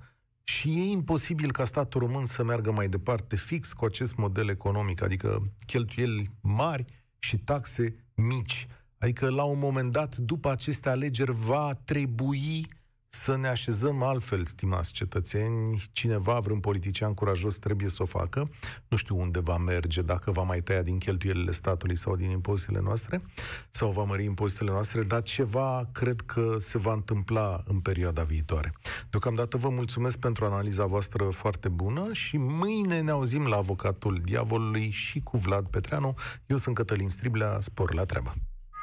și 0.52 0.68
e 0.68 0.90
imposibil 0.90 1.52
ca 1.52 1.64
statul 1.64 2.00
român 2.00 2.26
să 2.26 2.42
meargă 2.42 2.72
mai 2.72 2.88
departe 2.88 3.36
fix 3.36 3.72
cu 3.72 3.84
acest 3.84 4.16
model 4.16 4.48
economic, 4.48 5.02
adică 5.02 5.52
cheltuieli 5.66 6.30
mari 6.40 6.84
și 7.18 7.38
taxe 7.38 7.94
mici. 8.14 8.66
Adică 8.98 9.30
la 9.30 9.44
un 9.44 9.58
moment 9.58 9.92
dat, 9.92 10.16
după 10.16 10.50
aceste 10.50 10.88
alegeri, 10.88 11.32
va 11.32 11.74
trebui 11.84 12.66
să 13.14 13.36
ne 13.36 13.48
așezăm 13.48 14.02
altfel, 14.02 14.44
stimați 14.44 14.92
cetățeni. 14.92 15.84
Cineva, 15.92 16.38
vreun 16.38 16.60
politician 16.60 17.14
curajos, 17.14 17.58
trebuie 17.58 17.88
să 17.88 18.02
o 18.02 18.06
facă. 18.06 18.48
Nu 18.88 18.96
știu 18.96 19.18
unde 19.18 19.40
va 19.40 19.56
merge, 19.56 20.02
dacă 20.02 20.30
va 20.30 20.42
mai 20.42 20.60
tăia 20.60 20.82
din 20.82 20.98
cheltuielile 20.98 21.50
statului 21.50 21.96
sau 21.96 22.16
din 22.16 22.30
impozitele 22.30 22.80
noastre, 22.80 23.22
sau 23.70 23.90
va 23.90 24.02
mări 24.02 24.24
impozitele 24.24 24.70
noastre, 24.70 25.02
dar 25.02 25.22
ceva 25.22 25.88
cred 25.92 26.20
că 26.20 26.56
se 26.58 26.78
va 26.78 26.92
întâmpla 26.92 27.62
în 27.66 27.80
perioada 27.80 28.22
viitoare. 28.22 28.72
Deocamdată 29.10 29.56
vă 29.56 29.68
mulțumesc 29.68 30.16
pentru 30.16 30.44
analiza 30.44 30.84
voastră 30.86 31.24
foarte 31.24 31.68
bună 31.68 32.12
și 32.12 32.36
mâine 32.36 33.00
ne 33.00 33.10
auzim 33.10 33.46
la 33.46 33.56
avocatul 33.56 34.20
diavolului 34.24 34.90
și 34.90 35.20
cu 35.20 35.36
Vlad 35.36 35.66
Petreanu. 35.66 36.14
Eu 36.46 36.56
sunt 36.56 36.74
Cătălin 36.74 37.08
Striblea, 37.08 37.60
spor 37.60 37.94
la 37.94 38.04
treabă. 38.04 38.34